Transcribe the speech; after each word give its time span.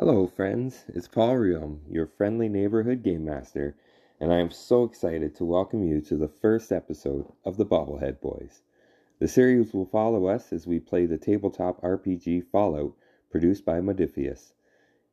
Hello, 0.00 0.28
friends. 0.28 0.84
It's 0.86 1.08
Paul 1.08 1.34
Reaume, 1.34 1.80
your 1.90 2.06
friendly 2.06 2.48
neighborhood 2.48 3.02
game 3.02 3.24
master, 3.24 3.74
and 4.20 4.32
I 4.32 4.38
am 4.38 4.52
so 4.52 4.84
excited 4.84 5.34
to 5.34 5.44
welcome 5.44 5.82
you 5.82 6.00
to 6.02 6.14
the 6.14 6.28
first 6.28 6.70
episode 6.70 7.26
of 7.44 7.56
the 7.56 7.66
Bobblehead 7.66 8.20
Boys. 8.20 8.62
The 9.18 9.26
series 9.26 9.74
will 9.74 9.86
follow 9.86 10.28
us 10.28 10.52
as 10.52 10.68
we 10.68 10.78
play 10.78 11.06
the 11.06 11.18
tabletop 11.18 11.82
RPG 11.82 12.44
Fallout 12.44 12.94
produced 13.28 13.64
by 13.64 13.80
Modiphius. 13.80 14.52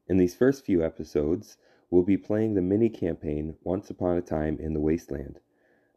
In 0.07 0.18
these 0.18 0.36
first 0.36 0.63
few 0.63 0.83
episodes, 0.83 1.57
we'll 1.89 2.04
be 2.04 2.15
playing 2.15 2.54
the 2.54 2.61
mini 2.61 2.89
campaign 2.89 3.55
Once 3.63 3.89
Upon 3.89 4.17
a 4.17 4.21
Time 4.21 4.59
in 4.59 4.73
the 4.73 4.79
Wasteland. 4.79 5.39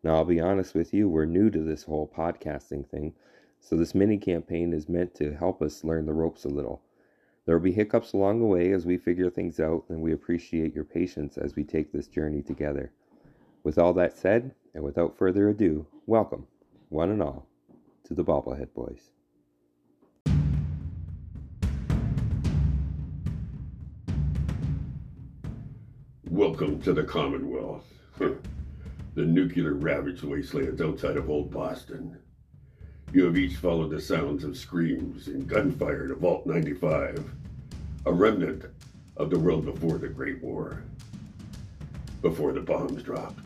Now, 0.03 0.15
I'll 0.15 0.25
be 0.25 0.41
honest 0.41 0.75
with 0.75 0.95
you, 0.95 1.11
we're 1.11 1.27
new 1.27 1.51
to 1.51 1.63
this 1.63 1.83
whole 1.83 2.09
podcasting 2.09 2.89
thing, 2.89 3.13
so 3.61 3.77
this 3.77 3.95
mini 3.95 4.17
campaign 4.17 4.73
is 4.73 4.89
meant 4.89 5.15
to 5.17 5.35
help 5.35 5.61
us 5.61 5.85
learn 5.85 6.07
the 6.07 6.15
ropes 6.15 6.47
a 6.47 6.49
little. 6.49 6.81
There 7.49 7.57
will 7.57 7.65
be 7.65 7.73
hiccups 7.73 8.13
along 8.13 8.41
the 8.41 8.45
way 8.45 8.73
as 8.73 8.85
we 8.85 8.99
figure 8.99 9.31
things 9.31 9.59
out, 9.59 9.85
and 9.89 10.03
we 10.03 10.13
appreciate 10.13 10.75
your 10.75 10.85
patience 10.85 11.39
as 11.39 11.57
we 11.57 11.65
take 11.65 11.91
this 11.91 12.07
journey 12.07 12.43
together. 12.43 12.93
With 13.65 13.79
all 13.79 13.95
that 13.95 14.19
said, 14.19 14.55
and 14.75 14.85
without 14.85 15.17
further 15.17 15.49
ado, 15.49 15.87
welcome, 16.05 16.47
one 16.91 17.09
and 17.09 17.23
all, 17.23 17.47
to 18.05 18.13
the 18.13 18.23
Bobblehead 18.23 18.75
Boys. 18.75 19.13
Welcome 26.29 26.83
to 26.83 26.93
the 26.93 27.05
Commonwealth, 27.05 27.91
the 28.19 29.25
nuclear 29.25 29.73
ravaged 29.73 30.23
wastelands 30.23 30.83
outside 30.83 31.17
of 31.17 31.31
Old 31.31 31.51
Boston. 31.51 32.19
You 33.11 33.25
have 33.25 33.39
each 33.39 33.57
followed 33.57 33.91
the 33.91 34.01
sounds 34.03 34.45
of 34.45 34.57
screams 34.57 35.29
and 35.29 35.49
gunfire 35.49 36.09
to 36.09 36.15
Vault 36.15 36.45
95, 36.47 37.25
a 38.05 38.13
remnant 38.13 38.67
of 39.17 39.31
the 39.31 39.39
world 39.39 39.65
before 39.65 39.97
the 39.97 40.09
Great 40.09 40.43
War, 40.43 40.83
before 42.21 42.53
the 42.53 42.61
bombs 42.61 43.03
dropped. 43.03 43.41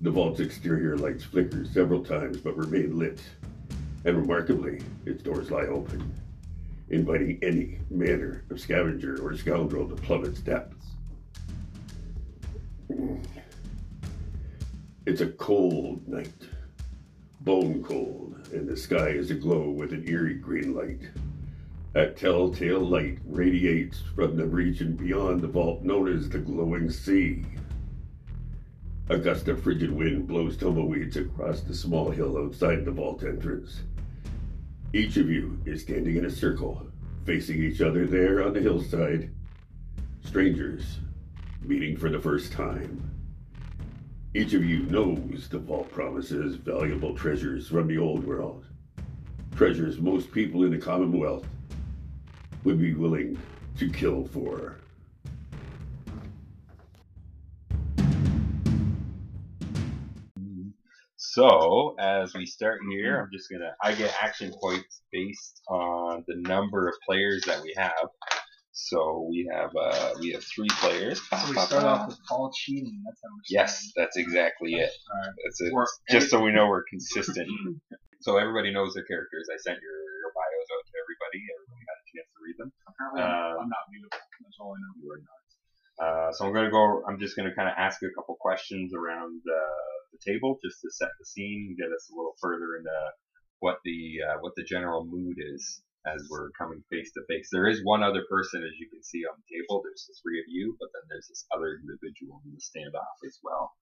The 0.00 0.10
vault's 0.10 0.40
exterior 0.40 0.96
lights 0.96 1.24
flicker 1.24 1.66
several 1.66 2.02
times 2.02 2.38
but 2.38 2.56
remain 2.56 2.98
lit, 2.98 3.20
and 4.06 4.16
remarkably, 4.16 4.80
its 5.04 5.22
doors 5.22 5.50
lie 5.50 5.66
open, 5.66 6.10
inviting 6.88 7.38
any 7.42 7.80
manner 7.90 8.44
of 8.48 8.58
scavenger 8.58 9.20
or 9.22 9.36
scoundrel 9.36 9.86
to 9.88 9.94
plumb 9.94 10.24
its 10.24 10.40
depths. 10.40 10.86
It's 15.04 15.20
a 15.20 15.28
cold 15.28 16.08
night, 16.08 16.32
bone 17.46 17.80
cold, 17.84 18.34
and 18.52 18.68
the 18.68 18.76
sky 18.76 19.06
is 19.06 19.30
aglow 19.30 19.70
with 19.70 19.92
an 19.92 20.06
eerie 20.08 20.34
green 20.34 20.74
light. 20.74 21.08
That 21.92 22.16
telltale 22.16 22.80
light 22.80 23.18
radiates 23.24 24.02
from 24.16 24.36
the 24.36 24.44
region 24.44 24.96
beyond 24.96 25.40
the 25.40 25.46
vault 25.46 25.82
known 25.82 26.08
as 26.12 26.28
the 26.28 26.40
glowing 26.40 26.90
sea. 26.90 27.44
A 29.10 29.16
gust 29.16 29.46
of 29.46 29.62
frigid 29.62 29.92
wind 29.92 30.26
blows 30.26 30.56
tumbleweeds 30.56 31.16
across 31.16 31.60
the 31.60 31.72
small 31.72 32.10
hill 32.10 32.36
outside 32.36 32.84
the 32.84 32.90
vault 32.90 33.22
entrance. 33.22 33.82
Each 34.92 35.16
of 35.16 35.30
you 35.30 35.56
is 35.64 35.82
standing 35.82 36.16
in 36.16 36.24
a 36.24 36.30
circle, 36.30 36.84
facing 37.24 37.62
each 37.62 37.80
other 37.80 38.06
there 38.06 38.42
on 38.42 38.54
the 38.54 38.60
hillside. 38.60 39.30
Strangers, 40.24 40.98
meeting 41.62 41.96
for 41.96 42.10
the 42.10 42.18
first 42.18 42.50
time. 42.50 43.15
Each 44.36 44.52
of 44.52 44.66
you 44.66 44.80
knows 44.80 45.48
the 45.48 45.58
vault 45.58 45.90
promises 45.90 46.56
valuable 46.56 47.14
treasures 47.14 47.68
from 47.68 47.88
the 47.88 47.96
old 47.96 48.22
world. 48.26 48.66
Treasures 49.56 49.98
most 49.98 50.30
people 50.30 50.64
in 50.64 50.72
the 50.72 50.76
Commonwealth 50.76 51.46
would 52.62 52.78
be 52.78 52.92
willing 52.92 53.38
to 53.78 53.88
kill 53.88 54.26
for. 54.26 54.76
So 61.16 61.94
as 61.98 62.34
we 62.34 62.44
start 62.44 62.80
here, 62.90 63.18
I'm 63.18 63.30
just 63.32 63.50
gonna 63.50 63.74
I 63.82 63.94
get 63.94 64.14
action 64.22 64.52
points 64.60 65.00
based 65.10 65.62
on 65.66 66.24
the 66.28 66.36
number 66.36 66.86
of 66.86 66.94
players 67.06 67.42
that 67.46 67.62
we 67.62 67.72
have. 67.78 68.10
So 68.76 69.24
we 69.32 69.48
have 69.50 69.72
uh 69.72 70.12
we 70.20 70.32
have 70.36 70.44
three 70.44 70.68
players. 70.84 71.16
So 71.32 71.48
we 71.48 71.56
start 71.56 71.84
off 71.88 72.08
with 72.08 72.20
Paul 72.28 72.52
cheating. 72.52 73.00
That's 73.08 73.20
how 73.24 73.32
much. 73.32 73.48
Yes, 73.48 73.90
that's 73.96 74.18
exactly 74.18 74.74
it. 74.74 74.92
Alright. 75.08 75.32
That's 75.42 75.60
it. 75.64 75.72
Just 76.12 76.28
so 76.28 76.44
we 76.44 76.52
know 76.52 76.68
we're 76.68 76.84
consistent. 76.84 77.48
so 78.20 78.36
everybody 78.36 78.70
knows 78.76 78.92
their 78.92 79.08
characters. 79.08 79.48
I 79.48 79.56
sent 79.56 79.80
your, 79.80 79.96
your 79.96 80.30
bios 80.36 80.68
out 80.76 80.84
to 80.84 80.94
everybody. 81.00 81.40
Everybody 81.56 81.82
had 81.88 81.96
a 81.96 82.06
chance 82.12 82.28
to 82.36 82.38
read 82.44 82.56
them. 82.60 82.70
Apparently, 82.84 83.22
Um, 83.24 83.64
I'm 83.64 83.70
not 83.72 83.84
mutable. 83.88 84.20
That's 84.44 84.58
all 84.60 84.76
I 84.76 84.78
know. 84.84 84.92
You 85.00 85.08
are 85.08 85.22
not. 85.24 85.40
Uh, 85.96 86.32
so 86.36 86.44
I'm 86.44 86.52
gonna 86.52 86.70
go. 86.70 87.00
I'm 87.08 87.18
just 87.18 87.34
gonna 87.34 87.56
kind 87.56 87.72
of 87.72 87.74
ask 87.80 88.04
a 88.04 88.12
couple 88.12 88.36
questions 88.36 88.92
around 88.92 89.40
uh, 89.40 89.88
the 90.12 90.20
table 90.20 90.60
just 90.60 90.84
to 90.84 90.92
set 90.92 91.08
the 91.16 91.24
scene, 91.24 91.74
get 91.80 91.88
us 91.88 92.12
a 92.12 92.14
little 92.14 92.36
further 92.44 92.76
into 92.76 92.92
what 93.64 93.80
the 93.88 94.20
uh, 94.20 94.36
what 94.44 94.52
the 94.54 94.64
general 94.68 95.08
mood 95.08 95.40
is 95.40 95.80
as 96.06 96.26
we're 96.30 96.50
coming 96.58 96.82
face 96.90 97.10
to 97.14 97.22
face. 97.28 97.48
There 97.50 97.66
is 97.66 97.84
one 97.84 98.02
other 98.02 98.22
person, 98.30 98.62
as 98.62 98.78
you 98.78 98.88
can 98.88 99.02
see 99.02 99.24
on 99.26 99.36
the 99.36 99.58
table. 99.58 99.82
There's 99.82 100.06
the 100.06 100.14
three 100.22 100.38
of 100.38 100.46
you, 100.48 100.76
but 100.78 100.88
then 100.94 101.02
there's 101.08 101.28
this 101.28 101.46
other 101.54 101.80
individual 101.82 102.42
in 102.44 102.52
the 102.54 102.62
standoff 102.62 103.26
as 103.26 103.38
well. 103.42 103.72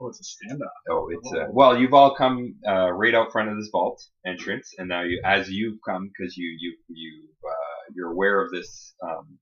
Oh, 0.00 0.08
it's 0.08 0.20
a 0.20 0.54
standoff. 0.54 0.80
Oh, 0.88 1.08
it's 1.10 1.32
uh, 1.32 1.48
well, 1.50 1.78
you've 1.78 1.92
all 1.92 2.14
come 2.14 2.54
uh, 2.66 2.90
right 2.90 3.14
out 3.14 3.32
front 3.32 3.50
of 3.50 3.56
this 3.56 3.68
vault 3.70 4.02
entrance, 4.26 4.72
and 4.78 4.88
now 4.88 5.02
you, 5.02 5.20
as 5.24 5.50
you've 5.50 5.78
come, 5.86 6.08
because 6.08 6.36
you 6.36 6.56
you 6.58 6.76
you 6.88 7.28
uh, 7.46 7.92
you're 7.94 8.10
aware 8.10 8.42
of 8.42 8.50
this. 8.50 8.94
Um, 9.02 9.38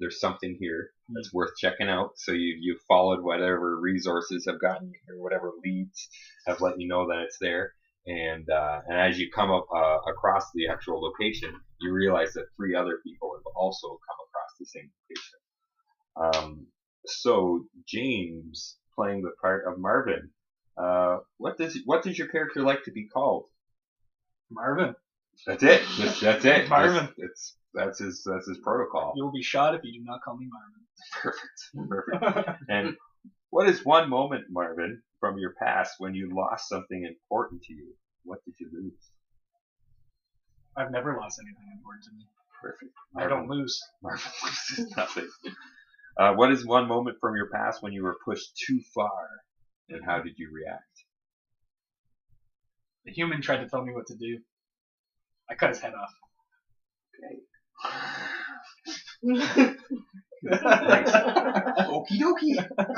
there's 0.00 0.18
something 0.18 0.56
here 0.58 0.90
that's 1.10 1.32
worth 1.32 1.56
checking 1.58 1.88
out. 1.88 2.12
So 2.16 2.32
you 2.32 2.56
you've 2.58 2.80
followed 2.88 3.22
whatever 3.22 3.78
resources 3.78 4.46
have 4.48 4.60
gotten 4.60 4.88
you 4.88 5.14
or 5.14 5.22
whatever 5.22 5.52
leads 5.62 6.08
have 6.46 6.60
let 6.62 6.80
you 6.80 6.88
know 6.88 7.06
that 7.08 7.24
it's 7.26 7.38
there. 7.38 7.72
And 8.06 8.48
uh, 8.50 8.80
and 8.88 8.98
as 8.98 9.18
you 9.18 9.30
come 9.30 9.50
up 9.50 9.66
uh, 9.74 9.98
across 10.10 10.50
the 10.54 10.68
actual 10.68 11.00
location, 11.00 11.54
you 11.80 11.92
realize 11.92 12.32
that 12.32 12.46
three 12.56 12.74
other 12.74 12.98
people 13.04 13.32
have 13.36 13.52
also 13.54 13.86
come 13.88 14.16
across 14.28 14.50
the 14.58 14.66
same 14.66 14.90
location. 16.16 16.44
Um, 16.44 16.66
so 17.06 17.64
James 17.86 18.76
playing 18.94 19.22
the 19.22 19.30
part 19.40 19.66
of 19.66 19.78
Marvin. 19.78 20.30
Uh, 20.76 21.18
what 21.38 21.58
does 21.58 21.78
what 21.84 22.02
does 22.02 22.18
your 22.18 22.28
character 22.28 22.62
like 22.62 22.82
to 22.84 22.90
be 22.90 23.06
called? 23.06 23.44
Marvin, 24.50 24.94
That's 25.46 25.62
it. 25.62 25.82
That's, 25.98 26.20
that's 26.20 26.44
it. 26.44 26.68
Marvin. 26.68 27.04
It's, 27.04 27.18
it's 27.18 27.56
that's 27.74 27.98
his 28.00 28.22
that's 28.24 28.46
his 28.48 28.58
protocol. 28.58 29.12
you 29.16 29.24
will 29.24 29.32
be 29.32 29.42
shot 29.42 29.74
if 29.74 29.82
you 29.84 29.92
do 29.92 30.04
not 30.04 30.20
call 30.22 30.36
me 30.36 30.46
Marvin. 30.50 30.82
Perfect. 31.22 32.34
Perfect. 32.34 32.62
And 32.68 32.96
what 33.50 33.68
is 33.68 33.84
one 33.84 34.08
moment, 34.10 34.44
Marvin, 34.50 35.02
from 35.22 35.38
your 35.38 35.54
past 35.62 35.94
when 35.98 36.14
you 36.16 36.28
lost 36.34 36.68
something 36.68 37.06
important 37.06 37.62
to 37.62 37.72
you? 37.72 37.94
What 38.24 38.44
did 38.44 38.54
you 38.58 38.68
lose? 38.72 38.98
I've 40.76 40.90
never 40.90 41.16
lost 41.16 41.38
anything 41.40 41.70
important 41.76 42.04
to 42.06 42.10
me. 42.10 42.26
Perfect. 42.60 42.92
I 43.16 43.28
don't 43.28 43.48
lose. 43.48 43.80
Marvin 44.02 44.32
loses 44.44 44.92
nothing. 44.96 45.28
Uh, 46.18 46.32
what 46.34 46.50
is 46.50 46.66
one 46.66 46.88
moment 46.88 47.18
from 47.20 47.36
your 47.36 47.48
past 47.54 47.84
when 47.84 47.92
you 47.92 48.02
were 48.02 48.16
pushed 48.24 48.50
too 48.66 48.80
far, 48.92 49.28
and 49.88 50.04
how 50.04 50.20
did 50.20 50.32
you 50.38 50.50
react? 50.52 50.82
The 53.04 53.12
human 53.12 53.42
tried 53.42 53.58
to 53.58 53.68
tell 53.68 53.84
me 53.84 53.94
what 53.94 54.08
to 54.08 54.16
do. 54.16 54.40
I 55.48 55.54
cut 55.54 55.68
his 55.68 55.80
head 55.80 55.92
off. 55.94 56.10
Okie 60.44 62.18
dokie. 62.18 62.68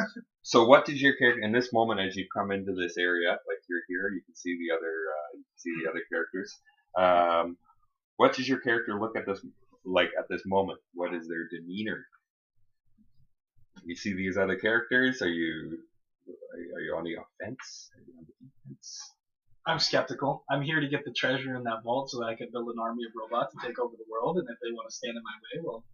So, 0.47 0.66
what 0.66 0.84
did 0.84 1.00
your 1.00 1.16
character 1.16 1.41
in 1.41 1.53
this 1.53 1.72
moment 1.72 2.00
as 2.00 2.16
you 2.16 2.27
come 2.37 2.50
into 2.50 2.75
this 2.75 2.98
area? 2.98 3.30
Like 3.30 3.63
you're 3.66 3.80
here, 3.89 4.10
you 4.15 4.21
can 4.27 4.36
see 4.36 4.59
the 4.59 4.74
other, 4.74 4.84
uh, 4.84 5.39
you 5.39 5.42
can 5.42 5.57
see 5.57 5.72
the 5.83 5.91
other 5.91 6.03
characters. 6.13 6.53
Um, 6.98 7.57
what 8.19 8.34
does 8.34 8.47
your 8.47 8.60
character 8.60 9.01
look 9.01 9.16
at 9.16 9.24
this 9.24 9.41
like 9.86 10.10
at 10.19 10.28
this 10.28 10.42
moment? 10.45 10.80
What 10.92 11.15
is 11.15 11.27
their 11.28 11.48
demeanor? 11.48 12.04
You 13.86 13.97
see 13.97 14.13
these 14.13 14.36
other 14.36 14.57
characters. 14.57 15.22
Are 15.22 15.28
you 15.28 15.78
are 16.74 16.80
you, 16.80 16.95
on 16.97 17.04
the 17.04 17.15
offense? 17.15 17.91
Are 17.97 18.03
you 18.07 18.13
on 18.19 18.27
the 18.27 18.48
defense? 18.69 19.01
I'm 19.66 19.78
skeptical. 19.78 20.45
I'm 20.51 20.60
here 20.60 20.80
to 20.80 20.89
get 20.89 21.04
the 21.04 21.13
treasure 21.13 21.57
in 21.57 21.65
that 21.65 21.83
vault 21.84 22.10
so 22.10 22.21
that 22.21 22.27
I 22.27 22.34
can 22.34 22.48
build 22.53 22.69
an 22.69 22.78
army 22.78 23.04
of 23.04 23.13
robots 23.16 23.54
to 23.54 23.66
take 23.66 23.78
over 23.78 23.95
the 23.97 24.04
world. 24.10 24.36
And 24.36 24.48
if 24.48 24.59
they 24.60 24.72
want 24.72 24.89
to 24.91 24.95
stand 24.95 25.16
in 25.16 25.22
my 25.24 25.36
way, 25.41 25.65
well, 25.65 25.84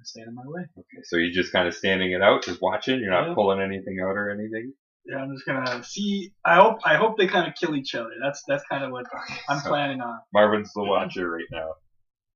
to 0.00 0.06
stand 0.06 0.28
in 0.28 0.34
my 0.34 0.42
way. 0.46 0.62
Okay, 0.78 1.02
so 1.04 1.16
you're 1.16 1.32
just 1.32 1.52
kind 1.52 1.66
of 1.68 1.74
standing 1.74 2.12
it 2.12 2.22
out, 2.22 2.42
just 2.44 2.60
watching. 2.62 3.00
You're 3.00 3.10
not 3.10 3.28
Yeah. 3.28 3.34
pulling 3.34 3.60
anything 3.60 3.98
out 4.00 4.16
or 4.16 4.30
anything. 4.30 4.72
Yeah, 5.06 5.18
I'm 5.18 5.32
just 5.34 5.44
gonna 5.46 5.82
see. 5.84 6.32
I 6.44 6.56
hope. 6.56 6.78
I 6.84 6.96
hope 6.96 7.18
they 7.18 7.26
kind 7.26 7.46
of 7.46 7.54
kill 7.54 7.74
each 7.76 7.94
other. 7.94 8.10
That's 8.22 8.42
that's 8.48 8.64
kind 8.70 8.84
of 8.84 8.90
what 8.90 9.04
I'm 9.48 9.58
So- 9.60 9.68
planning 9.68 10.00
on. 10.00 10.20
Marvin's 10.32 10.72
the 10.72 10.82
watcher 10.84 11.30
right 11.30 11.44
now. 11.52 11.74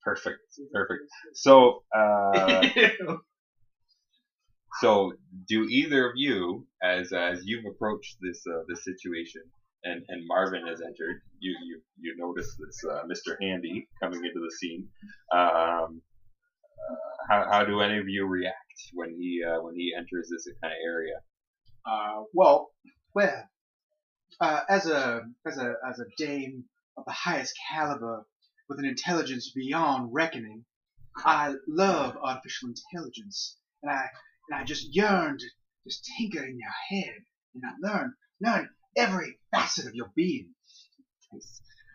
Perfect, 0.05 0.39
perfect. 0.73 1.03
So, 1.35 1.83
uh, 1.97 2.67
so 4.81 5.13
do 5.49 5.65
either 5.65 6.07
of 6.07 6.13
you, 6.17 6.67
as 6.83 7.13
as 7.13 7.43
you've 7.45 7.65
approached 7.67 8.17
this 8.21 8.43
uh, 8.47 8.63
this 8.69 8.85
situation, 8.85 9.43
and 9.85 10.05
and 10.09 10.23
Marvin 10.27 10.67
has 10.67 10.81
entered, 10.81 11.23
you 11.41 11.57
you 11.65 11.81
you 11.99 12.15
notice 12.19 12.55
this 12.59 12.85
uh, 12.85 13.03
Mr. 13.05 13.37
Handy 13.41 13.89
coming 14.03 14.21
into 14.25 14.41
the 14.41 14.53
scene. 14.59 14.89
Um, 15.33 16.03
how, 17.29 17.47
how 17.51 17.65
do 17.65 17.81
any 17.81 17.99
of 17.99 18.09
you 18.09 18.27
react 18.27 18.57
when 18.95 19.11
he 19.11 19.43
uh, 19.45 19.61
when 19.63 19.75
he 19.75 19.93
enters 19.97 20.29
this 20.31 20.49
kind 20.63 20.73
of 20.73 20.79
area? 20.85 21.21
Uh, 21.85 22.25
well, 22.33 22.71
well, 23.15 23.45
uh, 24.41 24.61
as 24.69 24.87
a 24.87 25.23
as 25.47 25.59
a 25.59 25.75
as 25.89 25.99
a 25.99 26.07
dame 26.17 26.65
of 26.97 27.05
the 27.05 27.13
highest 27.13 27.55
caliber 27.71 28.27
with 28.69 28.79
an 28.79 28.85
intelligence 28.85 29.53
beyond 29.55 30.13
reckoning, 30.13 30.65
I 31.17 31.55
love 31.67 32.17
artificial 32.23 32.69
intelligence, 32.69 33.59
and 33.83 33.91
I 33.91 34.07
and 34.49 34.61
I 34.61 34.65
just 34.65 34.95
yearn 34.95 35.39
to 35.39 35.47
just 35.87 36.09
tinker 36.19 36.45
in 36.45 36.59
your 36.59 37.03
head 37.03 37.15
and 37.55 37.63
I 37.65 37.89
learn 37.89 38.15
learn 38.41 38.69
every 38.97 39.39
facet 39.51 39.87
of 39.87 39.95
your 39.95 40.11
being. 40.15 40.55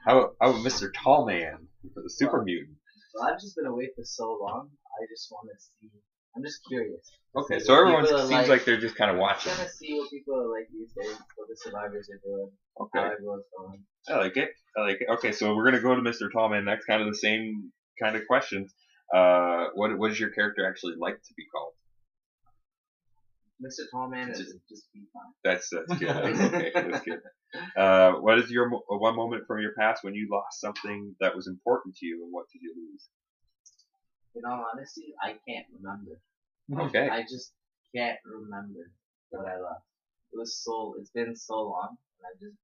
How 0.06 0.34
how 0.42 0.54
Mr. 0.54 0.92
Tallman 0.94 1.68
for 1.94 2.02
the 2.02 2.10
super 2.10 2.44
mutant? 2.44 2.78
Well, 3.14 3.32
I've 3.32 3.40
just 3.40 3.56
been 3.56 3.66
away 3.66 3.90
for 3.96 4.04
so 4.04 4.38
long. 4.42 4.72
I 5.00 5.06
just 5.10 5.32
want 5.32 5.50
to 5.50 5.58
see. 5.60 5.90
I'm 6.36 6.44
just 6.44 6.62
curious. 6.68 7.12
Okay, 7.36 7.60
so 7.60 7.76
everyone 7.76 8.08
seems 8.28 8.48
like, 8.48 8.66
they're 8.66 8.80
just 8.80 8.96
kind 8.96 9.12
of 9.12 9.18
watching. 9.18 9.52
trying 9.52 9.68
to 9.68 9.72
see 9.72 9.94
what 9.94 10.10
people 10.10 10.36
are 10.36 10.50
like 10.50 10.68
these 10.72 10.92
days, 10.94 11.18
what 11.36 11.48
the 11.48 11.56
survivors 11.56 12.10
are 12.10 12.22
doing, 12.24 12.50
how 12.78 12.86
Okay, 12.86 13.14
everyone's 13.14 13.46
going. 13.56 13.84
I 14.10 14.18
like 14.18 14.38
it. 14.38 14.50
I 14.78 14.82
like 14.82 14.98
it. 15.02 15.08
Okay, 15.14 15.32
so 15.32 15.56
we're 15.56 15.66
gonna 15.66 15.82
go 15.82 15.96
to 15.96 16.02
Mr. 16.02 16.32
Tallman 16.32 16.66
next. 16.66 16.86
Kind 16.86 17.02
of 17.02 17.08
the 17.08 17.18
same 17.18 17.72
kind 18.02 18.16
of 18.16 18.24
questions. 18.28 18.74
Uh, 19.14 19.68
what 19.76 19.98
what 19.98 20.10
does 20.10 20.20
your 20.20 20.30
character 20.30 20.68
actually 20.68 20.94
like 20.98 21.16
to 21.16 21.34
be 21.38 21.46
called? 21.54 21.74
Mr. 23.64 23.90
Tallman 23.92 24.30
is 24.30 24.56
just 24.68 24.92
be 24.94 25.04
fine. 25.14 25.32
That's 25.44 25.70
that's 25.70 26.00
good. 26.00 26.10
That's 26.10 26.40
okay. 26.42 26.72
That's 26.74 27.06
good. 27.06 27.22
Uh, 27.78 28.14
what 28.14 28.40
is 28.40 28.50
your 28.50 28.70
one 28.70 29.16
moment 29.16 29.44
from 29.48 29.62
your 29.62 29.74
past 29.78 30.04
when 30.04 30.16
you 30.16 30.28
lost 30.32 30.60
something 30.60 31.16
that 31.20 31.36
was 31.36 31.48
important 31.48 31.96
to 31.98 32.06
you, 32.06 32.24
and 32.24 32.34
what 32.34 32.46
did 32.52 32.62
you 32.62 32.74
lose? 32.76 33.08
In 34.36 34.42
all 34.46 34.66
honesty, 34.74 35.14
I 35.22 35.36
can't 35.48 35.66
remember. 35.78 36.20
Okay. 36.88 37.08
I 37.10 37.22
just 37.22 37.54
can't 37.96 38.18
remember 38.26 38.90
what 39.30 39.46
I 39.48 39.60
lost. 39.60 39.84
It 40.32 40.38
was 40.40 40.58
so. 40.64 40.96
It's 41.00 41.12
been 41.12 41.36
so 41.36 41.62
long, 41.62 41.98
and 42.18 42.26
I've 42.28 42.40
just 42.40 42.58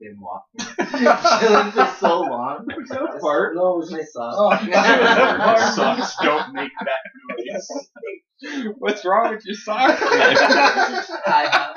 been 0.00 0.18
walking, 0.18 0.58
chilling 1.40 1.70
for 1.72 1.94
so 2.00 2.20
long. 2.22 2.66
Just- 2.88 3.20
fart? 3.20 3.54
No, 3.54 3.74
it 3.74 3.78
was 3.78 3.92
my 3.92 4.02
sock. 4.02 4.34
Oh. 4.36 5.72
Socks 5.76 6.16
don't 6.22 6.52
make 6.54 6.72
that 6.80 7.04
noise. 7.38 8.74
What's 8.78 9.04
wrong 9.04 9.30
with 9.34 9.44
your 9.44 9.54
socks? 9.54 10.00
I 10.02 11.48
have. 11.52 11.76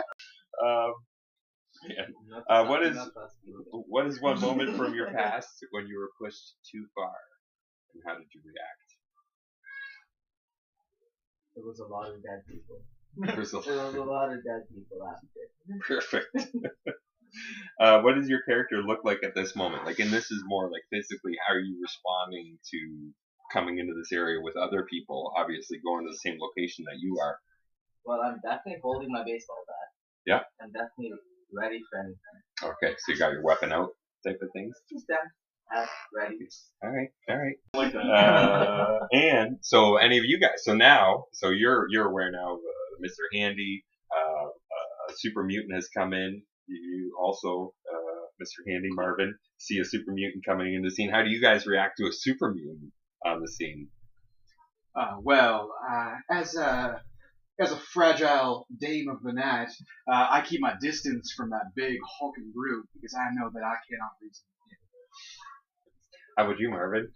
um, 0.64 0.94
man, 1.88 2.14
Uh, 2.50 2.66
what 2.66 2.82
is- 2.84 2.98
what 3.90 4.08
is 4.08 4.20
one 4.22 4.40
moment 4.42 4.76
from 4.78 4.96
your 4.96 5.12
past 5.12 5.50
when 5.72 5.86
you 5.88 6.00
were 6.00 6.10
pushed 6.20 6.56
too 6.72 6.86
far, 6.96 7.14
and 7.94 8.02
how 8.08 8.16
did 8.16 8.26
you 8.34 8.42
react? 8.44 8.85
There 11.56 11.64
was 11.64 11.80
a 11.80 11.86
lot 11.86 12.10
of 12.10 12.22
dead 12.22 12.44
people. 12.48 12.84
First 13.36 13.54
of 13.54 13.66
There 13.66 13.76
was 13.78 13.96
a 13.96 14.04
lot 14.04 14.32
of 14.32 14.44
dead 14.44 14.68
people 14.68 15.00
after. 15.08 15.28
Perfect. 15.88 16.36
uh, 17.80 18.02
what 18.02 18.16
does 18.16 18.28
your 18.28 18.42
character 18.44 18.84
look 18.84 19.00
like 19.04 19.24
at 19.24 19.36
this 19.36 19.56
moment? 19.56 19.86
Like, 19.86 20.00
and 20.00 20.12
this 20.12 20.32
is 20.32 20.44
more 20.46 20.70
like 20.70 20.84
physically, 20.92 21.34
how 21.48 21.56
are 21.56 21.60
you 21.60 21.80
responding 21.82 22.58
to 22.72 23.12
coming 23.54 23.80
into 23.80 23.94
this 23.94 24.12
area 24.12 24.42
with 24.42 24.56
other 24.58 24.86
people? 24.90 25.34
Obviously, 25.38 25.80
going 25.80 26.06
to 26.06 26.12
the 26.12 26.18
same 26.18 26.38
location 26.40 26.84
that 26.86 27.00
you 27.00 27.18
are. 27.22 27.40
Well, 28.06 28.20
I'm 28.22 28.40
definitely 28.44 28.82
holding 28.84 29.12
my 29.12 29.24
baseball 29.24 29.64
bat. 29.66 29.88
Yeah. 30.26 30.42
I'm 30.62 30.72
definitely 30.72 31.18
ready 31.54 31.80
for 31.90 32.00
anything. 32.00 32.38
Okay, 32.62 32.96
so 33.00 33.14
you 33.14 33.18
got 33.18 33.32
your 33.32 33.44
weapon 33.44 33.72
out, 33.72 33.92
type 34.26 34.40
of 34.42 34.50
things. 34.54 34.76
Just 34.92 35.08
down, 35.08 35.26
ready. 36.14 36.38
All 36.84 36.90
right, 36.90 37.10
all 37.30 37.38
right. 37.38 37.96
Uh, 37.96 39.08
and 39.14 39.58
so, 39.62 39.98
any 39.98 40.18
of 40.18 40.26
you 40.26 40.40
guys, 40.40 40.64
so 40.64 40.74
now, 40.74 41.26
so 41.34 41.50
you're 41.50 41.88
you're 41.90 42.08
aware 42.08 42.32
now 42.32 42.54
of 42.54 42.60
uh, 42.60 43.06
Mr. 43.06 43.38
Handy, 43.38 43.84
uh, 44.16 44.46
uh, 44.46 45.12
a 45.12 45.14
super 45.18 45.44
mutant 45.44 45.74
has 45.74 45.88
come 45.96 46.14
in. 46.14 46.42
You, 46.68 46.76
you 46.78 47.18
also, 47.20 47.74
uh, 47.92 48.44
Mr. 48.44 48.72
Handy, 48.72 48.90
Marvin, 48.92 49.36
see 49.58 49.80
a 49.80 49.86
super 49.86 50.12
mutant 50.12 50.46
coming 50.46 50.74
into 50.74 50.90
the 50.90 50.96
scene. 50.96 51.10
How 51.10 51.24
do 51.24 51.30
you 51.30 51.42
guys 51.42 51.66
react 51.66 51.98
to 51.98 52.08
a 52.08 52.14
super 52.14 52.54
mutant 52.54 52.92
on 53.26 53.42
the 53.42 53.48
scene? 53.48 53.90
Uh, 54.96 55.18
well, 55.22 55.74
uh, 55.90 56.16
as 56.30 56.56
a 56.56 57.02
as 57.60 57.72
a 57.72 57.78
fragile 57.78 58.68
dame 58.82 59.08
of 59.10 59.24
the 59.24 59.32
night, 59.32 59.70
uh, 60.12 60.28
I 60.30 60.42
keep 60.46 60.60
my 60.62 60.74
distance 60.82 61.34
from 61.36 61.52
that 61.52 61.72
big 61.76 61.98
hulking 62.20 62.52
brute 62.54 62.88
because 62.94 63.16
I 63.16 63.34
know 63.34 63.50
that 63.54 63.64
I 63.64 63.76
cannot 63.90 64.12
reason. 64.22 64.44
How 66.38 66.48
would 66.48 66.60
you, 66.60 66.70
Marvin? 66.70 67.10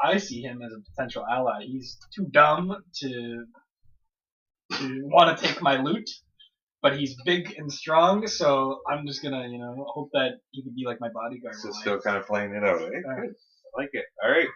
I 0.00 0.18
see 0.18 0.40
him 0.40 0.60
as 0.62 0.72
a 0.72 0.80
potential 0.90 1.24
ally. 1.30 1.64
He's 1.64 1.96
too 2.14 2.26
dumb 2.30 2.74
to 3.02 3.44
to 4.78 5.00
want 5.04 5.36
to 5.38 5.46
take 5.46 5.60
my 5.62 5.76
loot, 5.80 6.08
but 6.80 6.96
he's 6.98 7.14
big 7.24 7.54
and 7.58 7.70
strong, 7.70 8.26
so 8.26 8.80
I'm 8.90 9.06
just 9.06 9.22
gonna, 9.22 9.46
you 9.48 9.58
know, 9.58 9.84
hope 9.88 10.08
that 10.14 10.38
he 10.50 10.62
could 10.64 10.74
be 10.74 10.84
like 10.86 10.98
my 11.00 11.10
bodyguard. 11.12 11.54
So 11.56 11.70
still 11.72 12.00
kind 12.00 12.16
of 12.16 12.26
playing 12.26 12.54
it 12.54 12.64
out, 12.64 12.80
eh? 12.80 12.86
All 13.04 13.16
right. 13.20 13.30
I 13.30 13.80
like 13.80 13.90
it. 13.92 14.04
All 14.24 14.30
right. 14.30 14.48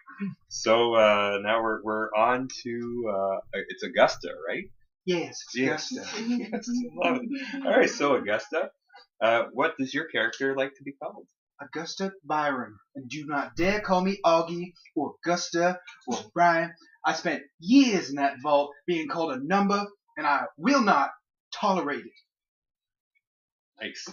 So 0.49 0.95
uh, 0.95 1.39
now 1.43 1.63
we're 1.63 1.83
we're 1.85 2.09
on 2.17 2.49
to 2.65 3.13
uh, 3.15 3.37
it's 3.69 3.83
Augusta, 3.83 4.31
right? 4.49 4.65
Yes, 5.05 5.41
Yes. 5.55 5.93
Augusta. 5.93 6.25
yes. 6.27 6.69
Love 7.05 7.21
it. 7.23 7.65
All 7.67 7.71
right. 7.77 7.89
So 7.91 8.17
Augusta, 8.17 8.71
uh, 9.23 9.45
what 9.53 9.75
does 9.79 9.95
your 9.95 10.07
character 10.07 10.57
like 10.57 10.75
to 10.77 10.83
be 10.83 10.93
called? 11.01 11.27
Augusta 11.61 12.13
Byron, 12.25 12.77
and 12.95 13.09
do 13.09 13.25
not 13.27 13.57
dare 13.57 13.81
call 13.81 14.03
me 14.03 14.21
Augie 14.25 14.73
or 14.95 15.15
Augusta 15.25 15.79
or 16.07 16.19
Brian. 16.35 16.73
I 17.05 17.13
spent 17.13 17.43
years 17.59 18.11
in 18.11 18.17
that 18.17 18.37
vault 18.43 18.73
being 18.87 19.09
called 19.09 19.33
a 19.33 19.45
number, 19.45 19.85
and 20.17 20.27
I 20.27 20.45
will 20.57 20.83
not 20.83 21.11
tolerate 21.53 22.05
it. 22.05 22.13
Nice. 23.81 24.09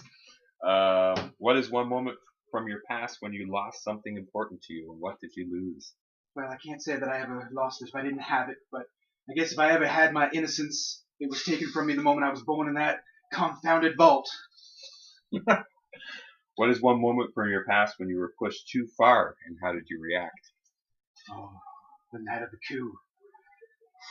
Um, 0.66 1.32
what 1.38 1.56
is 1.56 1.70
one 1.70 1.88
moment 1.88 2.16
from 2.50 2.68
your 2.68 2.80
past 2.88 3.16
when 3.20 3.32
you 3.32 3.50
lost 3.50 3.82
something 3.82 4.16
important 4.16 4.62
to 4.62 4.72
you, 4.72 4.92
and 4.92 5.00
what 5.00 5.20
did 5.20 5.32
you 5.36 5.48
lose? 5.50 5.92
Well, 6.36 6.48
I 6.50 6.56
can't 6.66 6.82
say 6.82 6.96
that 6.96 7.08
I 7.08 7.20
ever 7.20 7.48
lost 7.52 7.82
it 7.82 7.88
if 7.88 7.94
I 7.94 8.02
didn't 8.02 8.20
have 8.20 8.48
it, 8.48 8.56
but 8.72 8.82
I 9.28 9.34
guess 9.34 9.52
if 9.52 9.58
I 9.58 9.70
ever 9.70 9.86
had 9.86 10.12
my 10.12 10.30
innocence, 10.30 11.02
it 11.20 11.30
was 11.30 11.42
taken 11.44 11.70
from 11.70 11.86
me 11.86 11.94
the 11.94 12.02
moment 12.02 12.26
I 12.26 12.30
was 12.30 12.42
born 12.42 12.68
in 12.68 12.74
that 12.74 12.98
confounded 13.32 13.96
vault. 13.96 14.28
What 16.56 16.70
is 16.70 16.80
one 16.80 17.00
moment 17.00 17.32
from 17.34 17.50
your 17.50 17.64
past 17.64 17.94
when 17.98 18.08
you 18.08 18.18
were 18.18 18.32
pushed 18.38 18.68
too 18.68 18.86
far, 18.96 19.34
and 19.46 19.56
how 19.62 19.72
did 19.72 19.84
you 19.88 20.00
react? 20.00 20.52
Oh, 21.30 21.50
the 22.12 22.20
night 22.20 22.42
of 22.42 22.50
the 22.50 22.58
coup. 22.68 22.92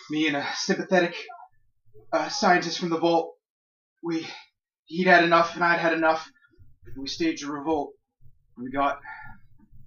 Me 0.09 0.27
and 0.27 0.35
a 0.35 0.45
sympathetic 0.55 1.15
uh, 2.11 2.27
scientist 2.27 2.79
from 2.79 2.89
the 2.89 2.99
vault, 2.99 3.35
we, 4.01 4.27
he'd 4.85 5.07
had 5.07 5.23
enough 5.23 5.55
and 5.55 5.63
I'd 5.63 5.79
had 5.79 5.93
enough. 5.93 6.29
We 6.97 7.07
staged 7.07 7.45
a 7.45 7.51
revolt. 7.51 7.93
We 8.57 8.69
got 8.71 8.99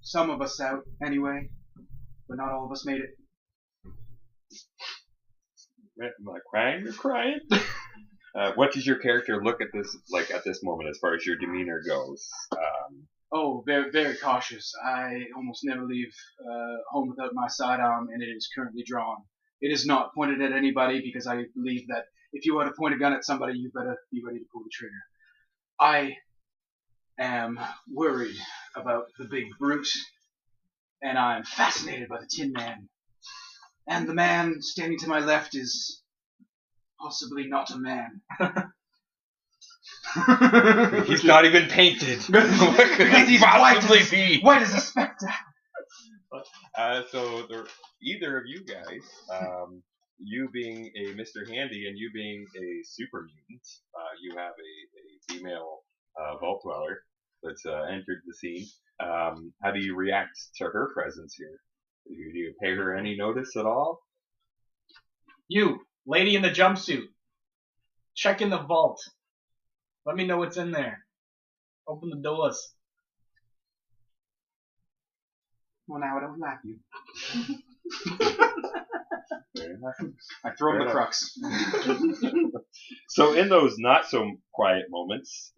some 0.00 0.30
of 0.30 0.40
us 0.40 0.60
out 0.60 0.84
anyway, 1.04 1.50
but 2.28 2.38
not 2.38 2.52
all 2.52 2.64
of 2.64 2.72
us 2.72 2.86
made 2.86 3.00
it. 3.00 3.10
Am 6.00 6.28
I 6.28 6.38
crying? 6.50 6.84
You're 6.84 6.92
crying. 6.92 7.40
uh, 8.36 8.52
what 8.54 8.72
does 8.72 8.86
your 8.86 8.98
character 8.98 9.42
look 9.42 9.60
at 9.60 9.68
this 9.72 9.96
like 10.10 10.30
at 10.30 10.44
this 10.44 10.62
moment, 10.62 10.88
as 10.90 10.98
far 10.98 11.14
as 11.14 11.24
your 11.24 11.36
demeanor 11.36 11.82
goes? 11.86 12.28
Um, 12.52 13.06
Oh, 13.32 13.62
very, 13.66 13.90
very 13.90 14.16
cautious. 14.16 14.72
I 14.84 15.24
almost 15.36 15.64
never 15.64 15.84
leave 15.84 16.14
uh, 16.40 16.76
home 16.90 17.08
without 17.08 17.34
my 17.34 17.48
sidearm, 17.48 18.08
and 18.12 18.22
it 18.22 18.26
is 18.26 18.48
currently 18.54 18.84
drawn. 18.86 19.16
It 19.60 19.72
is 19.72 19.84
not 19.84 20.14
pointed 20.14 20.40
at 20.42 20.52
anybody 20.52 21.00
because 21.02 21.26
I 21.26 21.44
believe 21.54 21.88
that 21.88 22.04
if 22.32 22.46
you 22.46 22.54
were 22.54 22.64
to 22.64 22.72
point 22.78 22.94
a 22.94 22.98
gun 22.98 23.12
at 23.12 23.24
somebody, 23.24 23.58
you 23.58 23.70
better 23.74 23.96
be 24.12 24.22
ready 24.24 24.38
to 24.38 24.44
pull 24.52 24.62
the 24.62 24.70
trigger. 24.72 24.94
I 25.80 26.16
am 27.18 27.58
worried 27.92 28.36
about 28.76 29.06
the 29.18 29.24
big 29.24 29.46
brute, 29.58 29.88
and 31.02 31.18
I'm 31.18 31.42
fascinated 31.42 32.08
by 32.08 32.20
the 32.20 32.28
Tin 32.30 32.52
Man. 32.52 32.88
And 33.88 34.08
the 34.08 34.14
man 34.14 34.62
standing 34.62 34.98
to 35.00 35.08
my 35.08 35.18
left 35.18 35.56
is 35.56 36.00
possibly 37.00 37.46
not 37.46 37.70
a 37.70 37.78
man. 37.78 38.20
he's 41.06 41.24
not 41.24 41.44
even 41.44 41.68
painted. 41.68 42.20
what 42.28 42.42
could 42.96 43.06
Because 43.06 43.26
he 43.26 43.26
he's 43.32 43.40
white 43.42 43.74
possibly 43.76 44.00
as- 44.00 44.10
be? 44.10 44.40
White 44.40 44.62
as 44.62 44.74
a 44.74 44.80
spectre. 44.80 45.28
Uh, 46.76 47.02
so 47.10 47.46
either 48.02 48.36
of 48.38 48.44
you 48.46 48.62
guys, 48.64 49.02
um, 49.32 49.82
you 50.18 50.48
being 50.52 50.90
a 50.96 51.14
Mr. 51.14 51.48
Handy 51.48 51.86
and 51.88 51.96
you 51.98 52.10
being 52.12 52.44
a 52.56 52.82
super 52.84 53.22
mutant, 53.22 53.66
uh, 53.94 54.12
you 54.22 54.36
have 54.36 54.52
a, 54.52 55.32
a 55.32 55.34
female 55.38 55.78
uh, 56.20 56.36
vault 56.38 56.62
dweller 56.64 57.00
that's 57.42 57.64
uh, 57.64 57.82
entered 57.90 58.20
the 58.26 58.34
scene. 58.34 58.66
Um, 59.00 59.52
how 59.62 59.70
do 59.72 59.80
you 59.80 59.94
react 59.96 60.36
to 60.58 60.64
her 60.64 60.90
presence 60.94 61.34
here? 61.34 61.60
Do 62.06 62.14
you, 62.14 62.32
do 62.32 62.38
you 62.38 62.54
pay 62.62 62.74
her 62.74 62.96
any 62.96 63.16
notice 63.16 63.56
at 63.56 63.66
all? 63.66 64.00
You, 65.48 65.78
lady 66.06 66.34
in 66.36 66.42
the 66.42 66.50
jumpsuit, 66.50 67.06
check 68.14 68.40
in 68.40 68.50
the 68.50 68.58
vault. 68.62 69.00
Let 70.04 70.16
me 70.16 70.26
know 70.26 70.38
what's 70.38 70.56
in 70.56 70.70
there. 70.70 71.04
Open 71.88 72.10
the 72.10 72.16
doors. 72.16 72.72
Well, 75.88 76.00
now 76.00 76.16
I 76.16 76.20
don't 76.20 76.38
like 76.38 76.58
you. 76.64 76.78
I 80.44 80.50
throw 80.58 80.72
him 80.72 80.78
the 80.78 80.84
enough. 80.84 80.92
crux. 80.92 81.38
So 83.08 83.32
in 83.32 83.48
those 83.48 83.76
not 83.78 84.06
so 84.06 84.36
quiet 84.52 84.86
moments, 84.90 85.52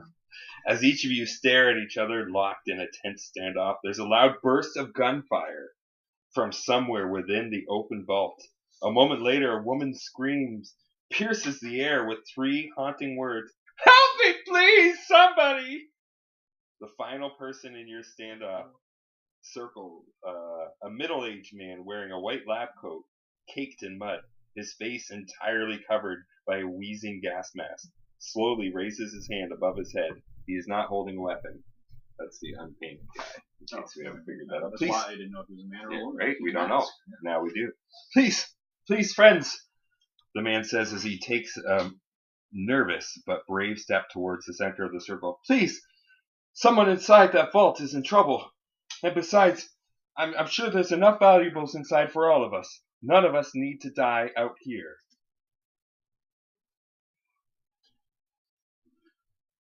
as 0.66 0.82
each 0.82 1.04
of 1.04 1.12
you 1.12 1.26
stare 1.26 1.70
at 1.70 1.76
each 1.76 1.96
other 1.96 2.28
locked 2.28 2.68
in 2.68 2.80
a 2.80 2.86
tense 3.02 3.30
standoff, 3.30 3.76
there's 3.82 4.00
a 4.00 4.04
loud 4.04 4.34
burst 4.42 4.76
of 4.76 4.92
gunfire 4.92 5.70
from 6.34 6.52
somewhere 6.52 7.08
within 7.08 7.50
the 7.50 7.64
open 7.68 8.04
vault. 8.06 8.42
A 8.82 8.90
moment 8.90 9.22
later, 9.22 9.58
a 9.58 9.62
woman 9.62 9.94
screams 9.94 10.74
pierces 11.10 11.58
the 11.60 11.80
air 11.80 12.06
with 12.06 12.18
three 12.34 12.70
haunting 12.76 13.16
words. 13.16 13.52
Help 13.78 14.10
me, 14.24 14.34
please, 14.46 14.96
somebody! 15.06 15.86
The 16.80 16.88
final 16.96 17.30
person 17.30 17.74
in 17.74 17.88
your 17.88 18.02
standoff 18.02 18.66
circle, 19.42 20.04
uh, 20.26 20.86
a 20.86 20.90
middle-aged 20.90 21.52
man 21.56 21.84
wearing 21.84 22.12
a 22.12 22.20
white 22.20 22.46
lab 22.46 22.68
coat, 22.80 23.04
caked 23.52 23.82
in 23.82 23.98
mud, 23.98 24.20
his 24.54 24.74
face 24.78 25.10
entirely 25.10 25.80
covered 25.88 26.18
by 26.46 26.58
a 26.58 26.66
wheezing 26.66 27.20
gas 27.22 27.50
mask, 27.54 27.88
slowly 28.18 28.70
raises 28.72 29.12
his 29.14 29.28
hand 29.30 29.52
above 29.52 29.76
his 29.76 29.92
head. 29.96 30.10
He 30.46 30.52
is 30.54 30.66
not 30.68 30.86
holding 30.86 31.16
a 31.18 31.22
weapon. 31.22 31.62
That's 32.18 32.38
the 32.40 32.50
unpainted 32.58 33.06
guy. 33.16 33.24
In 33.60 33.78
case 33.80 33.94
we 33.96 34.04
haven't 34.04 34.20
figured 34.24 34.48
that 34.50 34.56
out. 34.64 34.70
That's 34.70 34.82
Please, 34.82 34.90
why 34.90 35.04
I 35.08 35.10
didn't 35.12 35.30
know 35.32 35.40
if 35.40 35.46
he 35.48 35.54
was 35.54 35.64
a 35.64 35.68
man 35.68 35.84
or 35.84 36.00
a 36.00 36.04
woman. 36.04 36.16
right? 36.16 36.36
We 36.42 36.52
don't 36.52 36.68
know. 36.68 36.86
Now 37.22 37.42
we 37.42 37.50
do. 37.52 37.70
Please, 38.12 38.46
please, 38.88 39.12
friends. 39.14 39.56
The 40.34 40.42
man 40.42 40.64
says 40.64 40.92
as 40.92 41.02
he 41.02 41.18
takes 41.20 41.56
a 41.56 41.90
nervous 42.52 43.20
but 43.26 43.46
brave 43.46 43.78
step 43.78 44.08
towards 44.12 44.46
the 44.46 44.54
center 44.54 44.84
of 44.84 44.92
the 44.92 45.00
circle. 45.00 45.40
Please, 45.46 45.80
someone 46.54 46.88
inside 46.88 47.32
that 47.32 47.52
vault 47.52 47.80
is 47.80 47.94
in 47.94 48.02
trouble. 48.02 48.50
And 49.02 49.14
besides, 49.14 49.68
I'm, 50.16 50.34
I'm 50.36 50.48
sure 50.48 50.70
there's 50.70 50.90
enough 50.92 51.20
valuables 51.20 51.74
inside 51.74 52.10
for 52.12 52.30
all 52.30 52.44
of 52.44 52.54
us. 52.54 52.80
None 53.02 53.24
of 53.24 53.34
us 53.34 53.50
need 53.54 53.82
to 53.82 53.90
die 53.90 54.30
out 54.36 54.54
here. 54.60 54.96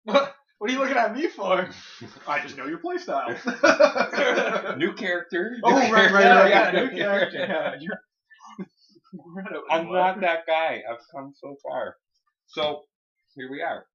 What? 0.04 0.32
What 0.58 0.70
are 0.70 0.72
you 0.72 0.78
looking 0.78 0.96
at 0.96 1.14
me 1.14 1.28
for? 1.28 1.68
I 2.28 2.40
just 2.40 2.56
know 2.56 2.66
your 2.66 2.78
playstyle. 2.78 3.36
New 4.78 4.94
character. 4.94 5.58
Oh, 5.62 5.70
new 5.70 5.76
right, 5.76 5.90
character. 5.90 6.14
right, 6.14 6.24
yeah, 6.24 6.62
right. 6.64 6.74
yeah, 6.74 6.80
new 6.80 6.96
character. 6.96 7.38
Yeah, 7.38 7.74
you're- 7.78 7.98
I'm 9.70 9.92
not 9.92 10.20
that 10.20 10.46
guy. 10.46 10.82
I've 10.90 11.04
come 11.14 11.32
so 11.34 11.56
far. 11.62 11.96
So 12.46 12.82
here 13.34 13.50
we 13.50 13.62
are. 13.62 13.86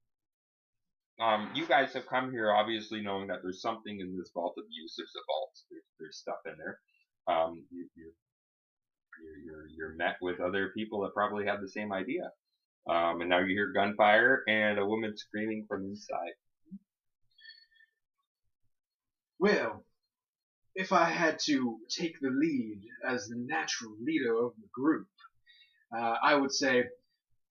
Um, 1.20 1.50
you 1.54 1.66
guys 1.66 1.92
have 1.92 2.06
come 2.06 2.30
here 2.30 2.52
obviously 2.52 3.02
knowing 3.02 3.28
that 3.28 3.38
there's 3.42 3.60
something 3.60 4.00
in 4.00 4.16
this 4.16 4.30
vault 4.34 4.54
of 4.58 4.64
use. 4.70 4.94
There's 4.96 5.12
a 5.16 5.24
vault. 5.30 5.52
There's, 5.70 5.84
there's 6.00 6.18
stuff 6.18 6.38
in 6.46 6.54
there. 6.58 6.78
Um, 7.28 7.64
you, 7.70 7.86
you're, 7.94 8.12
you're, 9.22 9.38
you're, 9.44 9.66
you're 9.76 9.96
met 9.96 10.16
with 10.20 10.40
other 10.40 10.72
people 10.74 11.02
that 11.02 11.14
probably 11.14 11.46
have 11.46 11.60
the 11.60 11.68
same 11.68 11.92
idea. 11.92 12.30
Um, 12.88 13.20
and 13.20 13.30
now 13.30 13.38
you 13.38 13.54
hear 13.54 13.72
gunfire 13.72 14.42
and 14.48 14.78
a 14.78 14.86
woman 14.86 15.16
screaming 15.16 15.66
from 15.68 15.84
inside. 15.84 16.32
Well, 19.38 19.84
if 20.74 20.92
I 20.92 21.08
had 21.08 21.38
to 21.46 21.78
take 21.88 22.18
the 22.20 22.30
lead 22.30 22.80
as 23.06 23.28
the 23.28 23.36
natural 23.36 23.92
leader 24.02 24.36
of 24.36 24.52
the 24.56 24.68
group, 24.72 25.06
uh, 25.96 26.14
I 26.22 26.34
would 26.34 26.52
say 26.52 26.84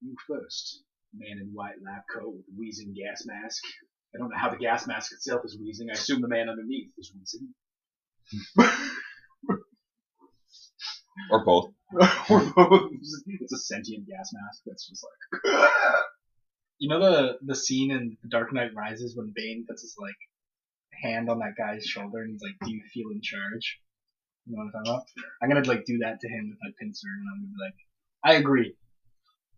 you 0.02 0.16
first. 0.28 0.84
Man 1.14 1.40
in 1.42 1.52
white 1.54 1.76
lab 1.84 2.04
coat 2.14 2.34
with 2.34 2.46
a 2.48 2.58
wheezing 2.58 2.94
gas 2.94 3.26
mask. 3.26 3.62
I 4.16 4.18
don't 4.18 4.30
know 4.30 4.38
how 4.38 4.50
the 4.50 4.56
gas 4.56 4.88
mask 4.88 5.12
itself 5.12 5.42
is 5.44 5.58
wheezing. 5.60 5.90
I 5.90 5.94
assume 5.94 6.22
the 6.22 6.30
man 6.30 6.48
underneath 6.48 6.92
is 6.98 7.12
wheezing. 7.14 7.54
Or 11.30 11.44
both. 11.44 11.74
or 12.30 12.40
both. 12.56 12.92
It's 12.94 13.52
a 13.54 13.58
sentient 13.58 14.08
gas 14.08 14.32
mask 14.34 14.62
that's 14.66 14.88
just 14.88 15.06
like. 15.44 15.54
You 16.80 16.90
know 16.90 17.00
the 17.00 17.38
the 17.46 17.56
scene 17.56 17.92
in 17.92 18.18
The 18.24 18.30
Dark 18.30 18.52
Knight 18.52 18.74
Rises 18.74 19.16
when 19.16 19.32
Bane 19.36 19.66
puts 19.70 19.84
his 19.84 19.94
like 20.00 20.16
hand 21.02 21.30
on 21.30 21.40
that 21.40 21.54
guy's 21.58 21.86
shoulder 21.86 22.22
and 22.24 22.32
he's 22.32 22.42
like, 22.42 22.58
"Do 22.64 22.72
you 22.72 22.82
feel 22.94 23.10
in 23.12 23.22
charge?" 23.22 23.80
You 24.46 24.56
know 24.56 24.64
what 24.64 24.76
I'm 24.80 24.86
talking 24.86 24.92
about? 24.92 25.06
I'm 25.42 25.50
gonna 25.50 25.68
like 25.68 25.86
do 25.86 26.00
that 26.00 26.20
to 26.22 26.28
him 26.28 26.50
with 26.50 26.58
my 26.62 26.72
pincer, 26.80 27.08
and 27.08 27.28
I'm 27.30 27.42
gonna 27.42 27.54
be 27.54 27.64
like, 27.64 27.78
"I 28.24 28.40
agree. 28.40 28.76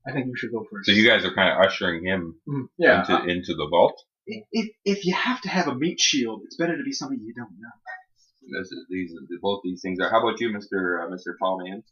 I 0.05 0.11
think 0.11 0.27
you 0.27 0.35
should 0.35 0.51
go 0.51 0.65
first. 0.69 0.85
So 0.87 0.91
you 0.91 1.07
guys 1.07 1.23
are 1.23 1.33
kind 1.33 1.49
of 1.49 1.65
ushering 1.65 2.05
him 2.05 2.35
Yeah. 2.77 2.99
into, 2.99 3.31
into 3.31 3.53
the 3.55 3.67
vault. 3.69 3.97
if, 4.27 4.43
if 4.51 4.69
if 4.83 5.05
you 5.05 5.13
have 5.13 5.39
to 5.41 5.49
have 5.49 5.67
a 5.67 5.75
meat 5.75 5.99
shield, 5.99 6.41
it's 6.45 6.57
better 6.57 6.77
to 6.77 6.83
be 6.83 6.91
somebody 6.91 7.21
you 7.21 7.33
don't 7.33 7.51
know. 7.59 8.59
This 8.59 8.67
is, 8.71 8.85
these 8.89 9.13
both 9.41 9.61
these 9.63 9.81
things 9.81 9.99
are. 10.01 10.09
How 10.09 10.19
about 10.21 10.39
you, 10.41 10.51
Mister 10.51 11.01
uh, 11.01 11.09
Mister 11.09 11.37
Tall 11.41 11.63
Man? 11.63 11.83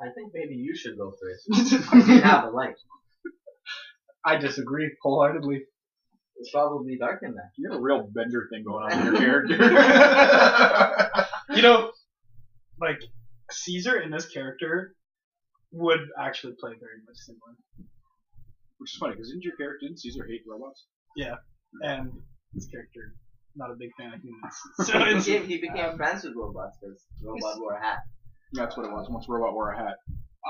I 0.00 0.06
think 0.14 0.32
maybe 0.34 0.54
you 0.54 0.74
should 0.74 0.96
go 0.96 1.12
first. 1.20 1.46
You 2.08 2.20
have 2.22 2.44
a 2.44 2.48
light. 2.48 2.74
I 4.24 4.36
disagree 4.36 4.90
wholeheartedly. 5.02 5.60
It's 6.42 6.50
probably 6.50 6.96
dark 6.98 7.22
in 7.22 7.34
there. 7.34 7.52
You 7.56 7.68
got 7.68 7.78
a 7.78 7.80
real 7.80 8.02
bender 8.12 8.48
thing 8.50 8.64
going 8.64 8.92
on 8.92 9.12
with 9.12 9.20
your 9.22 9.46
character. 9.46 11.26
You 11.54 11.62
know, 11.62 11.92
like 12.80 13.00
Caesar 13.52 14.00
in 14.00 14.10
this 14.10 14.26
character 14.26 14.96
would 15.70 16.00
actually 16.18 16.54
play 16.58 16.72
very 16.80 16.98
much 17.06 17.16
similar, 17.16 17.54
Which 18.78 18.92
is 18.92 18.98
funny 18.98 19.14
because 19.14 19.28
didn't 19.28 19.44
your 19.44 19.54
character 19.54 19.86
didn't 19.86 20.00
Caesar 20.00 20.26
hate 20.26 20.42
robots? 20.48 20.86
Yeah, 21.14 21.36
and 21.82 22.10
this 22.54 22.66
character 22.66 23.14
not 23.54 23.70
a 23.70 23.74
big 23.74 23.90
fan 23.96 24.14
of 24.14 24.20
humans. 24.20 24.54
So 24.82 24.98
He 24.98 25.14
became, 25.14 25.46
he 25.46 25.58
became 25.58 25.96
friends 25.96 26.24
with 26.24 26.34
robots 26.34 26.76
because 26.80 27.04
robot 27.22 27.60
wore 27.60 27.74
a 27.74 27.80
hat. 27.80 27.98
That's 28.52 28.76
what 28.76 28.86
it 28.86 28.92
was. 28.92 29.08
Once 29.08 29.26
robot 29.28 29.52
wore 29.54 29.70
a 29.70 29.78
hat. 29.78 29.94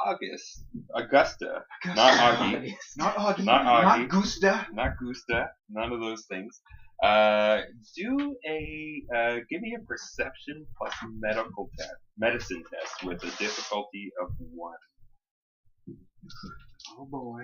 August, 0.07 0.65
Augusta, 0.95 1.65
not 1.85 2.39
Augie, 2.39 2.75
Not 2.97 3.17
Augie. 3.17 3.45
Not 3.45 3.65
Augie. 3.65 3.99
Not 4.01 4.09
Gusta. 4.09 4.67
not 4.73 4.93
Gusta, 4.99 5.51
none 5.69 5.93
of 5.93 6.01
those 6.01 6.25
things. 6.27 6.61
Uh, 7.03 7.63
do 7.97 8.37
a 8.49 9.03
uh, 9.15 9.37
give 9.51 9.61
me 9.61 9.77
a 9.77 9.85
perception 9.85 10.67
plus 10.79 10.95
medical 11.19 11.69
test, 11.79 11.95
medicine 12.17 12.63
test 12.73 13.05
with 13.05 13.23
a 13.25 13.37
difficulty 13.39 14.11
of 14.23 14.29
one. 14.39 14.77
Oh 16.99 17.07
boy. 17.07 17.41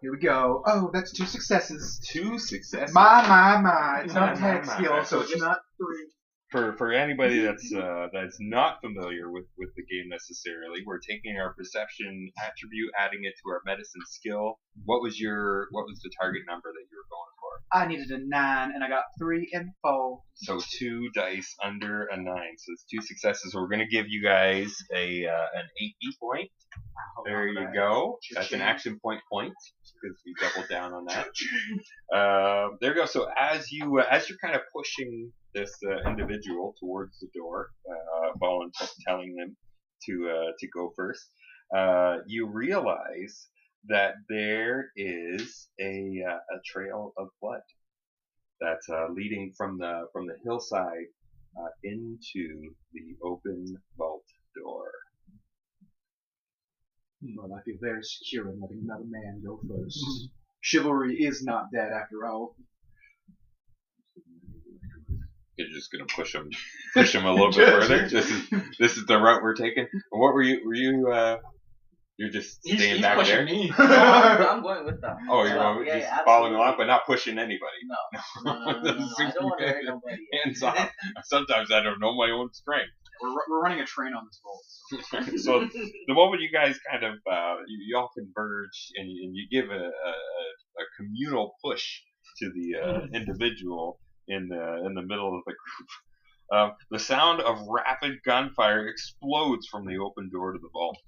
Here 0.00 0.12
we 0.12 0.18
go. 0.18 0.62
Oh, 0.66 0.90
that's 0.92 1.12
two 1.12 1.26
successes. 1.26 2.00
Two 2.06 2.38
successes. 2.38 2.94
My, 2.94 3.26
my, 3.26 3.60
my. 3.60 4.02
It's 4.04 4.14
not 4.14 4.34
my, 4.34 4.40
tag 4.40 4.66
skill, 4.66 5.04
so 5.04 5.20
it's 5.20 5.30
Just- 5.30 5.42
not 5.42 5.58
three. 5.76 6.06
For 6.54 6.72
for 6.76 6.92
anybody 6.92 7.40
that's 7.46 7.74
uh, 7.74 8.06
that's 8.12 8.36
not 8.40 8.80
familiar 8.80 9.30
with 9.30 9.46
with 9.58 9.70
the 9.76 9.82
game 9.82 10.08
necessarily, 10.08 10.80
we're 10.86 11.00
taking 11.00 11.36
our 11.36 11.52
perception 11.54 12.30
attribute, 12.38 12.90
adding 12.98 13.24
it 13.24 13.34
to 13.42 13.50
our 13.50 13.60
medicine 13.66 14.02
skill. 14.06 14.58
What 14.84 15.02
was 15.02 15.18
your 15.18 15.66
what 15.72 15.84
was 15.86 16.00
the 16.02 16.10
target 16.20 16.42
number 16.46 16.70
that 16.72 16.86
you 16.90 16.96
were 16.96 17.10
going 17.10 17.34
for? 17.40 17.52
I 17.72 17.86
needed 17.88 18.10
a 18.10 18.24
nine, 18.24 18.70
and 18.72 18.84
I 18.84 18.88
got 18.88 19.04
three 19.18 19.50
and 19.52 19.70
four. 19.82 20.20
So 20.34 20.60
two 20.78 21.10
dice 21.14 21.54
under 21.62 22.04
a 22.04 22.16
nine. 22.16 22.54
So 22.58 22.72
it's 22.72 22.84
two 22.90 23.02
successes. 23.02 23.54
We're 23.54 23.68
gonna 23.68 23.88
give 23.88 24.06
you 24.08 24.22
guys 24.22 24.72
a 24.94 25.26
uh, 25.26 25.46
an 25.54 25.66
eight 25.82 25.96
point. 26.20 26.50
There 27.24 27.48
you 27.48 27.68
go. 27.74 28.18
That's 28.32 28.52
an 28.52 28.60
action 28.60 28.98
point 29.02 29.20
point 29.30 29.54
because 30.02 30.18
we 30.24 30.34
doubled 30.40 30.68
down 30.68 30.92
on 30.92 31.06
that. 31.06 31.26
Um, 32.14 32.78
there 32.80 32.90
you 32.90 33.00
go. 33.00 33.06
So 33.06 33.26
as 33.38 33.72
you 33.72 33.98
uh, 33.98 34.06
as 34.08 34.28
you're 34.28 34.38
kind 34.38 34.54
of 34.54 34.62
pushing 34.72 35.32
this 35.54 35.76
uh, 35.88 36.08
individual 36.08 36.74
towards 36.80 37.18
the 37.20 37.28
door, 37.34 37.70
uh, 37.88 38.30
Ballin 38.40 38.70
telling 39.06 39.34
them 39.36 39.56
to 40.06 40.28
uh, 40.28 40.52
to 40.58 40.68
go 40.68 40.92
first, 40.96 41.30
uh, 41.74 42.18
you 42.26 42.46
realize 42.46 43.48
that 43.86 44.14
there 44.28 44.90
is 44.96 45.68
a 45.80 46.22
uh, 46.28 46.56
a 46.56 46.58
trail 46.64 47.12
of 47.16 47.28
blood 47.40 47.60
that's 48.60 48.88
uh, 48.88 49.06
leading 49.10 49.52
from 49.56 49.78
the 49.78 50.06
from 50.12 50.26
the 50.26 50.36
hillside 50.44 51.08
uh, 51.58 51.68
into 51.82 52.70
the 52.92 53.16
open 53.22 53.64
vault 53.96 54.24
door. 54.56 54.90
Well, 57.36 57.54
I 57.54 57.62
feel 57.62 57.76
very 57.80 58.02
secure 58.02 58.50
in 58.50 58.60
letting 58.60 58.82
another 58.84 59.04
man 59.08 59.42
go 59.44 59.58
1st 59.66 60.28
Chivalry 60.60 61.16
is 61.16 61.42
not 61.42 61.72
dead 61.72 61.90
after 61.92 62.26
all. 62.26 62.56
You're 65.56 65.68
just 65.68 65.90
gonna 65.92 66.06
push 66.06 66.32
them, 66.32 66.50
push 66.94 67.14
him 67.14 67.24
a 67.26 67.32
little 67.32 67.52
bit 67.52 67.68
further. 67.80 68.08
This 68.08 68.30
is 68.30 68.48
this 68.78 68.96
is 68.96 69.06
the 69.06 69.18
route 69.18 69.42
we're 69.42 69.54
taking. 69.54 69.86
And 69.92 70.20
what 70.20 70.34
were 70.34 70.42
you? 70.42 70.60
Were 70.66 70.74
you? 70.74 71.10
Uh, 71.12 71.36
you're 72.16 72.30
just 72.30 72.60
he's, 72.62 72.76
staying 72.78 72.94
he's 72.96 73.02
back 73.02 73.16
pushing 73.18 73.34
there. 73.36 73.44
me. 73.44 73.72
I'm 73.78 74.62
going 74.62 74.84
with 74.84 75.00
them. 75.00 75.16
Oh, 75.28 75.42
you're 75.42 75.56
Yeah, 75.56 75.62
going- 75.74 75.86
yeah, 75.86 75.98
just 75.98 76.10
yeah, 76.10 76.24
following 76.24 76.54
along, 76.54 76.74
but 76.78 76.86
not 76.86 77.06
pushing 77.06 77.38
anybody. 77.38 77.80
No, 78.44 78.52
no, 78.52 78.64
no, 78.64 78.82
no, 78.82 78.92
no, 78.98 79.08
I 79.18 79.30
don't 79.32 79.44
want 79.44 79.60
to 79.60 79.66
hurt 79.66 79.84
nobody. 79.84 80.22
Hands 80.44 80.62
off. 80.62 80.90
Sometimes 81.24 81.72
I 81.72 81.82
don't 81.82 81.98
know 82.00 82.14
my 82.16 82.30
own 82.30 82.52
strength. 82.52 82.90
We're, 83.20 83.30
we're 83.48 83.60
running 83.62 83.80
a 83.80 83.84
train 83.84 84.12
on 84.14 84.26
this 84.26 84.40
vault. 84.44 85.40
so 85.40 85.60
the 86.06 86.14
moment 86.14 86.42
you 86.42 86.50
guys 86.52 86.76
kind 86.90 87.04
of 87.04 87.14
uh, 87.30 87.56
you, 87.66 87.78
you 87.88 87.96
all 87.96 88.10
converge 88.16 88.90
and 88.96 89.10
you, 89.10 89.24
and 89.24 89.34
you 89.36 89.46
give 89.50 89.70
a, 89.70 89.74
a, 89.82 89.86
a 89.88 90.84
communal 90.96 91.54
push 91.64 92.00
to 92.38 92.50
the 92.50 92.76
uh, 92.80 93.00
individual 93.12 93.98
in 94.28 94.48
the 94.48 94.84
in 94.86 94.94
the 94.94 95.02
middle 95.02 95.36
of 95.36 95.44
the 95.44 95.52
group, 95.52 95.88
Um, 96.52 96.72
the 96.90 96.98
sound 96.98 97.40
of 97.40 97.66
rapid 97.68 98.22
gunfire 98.22 98.86
explodes 98.86 99.66
from 99.66 99.86
the 99.86 99.98
open 99.98 100.28
door 100.30 100.52
to 100.52 100.58
the 100.58 100.68
vault, 100.72 100.98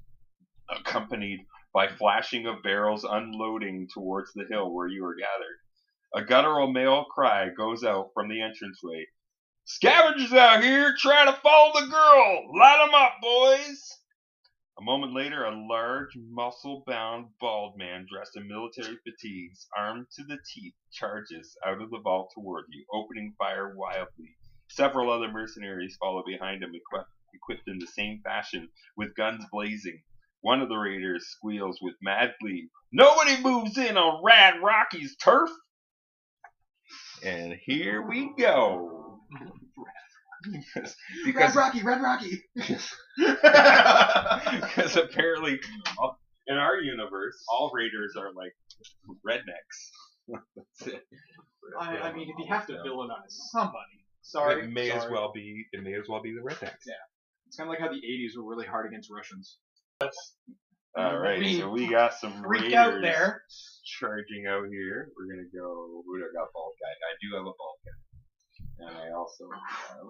accompanied 0.70 1.40
by 1.74 1.88
flashing 1.88 2.46
of 2.46 2.62
barrels 2.62 3.04
unloading 3.04 3.86
towards 3.92 4.32
the 4.32 4.46
hill 4.50 4.72
where 4.72 4.88
you 4.88 5.04
are 5.04 5.14
gathered. 5.14 5.58
A 6.14 6.24
guttural 6.24 6.72
male 6.72 7.04
cry 7.04 7.50
goes 7.50 7.84
out 7.84 8.10
from 8.14 8.28
the 8.28 8.40
entranceway. 8.40 9.06
Scavengers 9.66 10.32
out 10.32 10.62
here 10.62 10.94
trying 10.98 11.26
to 11.26 11.38
follow 11.40 11.72
the 11.78 11.86
girl! 11.86 12.58
Light 12.58 12.84
'em 12.88 12.94
up, 12.94 13.12
boys! 13.20 13.98
A 14.78 14.82
moment 14.82 15.14
later, 15.14 15.44
a 15.44 15.56
large, 15.68 16.16
muscle-bound, 16.16 17.28
bald 17.40 17.78
man 17.78 18.06
dressed 18.10 18.36
in 18.36 18.46
military 18.46 18.98
fatigues, 19.04 19.66
armed 19.76 20.06
to 20.16 20.24
the 20.24 20.38
teeth, 20.52 20.74
charges 20.92 21.56
out 21.64 21.80
of 21.80 21.90
the 21.90 22.00
vault 22.00 22.30
toward 22.34 22.66
you, 22.70 22.84
opening 22.92 23.34
fire 23.38 23.74
wildly. 23.74 24.36
Several 24.68 25.10
other 25.10 25.32
mercenaries 25.32 25.96
follow 25.98 26.22
behind 26.26 26.62
him, 26.62 26.74
equipped, 26.74 27.10
equipped 27.34 27.68
in 27.68 27.78
the 27.78 27.86
same 27.86 28.20
fashion, 28.22 28.68
with 28.96 29.14
guns 29.14 29.46
blazing. 29.50 30.02
One 30.42 30.60
of 30.60 30.68
the 30.68 30.76
raiders 30.76 31.26
squeals 31.26 31.78
with 31.80 31.94
mad 32.02 32.34
glee, 32.40 32.68
Nobody 32.92 33.42
moves 33.42 33.78
in 33.78 33.96
on 33.96 34.22
Rad 34.22 34.62
Rocky's 34.62 35.16
turf! 35.16 35.50
And 37.22 37.54
here 37.64 38.02
we 38.02 38.32
go. 38.38 39.20
Because 41.24 41.54
Red 41.54 41.54
Rocky, 41.54 41.82
Red 41.82 42.00
Rocky. 42.02 42.42
because 44.56 44.96
apparently 44.96 45.58
all- 45.98 46.18
in 46.46 46.56
our 46.56 46.76
universe 46.78 47.36
all 47.48 47.70
raiders 47.74 48.14
are 48.16 48.32
like 48.32 48.54
rednecks 49.26 49.90
That's 50.56 50.94
it. 50.94 51.02
I, 51.80 51.98
I 51.98 52.12
mean, 52.12 52.28
if 52.30 52.36
you 52.38 52.46
have 52.48 52.66
to 52.68 52.74
villainize 52.74 53.30
somebody, 53.50 54.04
sorry. 54.22 54.62
it 54.64 54.70
may 54.70 54.90
as 54.92 55.04
well 55.10 55.32
be. 55.34 55.64
It 55.72 55.82
may 55.82 55.94
as 55.94 56.04
well 56.08 56.22
be 56.22 56.32
the 56.32 56.40
rednecks. 56.48 56.86
Yeah, 56.86 56.94
it's 57.48 57.56
kind 57.56 57.68
of 57.68 57.70
like 57.72 57.80
how 57.80 57.88
the 57.88 57.98
'80s 57.98 58.36
were 58.36 58.44
really 58.48 58.66
hard 58.66 58.86
against 58.86 59.10
Russians. 59.10 59.58
all 60.96 61.18
right 61.18 61.40
Me 61.40 61.58
so 61.58 61.68
we 61.70 61.88
got 61.88 62.14
some 62.14 62.42
Freak 62.42 62.62
raiders 62.62 62.74
out 62.74 63.00
there. 63.02 63.42
charging 63.98 64.46
out 64.48 64.64
here 64.70 65.10
we're 65.16 65.26
gonna 65.34 65.48
go 65.52 66.02
who 66.06 66.18
do 66.18 66.24
I 66.24 66.32
got 66.32 66.52
bald 66.54 66.72
guy 66.80 66.88
I 66.90 67.12
do 67.20 67.36
have 67.36 67.46
a 67.46 67.52
bald 67.52 67.78
guy 67.84 67.96
and 68.86 68.96
I 68.96 69.14
also 69.16 69.44
have 69.52 70.06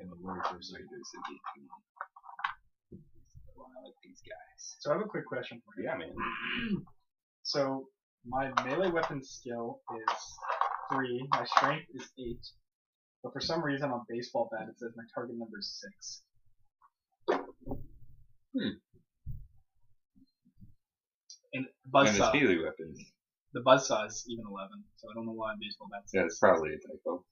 in 0.00 0.08
the 0.08 0.16
raiders 0.22 0.74
raiders 0.74 1.08
in 1.16 1.22
the 1.26 1.36
I 3.62 3.84
like 3.84 3.94
these 4.02 4.20
guys 4.22 4.76
So 4.80 4.90
I 4.90 4.94
have 4.94 5.02
a 5.04 5.08
quick 5.08 5.26
question 5.26 5.60
for 5.64 5.80
you. 5.80 5.88
yeah 5.88 5.96
man 5.96 6.12
So 7.42 7.88
my 8.26 8.50
melee 8.64 8.90
weapon 8.90 9.20
skill 9.22 9.80
is 9.98 10.18
three. 10.92 11.26
My 11.32 11.44
strength 11.44 11.86
is 11.94 12.06
eight. 12.20 12.44
But 13.22 13.32
for 13.32 13.40
some 13.40 13.62
reason 13.64 13.90
on 13.90 14.02
baseball 14.08 14.48
bat 14.52 14.68
it 14.68 14.78
says 14.78 14.92
my 14.96 15.04
target 15.14 15.36
number 15.38 15.58
is 15.58 15.80
six. 15.82 16.22
Hmm. 18.54 18.76
And 21.54 21.66
and 21.66 21.66
buzzsaw. 21.92 22.08
it's 22.32 22.34
melee 22.34 22.62
weapons 22.62 22.98
The 23.54 23.60
buzzsaw 23.60 24.06
is 24.06 24.24
even 24.28 24.44
eleven. 24.48 24.84
So 24.96 25.08
I 25.10 25.14
don't 25.14 25.26
know 25.26 25.32
why 25.32 25.54
baseball 25.60 25.88
bat 25.90 26.02
Yeah, 26.12 26.24
it's 26.24 26.38
probably 26.38 26.70
a 26.74 26.78
typo. 26.78 27.24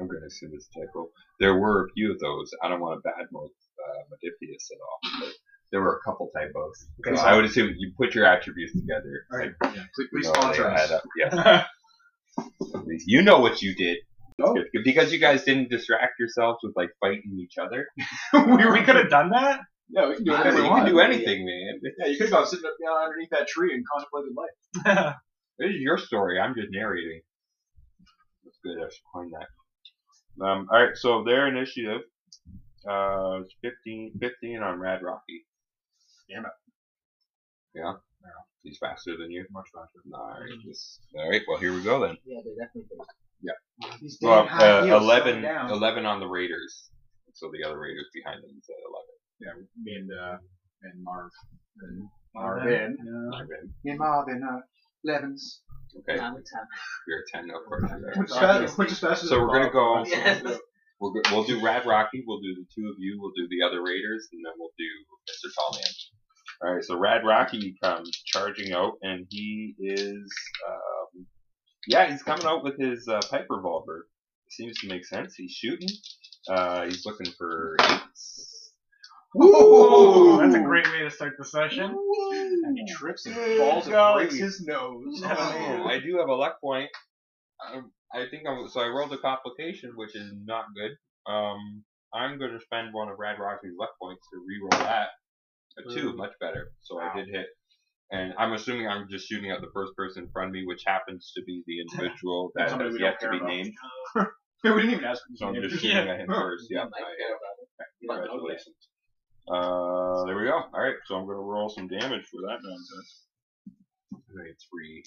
I'm 0.00 0.06
going 0.06 0.20
to 0.20 0.26
assume 0.26 0.50
it's 0.54 0.68
a 0.76 0.80
typo. 0.80 1.08
There 1.40 1.56
were 1.58 1.86
a 1.86 1.92
few 1.94 2.12
of 2.12 2.18
those. 2.20 2.50
I 2.62 2.68
don't 2.68 2.80
want 2.80 3.02
to 3.02 3.08
badmouth 3.08 3.46
uh, 3.46 4.02
Modiphius 4.10 4.70
at 4.72 4.78
all, 4.80 5.20
but 5.20 5.32
there 5.72 5.80
were 5.80 5.96
a 5.96 6.08
couple 6.08 6.30
typos. 6.36 6.86
Okay, 7.06 7.16
so 7.16 7.22
so- 7.22 7.28
I 7.28 7.34
would 7.34 7.44
assume 7.44 7.74
you 7.78 7.92
put 7.96 8.14
your 8.14 8.24
attributes 8.26 8.72
together. 8.72 9.26
All 9.32 9.38
right. 9.38 9.50
like, 9.62 9.74
Yeah, 9.76 9.82
please, 9.94 10.08
please 10.12 10.26
you 10.26 10.32
know, 10.32 10.40
sponsor 10.40 10.62
they 10.62 10.82
us. 10.82 10.90
up. 10.92 11.02
Yeah, 11.16 11.64
you 13.06 13.22
know 13.22 13.40
what 13.40 13.60
you 13.62 13.74
did. 13.74 13.98
Oh. 14.40 14.56
Because 14.84 15.12
you 15.12 15.18
guys 15.18 15.42
didn't 15.42 15.68
distract 15.68 16.12
yourselves 16.20 16.58
with 16.62 16.72
like 16.76 16.90
fighting 17.00 17.38
each 17.42 17.58
other. 17.58 17.88
we, 18.32 18.70
we 18.70 18.82
could 18.82 18.94
have 18.94 19.10
done 19.10 19.30
that. 19.30 19.60
Yeah, 19.90 20.08
we 20.08 20.14
can 20.16 20.24
do 20.24 20.30
you 20.30 20.36
whatever 20.36 20.56
we 20.58 20.62
can 20.62 20.70
want. 20.70 20.86
do 20.88 21.00
anything, 21.00 21.44
man. 21.44 21.80
Yeah, 21.98 22.06
you 22.06 22.18
could 22.18 22.26
have 22.26 22.32
gone 22.32 22.46
sitting 22.46 22.64
up 22.66 22.74
yeah, 22.80 23.04
underneath 23.04 23.30
that 23.30 23.48
tree 23.48 23.74
and 23.74 23.84
contemplated 23.86 24.34
life. 24.36 25.14
This 25.58 25.70
is 25.70 25.80
your 25.80 25.98
story. 25.98 26.38
I'm 26.38 26.54
just 26.54 26.68
narrating. 26.70 27.20
That's 28.44 28.58
good. 28.62 28.78
I 28.78 28.88
should 28.88 29.02
coin 29.12 29.28
that. 29.32 29.48
Um, 30.40 30.68
all 30.72 30.82
right. 30.84 30.96
So 30.96 31.24
their 31.24 31.48
initiative 31.48 32.02
uh, 32.88 33.40
is 33.42 33.54
15, 33.62 34.12
15 34.20 34.62
on 34.62 34.78
Rad 34.78 35.00
Rocky. 35.02 35.46
Damn 36.30 36.44
it. 36.44 36.52
Yeah. 37.74 37.92
He's 38.62 38.78
faster 38.78 39.16
than 39.16 39.30
you. 39.30 39.46
Much 39.50 39.66
faster. 39.74 40.00
All 40.12 40.28
right. 40.28 40.50
This, 40.66 41.00
all 41.16 41.30
right. 41.30 41.42
Well, 41.48 41.58
here 41.58 41.72
we 41.72 41.82
go 41.82 42.00
then. 42.00 42.16
Yeah, 42.26 42.40
they're 42.44 42.66
definitely 42.66 42.88
big. 42.90 43.06
These 44.00 44.18
Well, 44.20 44.42
damn 44.42 44.48
high 44.48 44.70
uh, 44.70 44.84
heels, 44.84 45.02
11, 45.02 45.42
down. 45.42 45.70
11 45.70 46.04
on 46.04 46.20
the 46.20 46.26
Raiders. 46.26 46.90
So 47.34 47.50
the 47.52 47.64
other 47.66 47.78
Raiders 47.78 48.06
behind 48.12 48.42
them 48.42 48.50
is 48.50 48.68
at 48.68 48.76
Yeah, 49.40 49.52
me 49.80 49.94
and 49.94 50.10
uh, 50.10 50.36
and 50.82 51.04
Marv. 51.04 51.30
And 51.82 52.02
Marvin. 52.34 52.66
Marvin. 52.66 52.96
Yeah. 52.98 53.38
11. 53.38 53.74
Me 53.84 53.90
and 53.92 53.98
Marvin, 54.00 54.42
uh, 54.42 54.60
Levens. 55.04 55.62
Okay. 55.96 56.20
I'm 56.20 56.34
a 56.34 56.36
ten. 56.38 56.66
You're 57.06 57.18
at 57.20 57.40
10, 57.40 57.50
of 57.50 57.64
course. 57.66 57.90
you're. 57.90 58.22
Which 58.22 58.30
is 58.30 58.36
fast, 58.98 59.00
faster 59.00 59.26
So 59.26 59.40
we're 59.40 59.52
gonna 59.58 59.70
go- 59.70 60.04
Yes. 60.06 60.42
We'll, 61.00 61.12
go, 61.12 61.20
we'll 61.30 61.44
do 61.44 61.62
Rad 61.64 61.86
Rocky. 61.86 62.24
We'll 62.26 62.40
do 62.40 62.54
the 62.56 62.66
two 62.74 62.88
of 62.88 62.96
you. 62.98 63.18
We'll 63.20 63.30
do 63.36 63.46
the 63.48 63.64
other 63.64 63.82
Raiders, 63.84 64.28
and 64.32 64.44
then 64.44 64.52
we'll 64.58 64.72
do 64.76 64.84
Mr. 65.30 65.54
Tallman. 65.54 65.88
All 66.64 66.74
right. 66.74 66.84
So 66.84 66.98
Rad 66.98 67.24
Rocky 67.24 67.76
comes 67.82 68.10
charging 68.26 68.72
out, 68.72 68.94
and 69.02 69.24
he 69.30 69.76
is, 69.78 70.32
um, 70.68 71.26
yeah, 71.86 72.10
he's 72.10 72.22
coming 72.24 72.46
out 72.46 72.64
with 72.64 72.78
his 72.80 73.06
uh, 73.06 73.20
pipe 73.30 73.46
revolver. 73.48 74.08
Seems 74.50 74.76
to 74.80 74.88
make 74.88 75.04
sense. 75.06 75.34
He's 75.36 75.52
shooting. 75.52 75.88
Uh, 76.48 76.84
he's 76.86 77.06
looking 77.06 77.30
for 77.38 77.76
eights. 77.80 78.72
Ooh, 79.40 80.38
that's 80.40 80.54
a 80.56 80.60
great 80.60 80.86
way 80.90 81.00
to 81.00 81.10
start 81.10 81.34
the 81.38 81.44
session. 81.44 81.94
And 82.68 82.78
he 82.78 82.86
trips 82.92 83.26
and 83.26 83.34
falls 83.58 83.86
and 83.88 84.14
breaks 84.14 84.36
his 84.36 84.60
nose. 84.66 85.20
Oh, 85.24 85.86
I 85.88 85.98
do 86.04 86.18
have 86.18 86.28
a 86.28 86.34
luck 86.34 86.60
point. 86.60 86.90
Um, 87.72 87.90
I 88.14 88.26
think 88.30 88.44
I'm 88.48 88.68
so 88.68 88.80
I 88.80 88.88
rolled 88.88 89.12
a 89.12 89.18
complication, 89.18 89.92
which 89.96 90.14
is 90.14 90.32
not 90.44 90.66
good. 90.76 90.92
Um, 91.32 91.82
I'm 92.14 92.38
going 92.38 92.52
to 92.52 92.60
spend 92.60 92.92
one 92.92 93.08
of 93.08 93.18
Rad 93.18 93.36
Rocky's 93.38 93.72
luck 93.78 93.90
points 94.00 94.22
to 94.32 94.38
re-roll 94.46 94.82
that. 94.84 95.08
A 95.78 95.94
two, 95.94 96.14
much 96.16 96.32
better. 96.40 96.72
So 96.80 96.98
I 96.98 97.14
did 97.14 97.28
hit, 97.28 97.46
and 98.10 98.32
I'm 98.38 98.52
assuming 98.52 98.88
I'm 98.88 99.06
just 99.10 99.28
shooting 99.28 99.50
at 99.50 99.60
the 99.60 99.68
first 99.74 99.92
person 99.96 100.24
in 100.24 100.30
front 100.30 100.48
of 100.48 100.52
me, 100.54 100.64
which 100.66 100.82
happens 100.86 101.32
to 101.36 101.42
be 101.44 101.62
the 101.66 101.80
individual 101.82 102.50
that 102.56 102.70
has 102.70 102.94
yet 102.98 103.20
to 103.20 103.30
be 103.30 103.36
about. 103.36 103.48
named. 103.48 103.72
we 104.64 104.70
didn't 104.70 104.90
even 104.90 105.04
ask 105.04 105.22
him. 105.28 105.36
So 105.36 105.46
I'm 105.48 105.54
just 105.54 105.74
name. 105.74 105.78
shooting 105.80 106.08
at 106.08 106.20
him 106.20 106.26
first. 106.28 106.66
Yeah, 106.70 106.84
might 106.84 107.02
I- 107.02 107.16
care 107.16 107.36
about 107.36 107.54
it. 107.62 107.68
Congratulations. 108.08 108.76
Uh, 109.50 110.24
there 110.26 110.36
we 110.36 110.44
go. 110.44 110.62
All 110.72 110.80
right, 110.80 110.94
so 111.06 111.14
I'm 111.16 111.24
going 111.26 111.36
to 111.38 111.42
roll 111.42 111.68
some 111.68 111.88
damage 111.88 112.26
for 112.26 112.40
that 112.42 112.58
nonsense. 112.62 113.22
Okay, 114.14 114.50
three. 114.70 115.02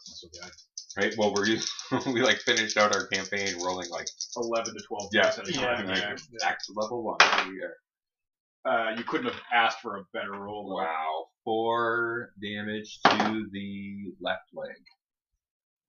So 0.00 0.28
bad. 0.40 0.50
Right. 0.96 1.14
Well, 1.18 1.34
we're 1.34 1.46
used, 1.46 1.68
we 2.06 2.22
like 2.22 2.38
finished 2.38 2.76
out 2.76 2.94
our 2.94 3.06
campaign 3.08 3.54
rolling 3.62 3.90
like 3.90 4.06
Eleven 4.36 4.74
to 4.74 4.80
twelve. 4.86 5.08
Yeah, 5.12 5.26
at 5.28 5.46
a 5.48 5.52
yeah, 5.52 5.60
time. 5.76 5.86
like, 5.88 5.98
Yeah. 5.98 6.16
back 6.40 6.58
to 6.64 6.72
level 6.74 7.02
one. 7.02 7.16
Here 7.44 7.52
we 7.52 7.62
are. 7.62 8.90
Uh, 8.92 8.96
you 8.96 9.04
couldn't 9.04 9.26
have 9.26 9.40
asked 9.52 9.80
for 9.80 9.96
a 9.98 10.04
better 10.12 10.32
roll. 10.32 10.68
though. 10.68 10.76
Wow, 10.76 11.26
four 11.44 12.30
damage 12.42 12.98
to 13.04 13.46
the 13.52 14.12
left 14.20 14.42
leg. 14.54 14.76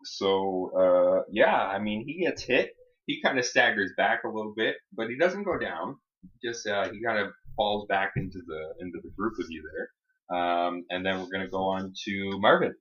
So 0.05 0.71
uh, 0.77 1.23
yeah, 1.31 1.55
I 1.55 1.79
mean 1.79 2.03
he 2.05 2.23
gets 2.25 2.43
hit. 2.43 2.71
He 3.05 3.21
kind 3.21 3.37
of 3.39 3.45
staggers 3.45 3.91
back 3.97 4.23
a 4.25 4.29
little 4.29 4.53
bit, 4.55 4.75
but 4.93 5.09
he 5.09 5.17
doesn't 5.17 5.43
go 5.43 5.57
down. 5.57 5.97
Just 6.43 6.67
uh, 6.67 6.89
he 6.91 7.01
kind 7.03 7.19
of 7.19 7.31
falls 7.57 7.85
back 7.87 8.13
into 8.15 8.39
the 8.47 8.73
into 8.79 8.99
the 9.03 9.09
group 9.17 9.33
with 9.37 9.47
you 9.49 9.63
there. 9.73 10.37
Um, 10.37 10.85
and 10.89 11.05
then 11.05 11.19
we're 11.19 11.29
gonna 11.29 11.49
go 11.49 11.63
on 11.63 11.93
to 12.05 12.39
Marvin. 12.39 12.73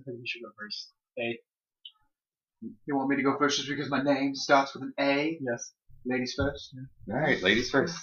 I 0.00 0.02
think 0.04 0.18
we 0.20 0.26
should 0.26 0.42
go 0.42 0.50
first. 0.58 0.92
A. 1.18 1.38
You 2.86 2.96
want 2.96 3.10
me 3.10 3.16
to 3.16 3.22
go 3.22 3.36
first 3.38 3.58
just 3.58 3.68
because 3.68 3.90
my 3.90 4.02
name 4.02 4.34
starts 4.34 4.74
with 4.74 4.84
an 4.84 4.94
A? 4.98 5.38
Yes. 5.40 5.72
Ladies 6.06 6.34
first? 6.36 6.74
All 7.10 7.18
right, 7.18 7.42
ladies 7.42 7.70
first. 7.70 7.96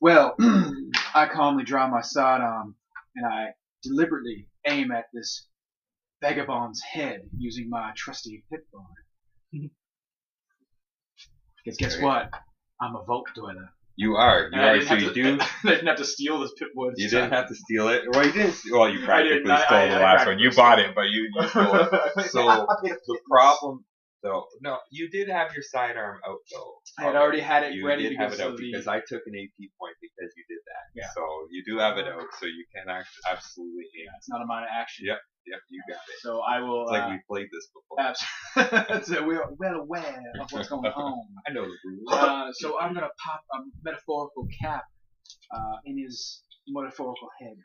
Well, 0.00 0.34
I 1.14 1.26
calmly 1.26 1.64
draw 1.64 1.88
my 1.88 2.00
sidearm 2.00 2.74
and 3.14 3.26
I 3.26 3.50
deliberately 3.82 4.48
aim 4.66 4.90
at 4.90 5.04
this 5.12 5.46
vagabond's 6.20 6.82
head 6.82 7.20
using 7.36 7.68
my 7.70 7.92
trusty 7.96 8.44
Pip-Boy. 8.50 9.68
Because 11.64 11.76
guess 11.78 12.00
what? 12.00 12.30
I'm 12.80 12.96
a 12.96 13.04
vault 13.04 13.28
dweller. 13.34 13.70
You 13.96 14.16
are. 14.16 14.40
You 14.40 14.50
And 14.52 14.60
I 14.60 14.64
are. 14.68 14.74
didn't 14.74 14.88
So 14.88 14.94
have 14.94 15.02
you 15.02 15.08
to- 15.08 15.14
do. 15.14 15.38
I 15.64 15.68
didn't 15.70 15.86
have 15.86 15.96
to 15.98 16.04
steal 16.04 16.40
this 16.40 16.52
pit 16.58 16.68
wood. 16.74 16.94
You 16.96 17.08
didn't 17.08 17.30
have 17.32 17.48
to 17.48 17.54
steal 17.54 17.88
it. 17.88 18.02
Well, 18.08 18.26
you 18.26 18.32
didn't. 18.32 18.56
Well, 18.70 18.88
you 18.88 19.04
practically 19.04 19.38
didn't. 19.38 19.50
I- 19.52 19.64
stole 19.66 19.78
I- 19.78 19.88
the 19.88 19.94
I 19.96 20.02
last 20.02 20.26
one. 20.26 20.38
You 20.38 20.50
practically 20.50 20.56
bought 20.56 20.78
it, 20.80 20.94
but 20.94 21.08
you, 21.10 21.30
you 21.34 21.48
stole 21.48 21.74
it. 21.76 21.90
So 22.30 22.66
the 23.06 23.18
problem, 23.30 23.84
though. 24.24 24.46
No, 24.60 24.78
you 24.90 25.08
did 25.10 25.28
have 25.28 25.52
your 25.54 25.62
sidearm 25.62 26.18
out 26.26 26.38
though. 26.50 26.72
I 26.98 27.02
had 27.04 27.14
already 27.16 27.40
had 27.40 27.62
it 27.62 27.74
you 27.74 27.86
ready 27.86 28.08
did 28.08 28.16
have 28.18 28.30
because 28.32 28.40
it 28.40 28.46
out 28.48 28.56
the- 28.56 28.72
because 28.72 28.88
I 28.88 28.98
took 29.06 29.22
an 29.26 29.34
AP 29.36 29.70
point 29.78 29.94
because 30.00 30.32
you 30.36 30.44
did 30.48 30.58
that. 30.66 30.84
Yeah. 31.00 31.10
So 31.14 31.22
you 31.50 31.62
do 31.64 31.78
have 31.78 31.98
it 31.98 32.08
out, 32.08 32.24
so 32.40 32.46
you 32.46 32.64
can 32.74 32.88
act- 32.88 33.06
absolutely 33.30 33.84
aim. 34.00 34.08
It's 34.18 34.28
not 34.28 34.40
a 34.42 34.46
minor 34.46 34.66
action. 34.72 35.06
Yep, 35.06 35.18
yep, 35.46 35.60
you 35.68 35.82
got 35.88 35.96
it. 36.08 36.18
So 36.20 36.40
I 36.40 36.60
will. 36.60 36.82
It's 36.82 36.90
like 36.92 37.02
uh, 37.04 37.10
we 37.10 37.20
played 37.28 37.48
this 37.52 37.68
before. 37.76 38.00
abs- 38.00 39.06
so 39.06 39.26
we're 39.26 39.44
well 39.58 39.76
aware 39.76 40.22
of 40.40 40.50
what's 40.50 40.68
going 40.68 40.84
on. 40.96 41.26
I 41.46 41.52
know 41.52 41.64
the 41.66 41.76
rules. 41.84 42.12
Uh, 42.12 42.50
so 42.54 42.80
I'm 42.80 42.94
gonna 42.94 43.10
pop 43.24 43.42
a 43.54 43.58
metaphorical 43.84 44.48
cap 44.60 44.84
uh, 45.54 45.76
in 45.84 45.98
his 46.02 46.42
metaphorical 46.66 47.28
head. 47.40 47.56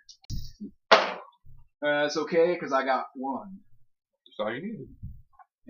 Uh, 1.81 2.05
it's 2.07 2.17
okay 2.17 2.53
because 2.53 2.73
I 2.73 2.83
got 2.83 3.05
one, 3.15 3.59
That's 4.25 4.39
all 4.45 4.53
you 4.53 4.61
needed. 4.61 4.87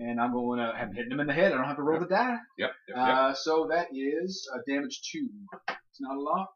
And 0.00 0.20
I'm 0.20 0.32
going 0.32 0.58
to 0.58 0.72
have 0.76 0.92
hitting 0.94 1.12
him 1.12 1.20
in 1.20 1.26
the 1.26 1.32
head. 1.32 1.52
I 1.52 1.56
don't 1.56 1.66
have 1.66 1.76
to 1.76 1.82
roll 1.82 2.00
the 2.00 2.06
die. 2.06 2.36
Yep, 2.58 2.70
yep, 2.88 2.96
yep. 2.96 2.96
Uh, 2.96 3.34
so 3.34 3.68
that 3.70 3.88
is 3.92 4.48
uh, 4.54 4.58
damage 4.66 5.00
two. 5.12 5.28
It's 5.68 6.00
not 6.00 6.16
a 6.16 6.20
lot. 6.20 6.48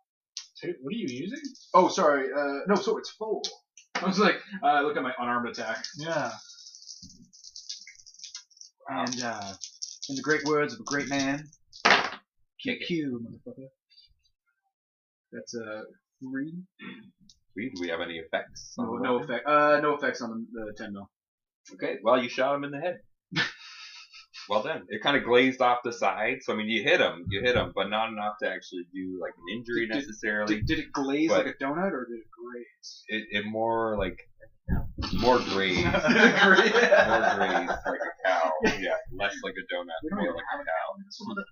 Two- 0.61 0.74
What 0.83 0.92
are 0.92 0.96
you 0.96 1.07
using? 1.09 1.40
Oh, 1.74 1.88
sorry. 1.88 2.28
Uh, 2.37 2.61
no, 2.68 2.74
so 2.74 2.96
it's 2.98 3.11
four. 3.11 3.42
I 3.96 4.07
was 4.07 4.18
like, 4.18 4.37
uh, 4.62 4.80
look 4.83 4.96
at 4.96 5.02
my 5.02 5.12
unarmed 5.18 5.48
attack. 5.48 5.85
Yeah. 5.98 6.30
And 8.88 9.22
uh, 9.22 9.52
in 10.11 10.16
the 10.16 10.22
great 10.22 10.44
words 10.44 10.74
of 10.74 10.80
a 10.80 10.85
great 10.85 11.09
man, 11.09 11.44
kick 12.62 12.88
you, 12.90 13.20
motherfucker. 13.24 13.66
That's 15.33 15.54
a 15.54 15.83
three. 16.20 16.52
Sweet. 17.52 17.72
Do 17.74 17.80
we 17.80 17.88
have 17.88 18.00
any 18.00 18.14
effects? 18.18 18.74
on 18.78 18.87
No, 18.87 19.16
no 19.18 19.22
effect. 19.22 19.46
Uh, 19.46 19.80
no 19.80 19.94
effects 19.94 20.20
on 20.22 20.46
the, 20.52 20.66
the 20.66 20.72
ten 20.76 20.92
mil. 20.92 21.09
Okay, 21.74 21.96
well, 22.02 22.22
you 22.22 22.28
shot 22.28 22.54
him 22.54 22.64
in 22.64 22.70
the 22.72 22.78
head. 22.80 22.98
Well 24.48 24.62
done. 24.62 24.83
It 24.88 25.02
kind 25.02 25.16
of 25.16 25.24
glazed 25.24 25.61
off 25.61 25.78
the 25.85 25.92
side, 25.92 26.38
so 26.42 26.52
I 26.52 26.57
mean, 26.57 26.68
you 26.68 26.83
hit 26.83 27.00
him, 27.00 27.24
you 27.28 27.40
hit 27.40 27.57
him, 27.57 27.72
but 27.74 27.88
not 27.90 28.09
enough 28.11 28.35
to 28.42 28.48
actually 28.50 28.85
do 28.94 29.18
like 29.20 29.33
an 29.38 29.57
injury 29.57 29.87
Did- 29.87 29.96
necessarily. 29.96 30.57
Did, 30.57 30.66
did 30.66 30.78
it 30.80 30.92
glaze 30.92 31.30
But- 31.30 31.46
like 31.46 31.54
a 31.61 31.64
donut, 31.64 31.92
or 31.92 32.07
did 32.07 32.18
it 32.20 32.26
graze? 32.30 33.04
it, 33.09 33.24
it 33.30 33.44
more 33.46 33.96
like 33.98 34.18
more 35.20 35.38
graze, 35.40 35.85
more 35.85 35.92
Graze. 35.92 36.72
like 36.72 38.00
a 38.00 38.12
cow. 38.24 38.50
Yeah, 38.64 38.96
less 39.12 39.35
like 39.42 39.54
a 39.59 39.74
donut, 39.74 40.00
more 40.11 40.35
like 40.35 40.44
a 40.44 40.64
cow. 40.64 41.44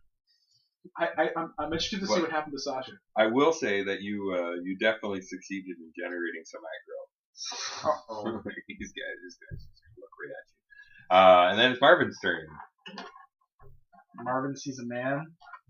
I, 0.98 1.06
I, 1.22 1.28
I'm, 1.36 1.52
I'm 1.58 1.66
interested 1.72 2.00
to 2.00 2.06
see 2.06 2.20
What? 2.20 2.30
happened 2.30 2.54
to 2.54 2.60
Sasha. 2.60 2.92
I 3.16 3.26
will 3.26 3.52
say 3.52 3.84
that 3.84 4.00
you 4.02 4.34
uh, 4.36 4.54
you 4.62 4.76
definitely 4.78 5.22
succeeded 5.22 5.76
in 5.78 5.92
generating 5.96 6.42
some 6.44 6.60
aggro. 6.60 8.42
these 8.68 8.92
guys, 8.92 9.16
these 9.22 9.38
guys 9.38 9.58
just 9.60 9.82
look 9.98 10.10
right 10.20 10.32
at 10.36 10.44
you. 10.48 11.16
Uh, 11.16 11.50
and 11.50 11.58
then 11.58 11.72
it's 11.72 11.80
Marvin's 11.80 12.18
turn. 12.22 12.46
Marvin 14.22 14.56
sees 14.56 14.78
a 14.78 14.86
man. 14.86 15.24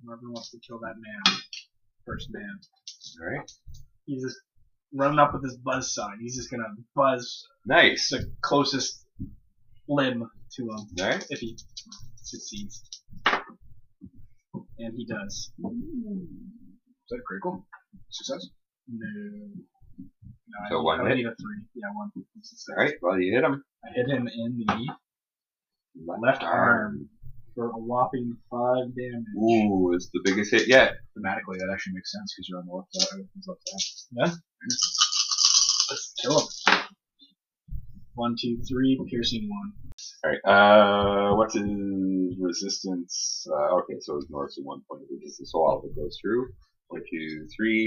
Marvin 0.05 0.33
wants 0.33 0.51
to 0.51 0.59
kill 0.67 0.79
that 0.81 0.95
man. 0.99 1.37
First 2.07 2.29
man. 2.33 2.59
All 3.21 3.27
right. 3.39 3.51
He's 4.07 4.23
just 4.23 4.37
running 4.95 5.19
up 5.19 5.33
with 5.33 5.45
his 5.45 5.57
buzz 5.59 5.95
sign. 5.95 6.19
He's 6.21 6.37
just 6.37 6.51
gonna 6.51 6.65
buzz 6.95 7.47
Nice. 7.67 8.11
the 8.11 8.31
closest 8.43 9.07
limb 9.89 10.29
to 10.57 10.63
him 10.63 10.69
All 10.71 10.87
right. 11.09 11.25
if 11.31 11.39
he 11.39 11.57
succeeds. 12.17 12.83
And 14.79 14.95
he 14.97 15.07
does. 15.07 15.53
Is 15.65 17.09
that 17.11 17.23
critical? 17.27 17.67
Success? 18.11 18.49
No. 18.89 19.07
No, 19.99 20.59
I 20.67 20.69
So 20.69 20.79
need- 20.79 20.85
one 20.85 20.99
I 21.01 21.03
would 21.05 21.09
hit? 21.13 21.17
need 21.19 21.27
a 21.27 21.35
three. 21.37 21.65
Yeah, 21.75 21.91
one 21.95 22.11
success. 22.43 22.67
All 22.77 22.85
right. 22.85 22.95
Well, 23.01 23.19
you 23.21 23.33
hit 23.35 23.45
him. 23.45 23.65
I 23.85 23.93
hit 23.95 24.09
him 24.09 24.27
in 24.27 24.57
the 24.67 24.89
left 25.97 26.43
arm 26.43 27.09
for 27.55 27.67
a 27.67 27.79
whopping 27.79 28.37
five 28.51 28.95
damage. 28.95 29.25
Ooh, 29.37 29.93
it's 29.95 30.09
the 30.13 30.21
biggest 30.25 30.51
hit 30.51 30.69
yet. 30.69 30.95
Thematically, 31.17 31.59
that 31.59 31.71
actually 31.73 31.95
makes 31.95 32.13
sense 32.13 32.35
because 32.35 32.49
you're 32.49 32.59
on 32.59 32.67
the 32.67 32.73
left 32.73 32.95
side. 32.95 33.29
His 33.37 33.47
left 33.47 33.69
side. 33.69 33.83
Yeah. 34.13 34.33
Let's 35.91 36.15
kill 36.21 36.39
him. 36.41 36.47
One, 38.15 38.37
two, 38.41 38.59
three, 38.69 39.01
piercing 39.09 39.49
one. 39.49 39.73
Alright, 40.25 40.41
uh, 40.45 41.35
what's 41.37 41.55
his 41.55 42.37
resistance? 42.39 43.47
Uh, 43.51 43.77
okay, 43.79 43.95
so 44.01 44.17
his 44.17 44.27
north 44.31 44.51
is 44.51 44.61
one 44.63 44.83
point 44.89 45.03
of 45.03 45.09
resistance, 45.11 45.51
so 45.51 45.59
all 45.59 45.79
of 45.79 45.85
it 45.85 45.97
goes 45.97 46.19
through. 46.21 46.49
One, 46.89 47.03
two, 47.11 47.47
three. 47.57 47.87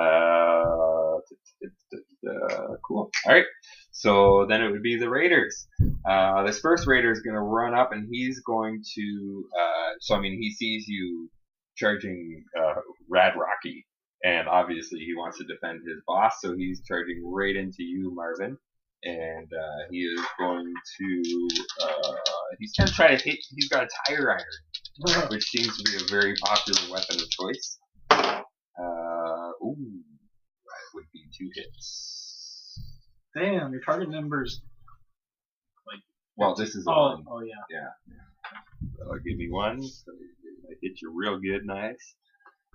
Uh, 0.00 1.15
t- 1.28 1.98
uh, 2.28 2.74
cool. 2.86 3.10
Alright, 3.26 3.44
so 3.92 4.46
then 4.48 4.62
it 4.62 4.70
would 4.70 4.82
be 4.82 4.98
the 4.98 5.08
Raiders. 5.08 5.66
Uh, 6.08 6.44
this 6.44 6.60
first 6.60 6.86
Raider 6.86 7.10
is 7.10 7.20
gonna 7.20 7.42
run 7.42 7.74
up 7.74 7.92
and 7.92 8.08
he's 8.10 8.40
going 8.40 8.82
to, 8.94 9.44
uh, 9.58 9.90
so 10.00 10.14
I 10.14 10.20
mean, 10.20 10.40
he 10.40 10.52
sees 10.52 10.86
you 10.88 11.30
charging, 11.76 12.44
uh, 12.58 12.80
Rad 13.08 13.34
Rocky. 13.36 13.86
And 14.24 14.48
obviously 14.48 15.00
he 15.00 15.14
wants 15.14 15.38
to 15.38 15.44
defend 15.44 15.80
his 15.86 16.02
boss, 16.06 16.40
so 16.40 16.56
he's 16.56 16.82
charging 16.86 17.22
right 17.24 17.54
into 17.54 17.82
you, 17.82 18.12
Marvin 18.14 18.56
and 19.04 19.46
uh, 19.52 19.86
he 19.90 19.98
is 19.98 20.20
going 20.38 20.72
to 20.98 21.48
uh, 21.82 22.12
he's 22.58 22.72
going 22.76 22.88
to 22.88 22.94
try 22.94 23.14
to 23.14 23.22
hit 23.22 23.38
he's 23.54 23.68
got 23.68 23.84
a 23.84 23.88
tire 24.06 24.30
iron 24.32 25.28
which 25.30 25.44
seems 25.44 25.76
to 25.76 25.90
be 25.90 25.96
a 25.96 26.08
very 26.08 26.34
popular 26.36 26.80
weapon 26.90 27.16
of 27.16 27.30
choice 27.30 27.78
uh, 28.10 29.50
ooh 29.62 29.76
that 29.76 29.76
would 29.76 29.78
be 29.78 29.95
two 31.36 31.50
hits. 31.54 32.80
Damn, 33.36 33.72
your 33.72 33.82
target 33.82 34.08
numbers. 34.08 34.62
Like. 35.86 36.00
Well 36.36 36.54
this 36.54 36.74
is 36.74 36.86
a 36.86 36.90
oh, 36.90 37.22
oh 37.28 37.40
yeah. 37.40 37.88
so 38.98 39.12
give 39.24 39.36
me 39.36 39.48
one. 39.50 39.82
So 39.82 40.12
I 40.70 40.74
hit 40.82 41.00
you 41.02 41.12
real 41.14 41.38
good 41.38 41.64
nice. 41.64 42.14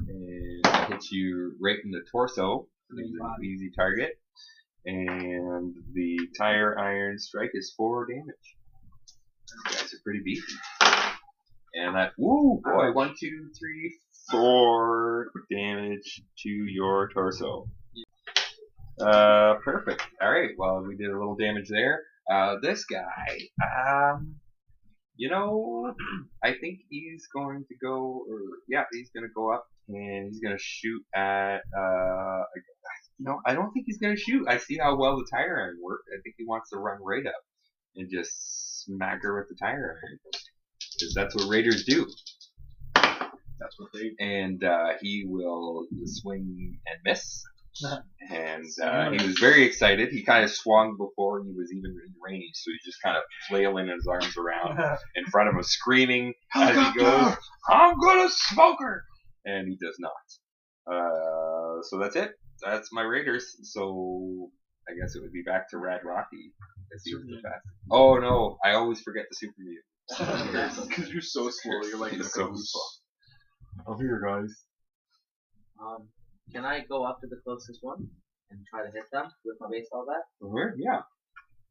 And 0.08 0.62
I 0.66 0.86
hit 0.86 1.12
you 1.12 1.56
right 1.62 1.78
in 1.84 1.92
the 1.92 2.02
torso. 2.12 2.68
An 2.90 3.44
easy 3.44 3.72
target. 3.76 4.20
And 4.86 5.76
the 5.94 6.18
tire 6.38 6.78
iron 6.78 7.20
strike 7.20 7.52
is 7.54 7.74
four 7.78 8.08
damage. 8.08 8.26
You 9.66 9.72
guys 9.72 9.94
are 9.94 10.02
pretty 10.04 10.22
beefy. 10.24 10.54
And 11.74 11.96
that 11.96 12.12
woo 12.18 12.62
boy 12.64 12.92
one 12.92 13.16
two 13.18 13.50
three 13.58 13.96
four 14.30 15.32
damage 15.50 16.22
to 16.44 16.50
your 16.50 17.10
torso 17.14 17.70
uh 19.02 19.56
perfect 19.64 20.02
all 20.22 20.32
right 20.32 20.52
well 20.58 20.84
we 20.88 20.96
did 20.96 21.10
a 21.10 21.18
little 21.18 21.36
damage 21.36 21.70
there 21.70 22.02
uh 22.32 22.56
this 22.62 22.86
guy 22.86 23.40
um 23.90 24.36
you 25.16 25.30
know 25.30 25.94
i 26.44 26.54
think 26.54 26.80
he's 26.90 27.28
going 27.34 27.66
to 27.68 27.76
go 27.82 28.24
or 28.30 28.40
yeah 28.68 28.84
he's 28.92 29.10
going 29.12 29.24
to 29.24 29.34
go 29.34 29.52
up 29.52 29.66
and 29.88 30.28
he's 30.28 30.40
going 30.40 30.56
to 30.56 30.64
shoot 30.64 31.02
at 31.16 31.62
uh 31.78 32.44
no, 33.24 33.40
I 33.46 33.54
don't 33.54 33.72
think 33.72 33.86
he's 33.86 34.00
gonna 34.00 34.18
shoot. 34.18 34.48
I 34.48 34.58
see 34.58 34.78
how 34.78 34.96
well 34.96 35.18
the 35.18 35.28
tire 35.32 35.62
iron 35.62 35.78
worked. 35.82 36.10
I 36.12 36.20
think 36.22 36.36
he 36.38 36.46
wants 36.46 36.72
to 36.72 36.78
run 36.78 36.98
right 37.04 37.26
up 37.26 37.42
and 37.96 38.10
just 38.10 38.84
smack 38.84 39.22
her 39.22 39.40
with 39.40 39.50
the 39.50 39.56
tire 39.56 40.00
iron 40.04 40.20
because 40.94 41.14
that's 41.14 41.36
what 41.36 41.48
Raiders 41.48 41.84
do. 41.86 42.08
That's 42.96 43.78
what 43.78 43.90
they. 43.94 44.12
And 44.20 44.64
uh, 44.64 44.94
he 45.02 45.26
will 45.28 45.86
swing 46.06 46.80
and 46.88 47.00
miss. 47.06 47.44
And 48.30 48.66
uh, 48.82 49.12
he 49.12 49.26
was 49.26 49.38
very 49.40 49.64
excited. 49.64 50.10
He 50.10 50.24
kind 50.24 50.44
of 50.44 50.52
swung 50.52 50.96
before 50.98 51.44
he 51.44 51.52
was 51.52 51.72
even 51.72 51.92
in 51.92 52.14
range, 52.24 52.54
so 52.54 52.72
he's 52.72 52.86
just 52.86 53.02
kind 53.04 53.18
of 53.18 53.24
flailing 53.50 53.88
his 53.88 54.08
arms 54.08 54.38
around 54.38 54.80
in 55.16 55.26
front 55.26 55.50
of 55.50 55.56
him, 55.56 55.64
screaming 55.64 56.34
as 56.56 56.76
he 56.76 57.00
goes, 57.00 57.36
"I'm 57.70 58.00
gonna 58.00 58.30
smoke 58.30 58.78
her!" 58.80 59.04
And 59.46 59.68
he 59.68 59.76
does 59.76 59.98
not. 60.00 60.94
Uh, 60.94 61.82
so 61.84 61.98
that's 61.98 62.16
it. 62.16 62.32
That's 62.64 62.94
my 62.94 63.02
Raiders. 63.02 63.58
So 63.64 64.50
I 64.88 64.94
guess 64.94 65.16
it 65.16 65.22
would 65.22 65.34
be 65.34 65.44
back 65.44 65.70
to 65.72 65.78
Rad 65.78 66.02
Rocky. 66.04 66.54
As 66.94 67.02
he 67.06 67.16
was 67.16 67.24
the 67.26 67.42
fastest. 67.42 67.76
Oh 67.90 68.18
no, 68.18 68.58
I 68.64 68.74
always 68.74 69.02
forget 69.02 69.26
the 69.30 69.36
super. 69.36 69.54
Because 70.88 71.10
you're 71.12 71.22
so 71.22 71.50
slow, 71.50 71.82
you're 71.84 71.98
like 71.98 72.22
so 72.24 72.48
caboose. 72.48 72.74
I'm 73.88 73.98
here, 73.98 74.22
guys. 74.26 74.54
Um, 75.82 76.10
can 76.54 76.66
I 76.66 76.82
go 76.88 77.04
up 77.04 77.20
to 77.22 77.28
the 77.28 77.38
closest 77.44 77.80
one 77.82 78.08
and 78.50 78.60
try 78.70 78.84
to 78.86 78.92
hit 78.92 79.04
them 79.12 79.26
with 79.46 79.58
my 79.60 79.68
baseball 79.72 80.06
bat? 80.08 80.24
Mhm, 80.42 80.74
Yeah. 80.78 81.02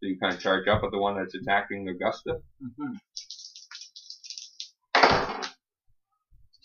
So 0.01 0.07
you 0.07 0.19
kind 0.19 0.33
of 0.35 0.41
charge 0.41 0.67
up 0.67 0.83
at 0.83 0.91
the 0.91 0.99
one 0.99 1.17
that's 1.19 1.35
attacking 1.35 1.87
Augusta. 1.89 2.41
Mm-hmm. 2.63 2.95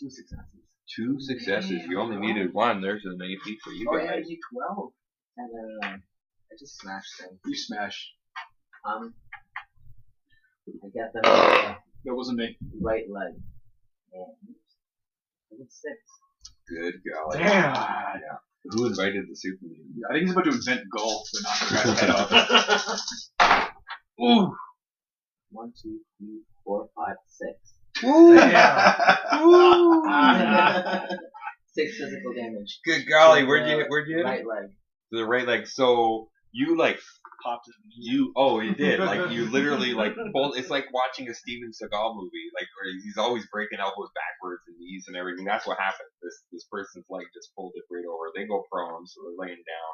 Two 0.00 0.10
successes. 0.10 0.60
Two 0.94 1.20
successes. 1.20 1.82
You 1.88 2.00
only 2.00 2.16
needed 2.16 2.52
one. 2.54 2.80
There's 2.80 3.04
an 3.04 3.18
AP 3.20 3.58
for 3.62 3.72
you 3.72 3.86
Oh 3.92 3.96
yeah, 3.98 4.16
guys. 4.16 4.26
D 4.26 4.38
twelve. 4.52 4.92
And 5.36 5.50
then 5.52 5.78
uh, 5.82 5.96
I 5.96 6.54
just 6.58 6.78
smashed 6.80 7.18
things. 7.20 7.38
You 7.44 7.54
smash. 7.54 8.12
Um, 8.86 9.12
I 10.82 10.88
get 10.94 11.12
them 11.12 11.22
on 11.30 11.76
That 12.04 12.14
wasn't 12.14 12.38
me. 12.38 12.56
right 12.80 13.04
leg. 13.10 13.34
And 14.12 14.24
I 15.52 15.56
get 15.58 15.70
six. 15.72 15.96
Good 16.68 16.94
golly. 17.10 17.38
Damn. 17.38 17.74
Yeah. 17.74 18.38
Who 18.70 18.86
invited 18.86 19.26
the 19.30 19.36
super 19.36 19.64
mutant? 19.64 20.04
I 20.10 20.14
think 20.14 20.22
he's 20.24 20.32
about 20.32 20.44
to 20.46 20.50
invent 20.50 20.80
golf 20.90 21.28
and 21.34 21.42
knock 21.44 21.58
the 21.68 21.74
guy's 21.74 22.00
head 22.00 22.10
off. 23.40 23.70
Ooh. 24.20 24.56
One, 25.50 25.72
two, 25.80 26.00
three, 26.18 26.40
four, 26.64 26.88
five, 26.96 27.16
six. 27.28 27.56
Ooh. 28.04 28.32
Ooh. 29.38 30.02
six 31.72 31.98
physical 31.98 32.32
damage. 32.34 32.80
Good 32.84 33.08
golly, 33.08 33.44
where'd 33.44 33.68
you 33.68 33.78
hit? 33.78 33.86
Where'd 33.88 34.08
you 34.08 34.16
uh, 34.16 34.18
hit? 34.18 34.26
Right 34.26 34.46
leg. 34.46 34.70
The 35.12 35.24
right 35.24 35.46
leg. 35.46 35.68
So 35.68 36.28
you 36.50 36.76
like 36.76 36.98
Popped 37.44 37.66
his 37.66 37.76
knee. 37.84 37.94
you. 38.12 38.32
Oh, 38.36 38.60
you 38.60 38.74
did. 38.78 39.00
Like 39.00 39.30
you 39.30 39.50
literally 39.50 39.92
like 39.94 40.14
pulled. 40.32 40.56
It's 40.56 40.70
like 40.70 40.86
watching 40.92 41.28
a 41.28 41.34
Steven 41.34 41.70
Seagal 41.70 42.16
movie. 42.16 42.46
Like 42.54 42.68
where 42.80 42.92
he's 43.02 43.16
always 43.18 43.46
breaking 43.52 43.78
elbows 43.80 44.10
backwards 44.14 44.62
and 44.68 44.76
knees 44.78 45.04
and 45.08 45.16
everything. 45.16 45.44
That's 45.44 45.66
what 45.66 45.78
happened. 45.78 46.08
This 46.22 46.34
this 46.52 46.64
person's 46.70 47.04
leg 47.10 47.26
just 47.34 47.54
pulled 47.56 47.72
it 47.76 47.84
right 47.92 48.04
over. 48.08 48.30
They 48.34 48.46
go 48.46 48.64
prone, 48.72 49.06
so 49.06 49.20
they're 49.24 49.46
laying 49.46 49.62
down. 49.62 49.92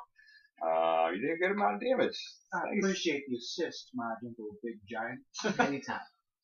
Uh, 0.62 1.10
you 1.10 1.20
did 1.20 1.32
a 1.34 1.38
good 1.38 1.50
amount 1.56 1.74
of 1.76 1.80
damage. 1.80 2.16
I 2.54 2.58
Nice. 2.70 2.84
appreciate 2.84 3.24
the 3.28 3.36
assist, 3.36 3.90
my 3.94 4.14
gentle 4.22 4.54
big 4.62 4.78
giant. 4.88 5.20
Anytime. 5.58 6.00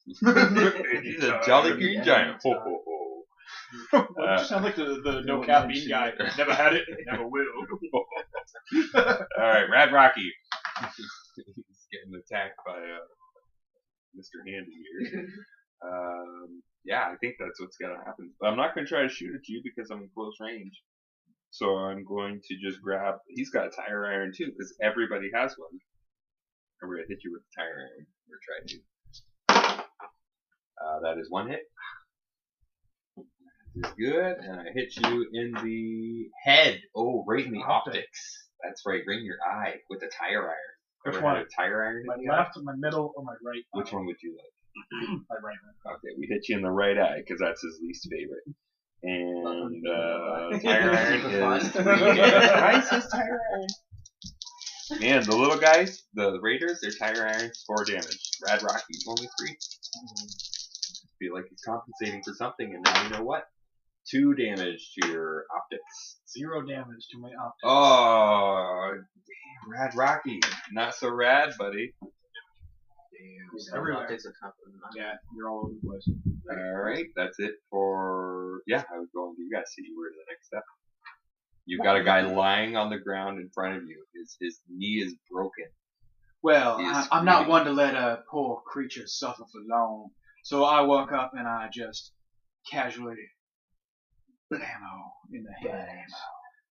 He's 1.05 1.23
a 1.23 1.41
jolly 1.47 1.73
green 1.73 2.03
giant. 2.03 2.41
Ho, 2.43 2.53
ho, 2.53 2.83
ho. 2.85 3.05
Uh, 3.93 4.39
you 4.41 4.45
sound 4.45 4.65
like 4.65 4.77
the, 4.77 5.01
the 5.05 5.23
no 5.25 5.41
caffeine 5.43 5.89
guy. 5.89 6.13
Never 6.37 6.53
had 6.55 6.73
it, 6.75 6.85
never 7.07 7.27
will. 7.29 7.45
All 8.97 9.17
right, 9.39 9.65
Rad 9.71 9.93
Rocky. 9.93 10.31
He's 10.97 11.87
getting 11.93 12.15
attacked 12.15 12.59
by 12.67 12.79
uh, 12.79 13.07
Mr. 14.17 14.43
Handy 14.47 14.73
here. 15.11 15.29
Um, 15.81 16.61
yeah, 16.85 17.07
I 17.07 17.15
think 17.21 17.37
that's 17.39 17.61
what's 17.61 17.77
gonna 17.77 18.03
happen. 18.05 18.33
I'm 18.43 18.57
not 18.57 18.75
gonna 18.75 18.85
try 18.85 19.03
to 19.03 19.09
shoot 19.09 19.33
at 19.33 19.47
you 19.49 19.61
because 19.63 19.93
I'm 19.93 20.03
in 20.03 20.11
close 20.13 20.35
range. 20.41 20.73
So 21.51 21.77
I'm 21.77 22.05
going 22.05 22.41
to 22.49 22.57
just 22.61 22.83
grab. 22.83 23.15
He's 23.29 23.51
got 23.51 23.67
a 23.67 23.71
tire 23.71 24.07
iron 24.07 24.33
too 24.37 24.47
because 24.47 24.75
everybody 24.83 25.31
has 25.35 25.55
one. 25.57 25.79
I'm 26.83 26.91
gonna 26.91 27.03
hit 27.09 27.19
you 27.25 27.33
with 27.33 27.43
the 27.43 27.63
tire 27.63 27.79
iron 27.79 28.07
We're 28.29 28.41
trying 28.43 28.69
to. 28.69 29.85
Uh, 30.85 31.01
that 31.03 31.21
is 31.21 31.31
one 31.31 31.49
hit. 31.49 31.61
That 33.77 33.89
is 33.89 33.95
good, 33.99 34.37
and 34.39 34.61
I 34.61 34.65
hit 34.75 34.97
you 34.97 35.27
in 35.33 35.53
the 35.63 36.29
head. 36.45 36.81
Oh, 36.97 37.25
right 37.27 37.45
in 37.45 37.53
the 37.53 37.63
optics. 37.63 38.48
That's 38.63 38.83
right, 38.87 39.03
Ring 39.07 39.25
your 39.25 39.37
eye 39.45 39.77
with 39.89 40.01
the 40.01 40.11
tire 40.19 40.43
iron. 40.43 40.57
Which 41.05 41.15
Ever 41.17 41.25
one? 41.25 41.37
had 41.37 41.47
a 41.47 41.49
tire 41.49 41.83
iron? 41.85 42.03
My 42.07 42.15
in 42.15 42.25
the 42.25 42.33
eye? 42.33 42.39
left, 42.39 42.59
my 42.63 42.75
middle, 42.77 43.13
or 43.17 43.25
my 43.25 43.35
right? 43.45 43.63
Which 43.73 43.93
one 43.93 44.07
would 44.07 44.17
you 44.23 44.37
like? 44.37 44.53
My 45.29 45.37
right. 45.43 45.57
one. 45.85 45.95
Okay, 45.97 46.15
we 46.19 46.27
hit 46.27 46.49
you 46.49 46.57
in 46.57 46.63
the 46.63 46.71
right 46.71 46.97
eye 46.97 47.19
because 47.19 47.41
that's 47.41 47.61
his 47.63 47.81
least 47.83 48.09
favorite. 48.09 48.45
And 49.03 49.87
uh, 49.87 50.51
the 50.51 50.61
tire 50.63 50.91
iron 50.97 51.21
is 51.61 51.71
three 51.73 51.83
damage. 51.83 52.53
Why 52.55 52.79
is 52.79 52.89
his 52.89 53.07
tire 53.11 53.41
iron? 53.55 55.01
Man, 55.01 55.25
the 55.25 55.37
little 55.37 55.59
guys, 55.59 56.05
the 56.15 56.39
Raiders, 56.41 56.81
their 56.81 56.93
tire 56.93 57.27
iron's 57.27 57.63
four 57.67 57.85
damage. 57.85 58.31
Rad 58.47 58.63
Rocky's 58.63 59.05
only 59.09 59.29
three. 59.39 59.57
Feel 61.19 61.35
like 61.35 61.47
he's 61.51 61.61
compensating 61.63 62.23
for 62.23 62.33
something, 62.35 62.73
and 62.75 62.83
now 62.85 63.03
you 63.03 63.11
know 63.11 63.23
what? 63.25 63.49
Two 64.11 64.35
damage 64.35 64.93
to 64.95 65.09
your 65.09 65.45
optics. 65.55 66.21
Zero 66.29 66.63
damage 66.63 67.09
to 67.11 67.19
my 67.19 67.29
optics. 67.29 67.63
Oh, 67.65 68.93
damn, 68.95 69.71
Rad 69.71 69.95
Rocky. 69.95 70.41
Not 70.73 70.95
so 70.95 71.11
rad, 71.11 71.53
buddy. 71.59 71.93
Some 73.59 73.79
everywhere. 73.79 74.05
optics 74.05 74.25
are 74.25 74.35
tougher. 74.41 74.55
Yeah, 74.97 75.15
you're 75.37 75.51
all 75.51 75.65
over 75.65 75.75
the 75.75 75.89
place. 75.89 76.09
Alright, 76.51 77.07
that's 77.17 77.39
it 77.39 77.55
for. 77.71 78.61
Yeah, 78.67 78.83
I 78.95 78.99
was 78.99 79.09
going 79.15 79.35
to 79.35 79.43
you 79.43 79.51
guys 79.53 79.65
see 79.75 79.83
where 79.97 80.11
to 80.11 80.15
the 80.15 80.33
next 80.33 80.47
step. 80.47 80.63
You've 81.67 81.83
got 81.83 81.97
a 81.97 82.05
guy 82.05 82.23
lying 82.23 82.77
on 82.77 82.89
the 82.89 82.99
ground 82.99 83.41
in 83.41 83.51
front 83.51 83.77
of 83.77 83.83
you. 83.85 84.03
His 84.15 84.37
his 84.41 84.61
knee 84.71 85.03
is 85.05 85.15
broken. 85.31 85.67
Well, 86.43 86.79
He's 86.79 86.89
I, 86.89 87.09
I'm 87.11 87.25
not 87.25 87.49
one 87.49 87.65
to 87.67 87.73
let 87.73 87.95
a 87.95 88.23
poor 88.31 88.63
creature 88.65 89.07
suffer 89.07 89.43
for 89.53 89.61
long, 89.69 90.11
so 90.45 90.65
I 90.65 90.83
walk 90.83 91.13
up 91.13 91.33
and 91.37 91.47
I 91.47 91.69
just 91.73 92.13
casually 92.71 93.17
blammo 94.53 95.11
in 95.33 95.45
the 95.45 95.69
head. 95.69 95.89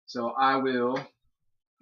So 0.05 0.31
I 0.39 0.57
will 0.57 0.97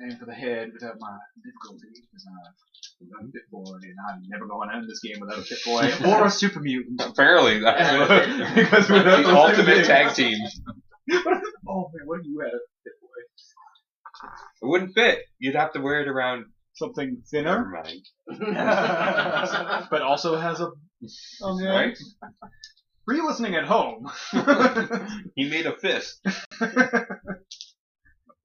aim 0.01 0.17
for 0.17 0.25
the 0.25 0.33
head 0.33 0.71
without 0.73 0.95
my 0.99 1.17
difficulty 1.43 1.87
because 1.93 2.25
I've 2.27 3.09
got 3.09 3.23
a 3.23 3.27
Pit 3.31 3.41
Boy 3.51 3.73
and 3.73 3.95
I'm 4.09 4.23
never 4.27 4.47
going 4.47 4.69
to 4.69 4.75
end 4.75 4.89
this 4.89 4.99
game 5.01 5.19
without 5.19 5.39
a 5.39 5.43
Pip-Boy 5.43 5.91
or 6.11 6.25
a 6.25 6.31
Super 6.31 6.59
Mutant. 6.59 7.01
Apparently, 7.01 7.59
that's 7.63 8.53
Because 8.55 8.89
without 8.89 9.23
the 9.23 9.35
ultimate 9.35 9.85
tag 9.85 10.15
team. 10.15 10.37
Oh 11.67 11.89
man, 11.93 12.05
what 12.05 12.19
if 12.21 12.25
you 12.25 12.39
had 12.39 12.53
a 12.53 12.59
Pip-Boy? 12.83 14.27
It 14.61 14.65
wouldn't 14.67 14.93
fit. 14.93 15.19
You'd 15.39 15.55
have 15.55 15.73
to 15.73 15.81
wear 15.81 16.01
it 16.01 16.07
around. 16.07 16.45
Something 16.73 17.09
Never 17.09 17.29
thinner, 17.29 17.83
mind. 17.83 18.05
but 19.91 20.01
also 20.01 20.37
has 20.37 20.61
a. 20.61 20.71
Oh, 21.43 21.55
okay. 21.55 21.67
Right? 21.67 21.97
For 23.11 23.15
you 23.15 23.27
listening 23.27 23.55
at 23.55 23.65
home, 23.65 24.09
He 25.35 25.49
made 25.49 25.65
a 25.65 25.75
fist. 25.75 26.25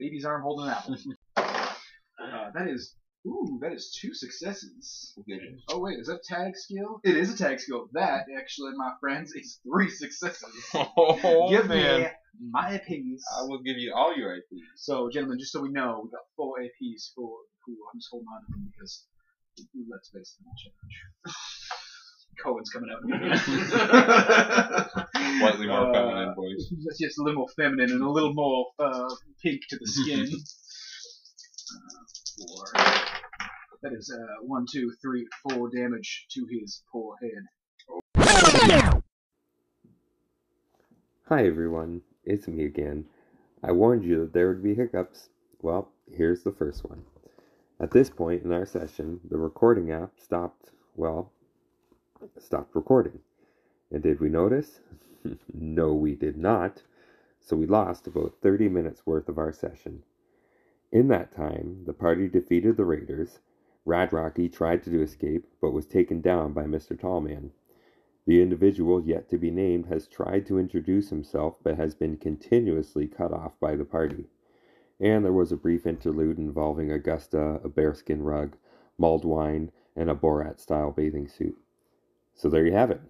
baby's 0.01 0.25
arm 0.25 0.43
holding 0.43 0.67
an 0.67 0.73
apple. 0.73 0.97
Uh, 1.37 2.51
that 2.53 2.67
is, 2.67 2.97
ooh, 3.29 3.61
that 3.63 3.73
is 3.73 3.97
two 4.03 4.13
successes. 4.13 5.15
Oh 5.69 5.79
wait, 5.79 6.01
is 6.01 6.09
that 6.09 6.25
tag 6.25 6.57
skill? 6.57 6.99
It 7.05 7.17
is 7.17 7.33
a 7.33 7.39
tag 7.39 7.61
skill. 7.61 7.89
That 7.93 8.25
actually, 8.37 8.73
my 8.75 8.91
friends, 8.99 9.35
is 9.35 9.61
three 9.63 9.89
successes. 9.89 10.53
Oh 10.75 11.49
Give 11.49 11.69
man! 11.69 12.01
me 12.01 12.09
my 12.51 12.71
APs. 12.73 13.21
I 13.39 13.43
will 13.43 13.63
give 13.63 13.77
you 13.77 13.95
all 13.95 14.17
your 14.17 14.35
IPs. 14.35 14.67
So, 14.75 15.09
gentlemen, 15.11 15.39
just 15.39 15.53
so 15.53 15.61
we 15.63 15.69
know, 15.71 16.01
we 16.03 16.11
got 16.11 16.23
four 16.35 16.59
APs 16.59 17.13
for 17.15 17.29
pool. 17.65 17.77
I'm 17.95 18.01
just 18.01 18.09
holding 18.11 18.27
on 18.35 18.45
to 18.47 18.51
them 18.51 18.73
because 18.73 19.05
let's 19.89 20.11
face 20.11 20.37
it, 20.41 20.45
challenge. 20.45 21.37
Cohen's 22.43 22.71
coming 22.71 22.91
out. 22.91 23.03
Slightly 25.39 25.67
more 25.67 25.91
Uh, 25.91 25.93
feminine 25.93 26.35
voice. 26.35 26.73
That's 26.85 26.99
just 26.99 27.19
a 27.19 27.23
little 27.23 27.39
more 27.41 27.49
feminine 27.57 27.91
and 27.93 28.03
a 28.03 28.09
little 28.11 28.33
more 28.35 28.67
uh, 28.79 29.09
pink 29.43 29.63
to 29.71 29.79
the 29.79 29.87
skin. 29.87 30.27
uh, 31.75 31.79
four. 32.39 32.65
That 33.83 33.93
is 33.93 34.11
uh, 34.13 34.37
one, 34.43 34.67
two, 34.71 34.93
three, 35.03 35.27
four 35.43 35.69
damage 35.71 36.27
to 36.31 36.47
his 36.51 36.83
poor 36.91 37.17
head. 37.23 37.45
Hi 41.29 41.45
everyone, 41.47 42.03
it's 42.25 42.47
me 42.47 42.65
again. 42.65 43.05
I 43.63 43.73
warned 43.73 44.05
you 44.05 44.21
that 44.21 44.33
there 44.33 44.49
would 44.49 44.63
be 44.63 44.75
hiccups. 44.75 45.29
Well, 45.61 45.91
here's 46.13 46.43
the 46.45 46.53
first 46.53 46.85
one. 46.89 47.03
At 47.81 47.91
this 47.91 48.09
point 48.09 48.45
in 48.45 48.53
our 48.53 48.65
session, 48.65 49.21
the 49.29 49.37
recording 49.37 49.91
app 49.91 50.13
stopped, 50.21 50.71
well, 50.95 51.33
stopped 52.39 52.75
recording. 52.75 53.21
And 53.91 54.03
did 54.03 54.21
we 54.21 54.29
notice? 54.29 54.81
no, 55.53 55.93
we 55.93 56.15
did 56.15 56.37
not. 56.37 56.83
So 57.41 57.57
we 57.57 57.67
lost 57.67 58.07
about 58.07 58.37
30 58.43 58.69
minutes 58.69 59.07
worth 59.07 59.29
of 59.29 59.39
our 59.39 59.53
session. 59.53 60.03
In 60.93 61.09
that 61.09 61.33
time, 61.33 61.83
the 61.85 61.93
party 61.93 62.29
defeated 62.29 62.77
the 62.77 62.85
Raiders. 62.85 63.41
Rad 63.85 64.13
Rocky 64.13 64.49
tried 64.49 64.83
to 64.85 65.03
escape, 65.03 65.47
but 65.61 65.73
was 65.73 65.87
taken 65.87 66.21
down 66.21 66.53
by 66.53 66.65
Mr. 66.65 66.99
Tallman. 66.99 67.53
The 68.25 68.43
individual 68.43 69.01
yet 69.01 69.29
to 69.31 69.39
be 69.39 69.51
named 69.51 69.87
has 69.87 70.09
tried 70.09 70.47
to 70.47 70.59
introduce 70.59 71.11
himself 71.11 71.57
but 71.63 71.77
has 71.77 71.95
been 71.95 72.17
continuously 72.17 73.07
cut 73.07 73.33
off 73.33 73.59
by 73.61 73.77
the 73.77 73.85
party. 73.85 74.27
And 74.99 75.25
there 75.25 75.33
was 75.33 75.53
a 75.53 75.57
brief 75.57 75.87
interlude 75.87 76.39
involving 76.39 76.91
Augusta, 76.91 77.61
a 77.63 77.69
bearskin 77.69 78.23
rug, 78.23 78.57
mulled 78.99 79.25
wine, 79.25 79.71
and 79.95 80.11
a 80.11 80.15
Borat 80.15 80.59
style 80.59 80.91
bathing 80.91 81.29
suit. 81.29 81.57
So 82.37 82.51
there 82.51 82.67
you 82.67 82.73
have 82.73 82.91
it. 82.91 83.01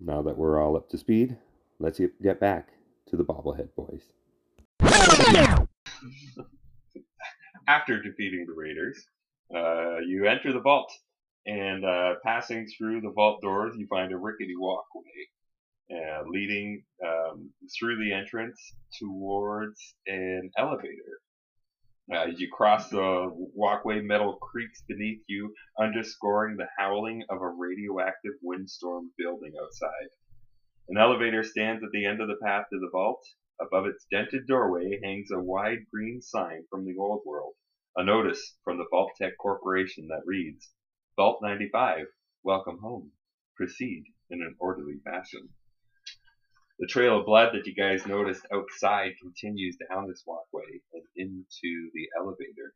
Now 0.00 0.20
that 0.22 0.36
we're 0.36 0.60
all 0.60 0.76
up 0.76 0.90
to 0.90 0.98
speed, 0.98 1.36
let's 1.78 2.00
get 2.20 2.40
back 2.40 2.70
to 3.06 3.16
the 3.16 3.24
Bobblehead 3.24 3.68
Boys. 3.76 4.02
after 7.68 8.02
defeating 8.02 8.46
the 8.46 8.52
Raiders, 8.52 9.06
uh, 9.54 9.98
you 10.00 10.26
enter 10.26 10.52
the 10.52 10.60
vault, 10.60 10.92
and 11.46 11.84
uh, 11.84 12.14
passing 12.24 12.66
through 12.76 13.00
the 13.00 13.12
vault 13.12 13.40
doors, 13.42 13.76
you 13.78 13.86
find 13.86 14.12
a 14.12 14.16
rickety 14.16 14.56
walkway 14.56 15.02
uh, 15.92 16.22
leading 16.26 16.82
um, 17.06 17.50
through 17.78 17.96
the 18.04 18.12
entrance 18.12 18.58
towards 18.98 19.94
an 20.08 20.50
elevator. 20.58 21.20
Uh, 22.12 22.16
as 22.16 22.38
you 22.38 22.50
cross 22.52 22.90
the 22.90 23.30
walkway, 23.54 23.98
metal 24.00 24.36
creaks 24.36 24.82
beneath 24.82 25.22
you, 25.26 25.54
underscoring 25.78 26.54
the 26.54 26.68
howling 26.78 27.24
of 27.30 27.40
a 27.40 27.48
radioactive 27.48 28.34
windstorm 28.42 29.10
building 29.16 29.54
outside. 29.62 30.10
An 30.88 30.98
elevator 30.98 31.42
stands 31.42 31.82
at 31.82 31.90
the 31.92 32.04
end 32.04 32.20
of 32.20 32.28
the 32.28 32.36
path 32.44 32.66
to 32.70 32.78
the 32.78 32.90
vault. 32.90 33.24
Above 33.58 33.86
its 33.86 34.04
dented 34.10 34.46
doorway 34.46 35.00
hangs 35.02 35.30
a 35.30 35.40
wide 35.40 35.86
green 35.90 36.20
sign 36.20 36.66
from 36.68 36.84
the 36.84 36.94
old 36.98 37.22
world, 37.24 37.54
a 37.96 38.04
notice 38.04 38.58
from 38.64 38.76
the 38.76 38.88
Vault-Tec 38.90 39.38
Corporation 39.38 40.08
that 40.08 40.26
reads, 40.26 40.74
Vault 41.16 41.40
95, 41.40 42.06
welcome 42.42 42.80
home. 42.80 43.12
Proceed 43.56 44.04
in 44.28 44.42
an 44.42 44.56
orderly 44.58 44.98
fashion. 45.04 45.48
The 46.80 46.86
trail 46.88 47.20
of 47.20 47.26
blood 47.26 47.54
that 47.54 47.66
you 47.66 47.74
guys 47.74 48.06
noticed 48.06 48.46
outside 48.52 49.12
continues 49.20 49.76
down 49.88 50.08
this 50.08 50.24
walkway 50.26 50.80
and 50.92 51.02
into 51.16 51.90
the 51.94 52.08
elevator. 52.18 52.74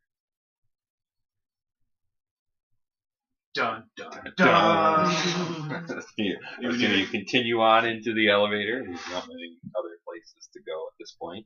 Dun 3.55 3.83
dun 3.97 4.11
Dun. 4.37 5.85
dun. 5.87 6.05
you, 6.17 6.37
I 6.63 6.67
was 6.67 6.81
gonna 6.81 6.93
you 6.93 7.07
continue 7.07 7.59
on 7.59 7.85
into 7.85 8.13
the 8.13 8.29
elevator. 8.29 8.83
There's 8.85 9.07
not 9.11 9.27
many 9.27 9.57
other 9.77 9.97
places 10.07 10.47
to 10.53 10.59
go 10.61 10.87
at 10.87 10.93
this 10.99 11.15
point. 11.19 11.45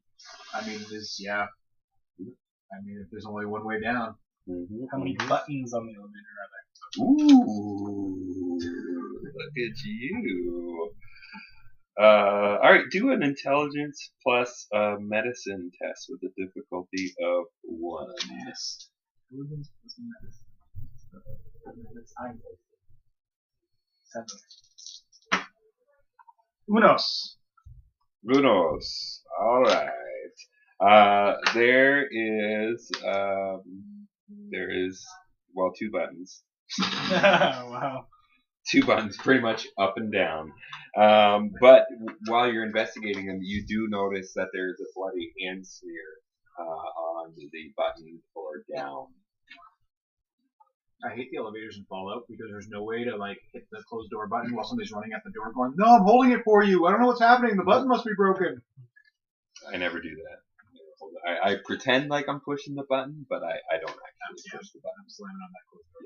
I 0.54 0.68
mean, 0.68 0.80
this 0.92 1.18
yeah. 1.20 1.48
I 2.20 2.82
mean, 2.84 3.00
if 3.04 3.10
there's 3.10 3.26
only 3.26 3.46
one 3.46 3.66
way 3.66 3.82
down. 3.82 4.16
Mm-hmm. 4.50 4.86
How 4.92 4.98
many 4.98 5.16
buttons 5.16 5.74
on 5.74 5.88
the 5.88 5.94
elevator 5.94 6.34
are 6.44 6.50
there? 6.52 6.64
Ooh, 7.06 8.60
look 9.24 9.58
at 9.58 9.84
you. 9.86 10.92
Uh, 12.00 12.58
all 12.64 12.72
right, 12.72 12.86
do 12.92 13.12
an 13.12 13.22
intelligence 13.22 14.12
plus 14.24 14.68
uh, 14.74 14.96
medicine 15.00 15.72
test 15.82 16.08
with 16.10 16.22
a 16.24 16.42
difficulty 16.42 17.14
of 17.22 17.46
one. 17.64 18.12
Yes. 18.46 18.90
Intelligence 19.32 19.70
plus 19.82 19.96
medicine. 20.00 20.44
That's 24.14 24.44
Unos. 26.70 27.36
Runos. 28.26 29.20
All 29.40 29.62
right. 29.64 29.90
Uh, 30.80 31.36
there 31.54 32.08
is 32.10 32.90
um, 33.06 34.08
there 34.50 34.70
is 34.70 35.04
well 35.54 35.72
two 35.78 35.92
buttons. 35.92 36.44
wow. 37.12 38.08
Two 38.70 38.84
buttons 38.84 39.18
pretty 39.18 39.42
much 39.42 39.68
up 39.78 39.94
and 39.98 40.12
down. 40.12 40.52
Um, 40.98 41.52
but 41.60 41.86
while 42.28 42.52
you're 42.52 42.66
investigating 42.66 43.26
them, 43.28 43.40
you 43.42 43.66
do 43.68 43.88
notice 43.90 44.32
that 44.36 44.48
there's 44.54 44.80
a 44.80 44.86
bloody 44.96 45.32
hand 45.42 45.66
smear 45.66 46.04
uh, 46.60 46.64
on 46.64 47.34
the 47.36 47.50
button 47.76 48.22
for 48.34 48.64
down. 48.76 49.08
I 51.04 51.14
hate 51.14 51.28
the 51.32 51.38
elevators 51.38 51.76
in 51.78 51.84
Fallout 51.90 52.24
because 52.30 52.48
there's 52.50 52.70
no 52.70 52.84
way 52.84 53.04
to 53.04 53.18
like 53.18 53.38
hit 53.52 53.64
the 53.72 53.82
closed 53.90 54.10
door 54.10 54.28
button 54.28 54.56
while 54.56 54.64
somebody's 54.64 54.92
running 54.92 55.12
at 55.14 55.22
the 55.26 55.32
door 55.32 55.52
going, 55.52 55.74
No, 55.76 55.96
I'm 55.96 56.04
holding 56.04 56.32
it 56.32 56.42
for 56.46 56.64
you. 56.64 56.86
I 56.86 56.92
don't 56.92 57.02
know 57.02 57.08
what's 57.08 57.20
happening. 57.20 57.58
The 57.58 57.64
button 57.64 57.88
must 57.90 58.06
be 58.06 58.14
broken. 58.16 58.62
I 59.74 59.78
never 59.78 60.00
do 60.00 60.10
that. 60.16 60.40
I, 61.28 61.52
I 61.52 61.56
pretend 61.66 62.10
like 62.10 62.26
I'm 62.30 62.40
pushing 62.40 62.76
the 62.76 62.86
button, 62.88 63.26
but 63.30 63.44
I, 63.44 63.52
I 63.52 63.78
don't 63.80 63.92
actually 63.92 64.48
Yeah. 64.54 64.60
push 64.60 64.70
the 64.72 64.80
button. 64.80 64.96
I'm 65.04 65.10
slamming 65.10 65.42
on 65.44 65.52
that 65.52 65.66
closed 65.70 65.88
door. 65.92 66.02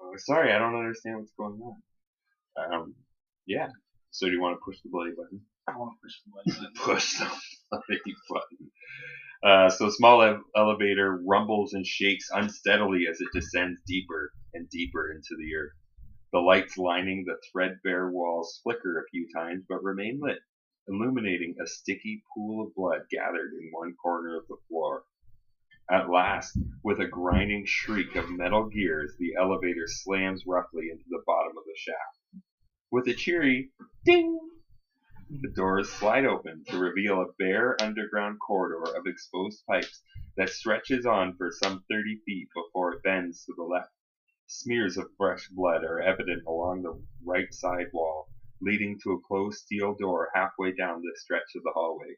Oh, 0.00 0.14
sorry, 0.18 0.52
I 0.52 0.58
don't 0.58 0.76
understand 0.76 1.18
what's 1.18 1.32
going 1.38 1.60
on. 1.62 2.72
Um, 2.72 2.94
yeah. 3.46 3.68
So 4.10 4.26
do 4.26 4.32
you 4.32 4.40
want 4.40 4.56
to 4.58 4.64
push 4.64 4.80
the 4.82 4.90
bloody 4.90 5.12
button? 5.12 5.40
I 5.68 5.76
want 5.76 5.92
to 5.96 6.00
push 6.02 6.14
the 6.24 6.30
bloody 6.32 6.72
button. 6.74 6.74
push 6.94 7.18
the 7.18 7.30
bloody 7.70 8.14
button. 8.28 8.70
Uh, 9.42 9.70
so 9.70 9.90
small 9.90 10.22
ev- 10.22 10.42
elevator 10.56 11.20
rumbles 11.26 11.72
and 11.74 11.86
shakes 11.86 12.28
unsteadily 12.32 13.06
as 13.10 13.20
it 13.20 13.28
descends 13.34 13.80
deeper 13.86 14.32
and 14.54 14.68
deeper 14.70 15.12
into 15.12 15.36
the 15.36 15.54
earth. 15.56 15.72
The 16.32 16.40
lights 16.40 16.78
lining 16.78 17.24
the 17.26 17.36
threadbare 17.50 18.10
walls 18.10 18.60
flicker 18.62 18.98
a 18.98 19.08
few 19.10 19.28
times 19.34 19.64
but 19.68 19.82
remain 19.82 20.20
lit, 20.22 20.38
illuminating 20.88 21.56
a 21.62 21.66
sticky 21.66 22.22
pool 22.34 22.66
of 22.66 22.74
blood 22.74 23.02
gathered 23.10 23.52
in 23.60 23.70
one 23.72 23.94
corner 24.02 24.36
of 24.38 24.46
the 24.48 24.56
floor. 24.68 25.04
At 25.92 26.08
last, 26.08 26.56
with 26.82 27.00
a 27.00 27.06
grinding 27.06 27.66
shriek 27.66 28.16
of 28.16 28.30
metal 28.30 28.66
gears, 28.66 29.14
the 29.18 29.34
elevator 29.34 29.86
slams 29.86 30.46
roughly 30.46 30.88
into 30.90 31.04
the 31.10 31.22
bottom 31.26 31.58
of 31.58 31.64
the 31.66 31.76
shaft. 31.76 32.44
With 32.90 33.08
a 33.08 33.12
cheery 33.12 33.72
ding, 34.02 34.40
the 35.28 35.50
doors 35.50 35.90
slide 35.90 36.24
open 36.24 36.64
to 36.68 36.78
reveal 36.78 37.20
a 37.20 37.34
bare 37.38 37.76
underground 37.82 38.38
corridor 38.40 38.96
of 38.96 39.06
exposed 39.06 39.66
pipes 39.66 40.02
that 40.38 40.48
stretches 40.48 41.04
on 41.04 41.36
for 41.36 41.50
some 41.52 41.84
30 41.90 42.22
feet 42.24 42.48
before 42.54 42.94
it 42.94 43.02
bends 43.02 43.44
to 43.44 43.52
the 43.54 43.62
left. 43.62 43.92
Smears 44.46 44.96
of 44.96 45.14
fresh 45.18 45.46
blood 45.48 45.84
are 45.84 46.00
evident 46.00 46.42
along 46.46 46.80
the 46.80 46.98
right 47.22 47.52
side 47.52 47.88
wall, 47.92 48.30
leading 48.62 48.98
to 49.00 49.12
a 49.12 49.20
closed 49.20 49.58
steel 49.58 49.94
door 49.94 50.30
halfway 50.34 50.72
down 50.72 51.02
the 51.02 51.12
stretch 51.16 51.54
of 51.54 51.62
the 51.64 51.72
hallway. 51.74 52.16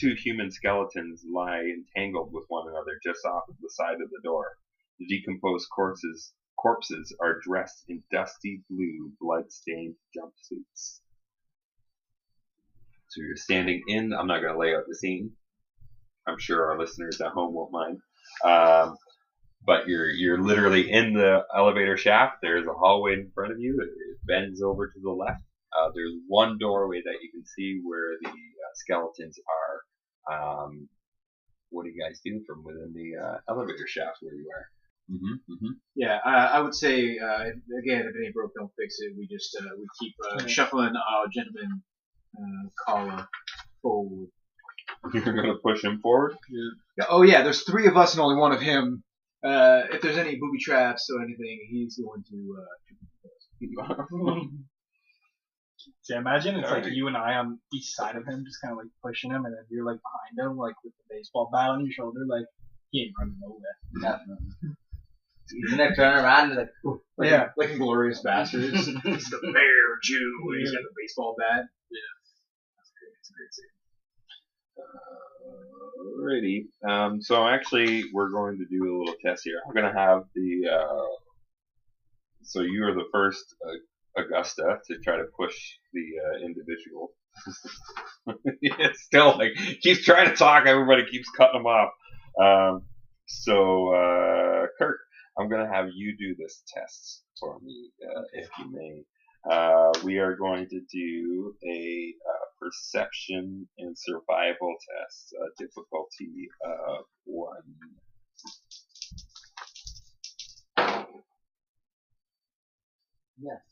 Two 0.00 0.14
human 0.14 0.50
skeletons 0.50 1.22
lie 1.30 1.60
entangled 1.60 2.32
with 2.32 2.44
one 2.48 2.68
another 2.68 2.98
just 3.04 3.22
off 3.26 3.42
of 3.50 3.56
the 3.60 3.68
side 3.70 4.00
of 4.02 4.08
the 4.08 4.20
door. 4.24 4.56
The 4.98 5.06
decomposed 5.06 5.68
corpses, 5.74 6.32
corpses 6.56 7.14
are 7.20 7.40
dressed 7.46 7.84
in 7.88 8.02
dusty 8.10 8.62
blue, 8.70 9.12
blood-stained 9.20 9.94
jumpsuits. 10.16 11.00
So 13.08 13.20
you're 13.20 13.36
standing 13.36 13.82
in. 13.88 14.14
I'm 14.14 14.26
not 14.26 14.40
going 14.40 14.54
to 14.54 14.58
lay 14.58 14.74
out 14.74 14.84
the 14.88 14.94
scene. 14.94 15.32
I'm 16.26 16.38
sure 16.38 16.70
our 16.70 16.78
listeners 16.78 17.20
at 17.20 17.32
home 17.32 17.52
won't 17.52 17.72
mind. 17.72 17.98
Um, 18.42 18.96
but 19.66 19.86
you're 19.88 20.08
you're 20.08 20.40
literally 20.40 20.90
in 20.90 21.12
the 21.12 21.44
elevator 21.54 21.98
shaft. 21.98 22.36
There's 22.40 22.66
a 22.66 22.72
hallway 22.72 23.14
in 23.14 23.30
front 23.34 23.52
of 23.52 23.60
you. 23.60 23.78
It, 23.82 23.88
bends 24.24 24.62
over 24.62 24.86
to 24.86 25.00
the 25.02 25.10
left. 25.10 25.42
Uh, 25.76 25.90
there's 25.94 26.12
one 26.28 26.58
doorway 26.58 27.00
that 27.02 27.18
you 27.22 27.30
can 27.32 27.44
see 27.44 27.80
where 27.82 28.16
the 28.20 28.28
uh, 28.28 28.72
skeletons 28.74 29.38
are. 29.38 29.80
Um, 30.30 30.88
what 31.70 31.84
do 31.84 31.90
you 31.90 32.00
guys 32.02 32.20
do 32.24 32.42
from 32.46 32.64
within 32.64 32.92
the 32.92 33.16
uh, 33.20 33.38
elevator 33.48 33.86
shaft 33.86 34.18
where 34.20 34.34
you 34.34 34.50
are? 34.54 34.66
Mm-hmm, 35.10 35.52
mm-hmm. 35.52 35.72
Yeah, 35.96 36.18
I, 36.24 36.58
I 36.58 36.60
would 36.60 36.74
say 36.74 37.18
uh, 37.18 37.42
again, 37.82 38.06
if 38.06 38.14
it 38.14 38.24
ain't 38.24 38.34
broke, 38.34 38.52
don't 38.54 38.70
fix 38.78 38.96
it. 39.00 39.14
We 39.16 39.26
just 39.26 39.56
uh, 39.60 39.68
we 39.78 39.86
keep 40.00 40.14
uh, 40.30 40.46
shuffling 40.46 40.94
our 40.96 41.26
gentleman 41.32 41.82
uh, 42.38 42.68
collar 42.86 43.28
forward. 43.82 44.28
You're 45.14 45.34
gonna 45.34 45.56
push 45.62 45.82
him 45.82 46.00
forward. 46.00 46.36
Yeah, 46.48 47.06
Oh 47.08 47.22
yeah, 47.22 47.42
there's 47.42 47.62
three 47.62 47.86
of 47.86 47.96
us 47.96 48.14
and 48.14 48.20
only 48.20 48.36
one 48.36 48.52
of 48.52 48.60
him. 48.60 49.02
Uh, 49.42 49.82
if 49.90 50.02
there's 50.02 50.18
any 50.18 50.36
booby 50.36 50.58
traps 50.60 51.08
or 51.10 51.22
anything, 51.22 51.66
he's 51.70 51.98
going 51.98 52.22
to. 52.30 52.56
See, 56.02 56.14
imagine 56.14 56.56
it's 56.56 56.70
like 56.70 56.84
you 56.86 57.06
and 57.06 57.16
I 57.16 57.34
on 57.34 57.58
each 57.72 57.92
side 57.94 58.16
of 58.16 58.26
him, 58.26 58.44
just 58.46 58.60
kind 58.60 58.72
of 58.72 58.78
like 58.78 58.88
pushing 59.02 59.30
him, 59.30 59.44
and 59.44 59.54
then 59.54 59.64
you're 59.70 59.84
like 59.84 59.98
behind 60.02 60.50
him, 60.50 60.56
like 60.58 60.74
with 60.84 60.92
the 60.98 61.14
baseball 61.14 61.48
bat 61.52 61.70
on 61.70 61.84
your 61.84 61.92
shoulder, 61.92 62.20
like 62.28 62.44
he 62.90 63.02
ain't 63.02 63.12
running 63.18 63.36
nowhere. 63.40 63.76
Definitely. 64.18 64.76
He's 65.50 65.70
gonna 65.70 65.94
turn 65.96 66.18
around 66.24 66.50
and 66.52 66.58
like, 66.58 66.70
like, 67.16 67.30
Yeah. 67.30 67.48
like 67.56 67.70
Inglourious 67.70 68.22
Basterds. 68.24 68.76
he's 69.04 69.30
the 69.30 69.38
bear 69.42 69.98
Jew. 70.02 70.32
and 70.52 70.60
He's 70.60 70.70
got 70.72 70.82
the 70.82 70.94
baseball 71.00 71.34
bat. 71.38 71.64
Yeah, 71.90 72.10
that's 72.76 72.90
great. 72.98 73.12
It's 73.18 73.30
a 73.30 73.34
great 73.34 73.52
scene. 73.54 73.72
Alrighty. 76.22 76.88
Um, 76.88 77.22
so 77.22 77.46
actually, 77.48 78.04
we're 78.12 78.30
going 78.30 78.58
to 78.58 78.64
do 78.70 78.84
a 78.84 78.92
little 78.98 79.14
test 79.24 79.42
here. 79.44 79.60
I'm 79.66 79.74
going 79.74 79.92
to 79.92 79.98
have 79.98 80.24
the. 80.34 80.68
Uh, 80.72 81.06
so 82.42 82.60
you 82.62 82.84
are 82.84 82.94
the 82.94 83.04
first 83.12 83.44
uh, 83.66 83.72
Augusta 84.16 84.78
to 84.86 84.98
try 84.98 85.16
to 85.16 85.24
push 85.38 85.56
the 85.92 86.00
uh, 86.24 86.44
individual. 86.44 87.12
it's 88.62 89.02
still 89.04 89.36
like 89.38 89.52
keeps 89.82 90.04
trying 90.04 90.28
to 90.28 90.36
talk. 90.36 90.66
Everybody 90.66 91.04
keeps 91.10 91.28
cutting 91.30 91.60
him 91.60 91.66
off. 91.66 91.92
Um, 92.40 92.82
so 93.26 93.94
uh, 93.94 94.66
Kirk, 94.78 94.98
I'm 95.38 95.48
going 95.48 95.64
to 95.64 95.72
have 95.72 95.86
you 95.94 96.16
do 96.18 96.34
this 96.38 96.62
test 96.74 97.22
for 97.38 97.58
me, 97.60 97.90
uh, 98.04 98.22
if 98.32 98.48
you 98.58 98.70
may. 98.72 99.04
Uh, 99.50 99.90
we 100.04 100.18
are 100.18 100.36
going 100.36 100.68
to 100.68 100.80
do 100.92 101.54
a 101.64 102.14
uh, 102.28 102.44
perception 102.60 103.66
and 103.78 103.96
survival 103.96 104.74
test, 104.98 105.34
uh, 105.40 105.46
difficulty 105.58 106.48
of 106.64 107.04
one. 107.24 107.62
yes. 113.38 113.69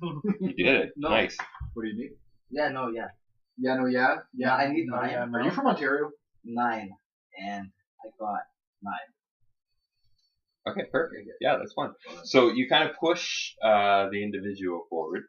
You 0.40 0.52
did 0.54 0.74
it. 0.82 0.90
No. 0.96 1.10
Nice. 1.10 1.36
What 1.74 1.82
do 1.84 1.88
you 1.88 1.96
need? 1.96 2.10
Yeah, 2.50 2.68
no, 2.68 2.88
yeah. 2.88 3.08
Yeah, 3.58 3.74
no, 3.76 3.86
yeah, 3.86 4.16
Yeah, 4.34 4.54
I 4.54 4.72
need 4.72 4.86
No, 4.86 4.96
nine. 4.96 5.10
yeah, 5.10 5.26
Are 5.32 5.42
you 5.42 5.50
from 5.50 5.66
Ontario? 5.66 6.10
Nine. 6.44 6.90
And 7.38 7.68
I 8.04 8.08
got 8.18 8.40
nine. 8.82 9.08
Okay, 10.68 10.82
perfect. 10.90 11.28
Yeah, 11.40 11.56
that's 11.58 11.72
fine. 11.74 11.90
So 12.24 12.50
you 12.50 12.68
kind 12.68 12.88
of 12.88 12.96
push 12.96 13.52
uh, 13.64 14.08
the 14.10 14.22
individual 14.22 14.86
forward, 14.90 15.22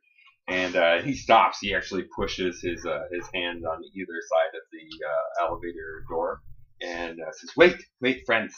and 0.48 0.76
uh, 0.76 1.02
he 1.02 1.14
stops. 1.14 1.60
He 1.62 1.74
actually 1.74 2.04
pushes 2.16 2.62
his 2.62 2.86
uh, 2.86 3.04
his 3.12 3.26
hand 3.34 3.64
on 3.66 3.80
either 3.96 4.18
side 4.30 4.54
of 4.56 4.64
the 4.72 5.06
uh, 5.06 5.48
elevator 5.48 6.04
door, 6.10 6.42
and 6.82 7.20
uh, 7.20 7.32
says, 7.32 7.50
"Wait, 7.56 7.78
wait, 8.02 8.24
friends. 8.26 8.54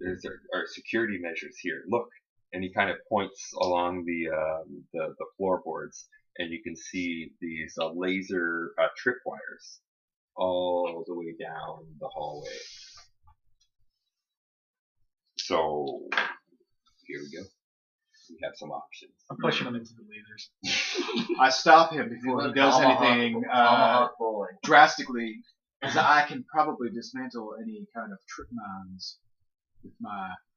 There's 0.00 0.24
our, 0.24 0.58
our 0.58 0.64
security 0.66 1.18
measures 1.20 1.56
here. 1.60 1.82
Look." 1.88 2.08
And 2.54 2.62
he 2.62 2.72
kind 2.72 2.88
of 2.88 2.96
points 3.08 3.52
along 3.60 4.04
the 4.06 4.30
um, 4.30 4.84
the, 4.92 5.14
the 5.18 5.26
floorboards, 5.36 6.06
and 6.38 6.50
you 6.50 6.62
can 6.62 6.76
see 6.76 7.32
these 7.40 7.74
uh, 7.80 7.90
laser 7.92 8.72
uh, 8.80 8.86
tripwires 9.04 9.80
all 10.36 11.04
the 11.06 11.14
way 11.14 11.34
down 11.38 11.84
the 12.00 12.08
hallway. 12.08 12.48
So 15.36 16.00
here 17.06 17.18
we 17.20 17.36
go. 17.36 17.44
We 18.30 18.38
have 18.42 18.52
some 18.56 18.70
options. 18.70 19.12
I'm 19.30 19.36
pushing 19.36 19.66
him 19.66 19.74
into 19.74 19.92
the 19.94 20.04
lasers. 20.04 21.36
I 21.40 21.50
stop 21.50 21.92
him 21.92 22.08
before 22.08 22.46
he 22.46 22.52
does 22.54 22.80
anything 22.80 23.42
uh, 23.52 23.64
Tomahawk 23.64 24.18
bowling. 24.18 24.56
drastically, 24.62 25.42
as 25.82 25.96
I 25.98 26.24
can 26.26 26.44
probably 26.50 26.88
dismantle 26.90 27.56
any 27.62 27.86
kind 27.94 28.12
of 28.12 28.18
trip 28.26 28.48
mines 28.50 29.18
with 29.82 29.92
my 30.00 30.30
For 30.30 30.53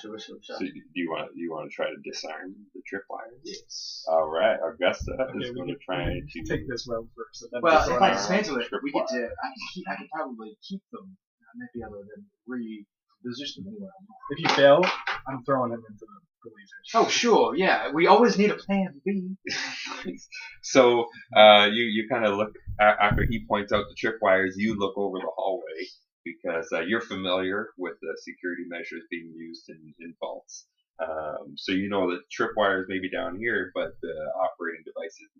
sure, 0.00 0.18
sure, 0.18 0.18
sure. 0.18 0.38
So 0.42 0.58
do 0.58 0.70
you 0.94 1.10
want 1.10 1.30
you 1.34 1.50
want 1.52 1.70
to 1.70 1.74
try 1.74 1.86
to 1.86 1.96
disarm 2.04 2.54
the 2.74 2.80
tripwires? 2.88 3.40
Yes. 3.44 4.04
All 4.08 4.28
right, 4.28 4.58
Augusta 4.58 5.12
Okay, 5.12 5.38
is 5.38 5.50
we 5.50 5.54
going 5.56 5.68
to 5.68 5.76
try 5.84 6.04
to 6.06 6.42
take 6.44 6.68
this 6.68 6.86
road 6.88 7.08
first. 7.16 7.42
and 7.42 7.50
then 7.52 7.60
Well, 7.62 7.88
if 7.90 8.00
I 8.02 8.12
dismantle 8.12 8.56
it, 8.58 8.68
we 8.82 8.92
could. 8.92 9.02
tripwire. 9.02 9.26
Uh, 9.26 9.44
I 9.44 9.48
could 9.54 9.68
keep. 9.74 9.84
I 9.88 9.96
could 9.96 10.08
probably 10.14 10.56
keep 10.66 10.82
them. 10.92 11.16
I 11.42 11.52
might 11.58 11.72
be 11.74 11.80
able 11.80 11.98
to 12.02 12.06
then 12.14 12.24
reposition 12.48 13.64
them 13.64 13.74
anywhere. 13.74 13.90
If 14.30 14.38
you 14.38 14.48
fail, 14.54 14.82
I'm 15.28 15.42
throwing 15.44 15.72
him 15.72 15.82
into 15.88 16.06
the, 16.06 16.50
the. 16.50 16.98
Oh, 16.98 17.08
sure. 17.08 17.54
Yeah. 17.56 17.90
We 17.92 18.06
always 18.06 18.38
need 18.38 18.50
a 18.50 18.56
plan 18.56 19.00
B. 19.04 19.36
so 20.62 21.06
uh, 21.36 21.68
you 21.72 21.84
you 21.84 22.08
kind 22.08 22.24
of 22.24 22.36
look 22.36 22.52
after 22.80 23.24
he 23.28 23.44
points 23.46 23.72
out 23.72 23.84
the 23.88 23.94
tripwires. 24.08 24.52
You 24.56 24.76
look 24.78 24.96
over 24.96 25.18
the 25.18 25.30
hallway 25.36 25.86
because 26.24 26.68
uh, 26.72 26.80
you're 26.80 27.00
familiar 27.00 27.68
with 27.78 27.94
the 28.00 28.16
security 28.22 28.64
measures 28.68 29.02
being 29.10 29.32
used 29.36 29.68
in, 29.68 29.94
in 30.00 30.14
vaults. 30.20 30.66
Um, 31.00 31.54
so 31.56 31.72
you 31.72 31.88
know 31.88 32.10
that 32.10 32.20
tripwires 32.28 32.84
may 32.88 32.98
be 32.98 33.10
down 33.10 33.38
here, 33.38 33.70
but 33.74 33.92
the 34.02 34.14
operating 34.36 34.84
devices 34.84 35.30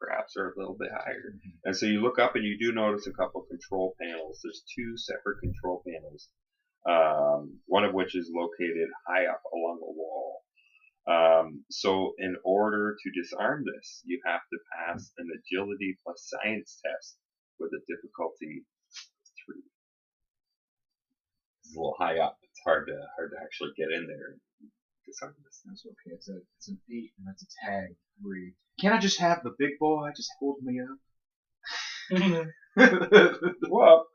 perhaps 0.00 0.36
are 0.36 0.50
a 0.50 0.58
little 0.58 0.76
bit 0.78 0.90
higher. 0.92 1.34
And 1.64 1.76
so 1.76 1.86
you 1.86 2.00
look 2.00 2.18
up 2.18 2.36
and 2.36 2.44
you 2.44 2.56
do 2.58 2.72
notice 2.72 3.06
a 3.06 3.12
couple 3.12 3.42
control 3.42 3.94
panels. 4.00 4.40
There's 4.42 4.62
two 4.74 4.96
separate 4.96 5.40
control 5.40 5.82
panels, 5.86 6.28
um, 6.88 7.58
one 7.66 7.84
of 7.84 7.94
which 7.94 8.14
is 8.14 8.30
located 8.32 8.88
high 9.06 9.26
up 9.26 9.42
along 9.52 9.78
the 9.80 9.92
wall. 9.92 10.42
Um, 11.08 11.64
so 11.70 12.12
in 12.18 12.36
order 12.44 12.96
to 13.02 13.22
disarm 13.22 13.64
this, 13.64 14.02
you 14.04 14.20
have 14.26 14.42
to 14.52 14.58
pass 14.76 15.10
an 15.18 15.28
agility 15.34 15.98
plus 16.04 16.28
science 16.28 16.80
test 16.84 17.16
with 17.58 17.72
a 17.72 17.80
difficulty. 17.88 18.64
It's 21.68 21.76
a 21.76 21.78
little 21.78 21.94
high 21.98 22.16
up. 22.18 22.36
It's 22.42 22.60
hard 22.64 22.86
to 22.88 22.96
hard 23.16 23.30
to 23.32 23.36
actually 23.44 23.70
get 23.76 23.92
in 23.92 24.06
there 24.08 24.36
disarm 25.06 25.34
this. 25.44 25.60
That's 25.64 25.84
okay. 25.86 26.14
It's 26.16 26.28
a. 26.28 26.36
It's 26.56 26.68
an 26.68 26.78
eight, 26.90 27.12
and 27.18 27.26
that's 27.26 27.42
a 27.42 27.46
tag 27.66 27.88
three. 28.22 28.54
Can't 28.80 28.94
I 28.94 28.98
just 28.98 29.20
have 29.20 29.42
the 29.42 29.52
big 29.58 29.78
boy 29.78 30.08
just 30.16 30.30
hold 30.40 30.56
me 30.62 30.80
up? 30.80 30.98
Well, 33.70 34.06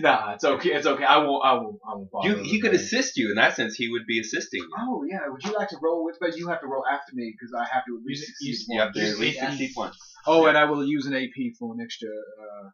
nah, 0.00 0.32
it's 0.34 0.44
okay. 0.44 0.70
It's 0.74 0.86
okay. 0.86 1.04
I 1.04 1.16
won't. 1.18 1.42
I 1.44 1.54
won't. 1.54 1.78
I 1.88 1.94
won't 1.94 2.10
bother. 2.10 2.28
you, 2.28 2.36
he 2.44 2.60
could 2.60 2.74
assist 2.74 3.16
you 3.16 3.30
in 3.30 3.36
that 3.36 3.54
sense. 3.56 3.74
He 3.74 3.88
would 3.88 4.04
be 4.06 4.20
assisting 4.20 4.60
you. 4.60 4.68
Oh 4.78 5.02
yeah. 5.10 5.20
Would 5.26 5.42
you 5.44 5.52
like 5.56 5.68
to 5.70 5.78
roll 5.82 6.04
with? 6.04 6.16
But 6.20 6.36
you 6.36 6.48
have 6.48 6.60
to 6.60 6.66
roll 6.66 6.84
after 6.86 7.12
me 7.14 7.32
because 7.34 7.52
I 7.54 7.64
have 7.72 7.82
to 7.86 7.96
at 7.96 8.04
least 8.04 8.30
You- 8.40 8.52
succeed 8.54 8.74
You 8.74 8.80
have 8.80 8.92
to 8.92 9.00
at 9.00 9.18
least 9.18 9.40
succeed 9.40 9.70
once. 9.76 9.96
Oh, 10.26 10.46
and 10.46 10.56
I 10.58 10.64
will 10.66 10.84
use 10.84 11.06
an 11.06 11.14
AP 11.14 11.54
for 11.58 11.72
an 11.74 11.80
extra 11.80 12.08
uh, 12.08 12.68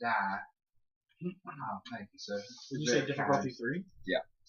die. 0.00 0.38
Oh, 1.24 1.30
thank 1.90 2.08
you, 2.12 2.18
sir. 2.18 2.42
Did 2.70 2.80
you 2.80 2.86
say 2.86 3.06
difficulty 3.06 3.50
three? 3.50 3.84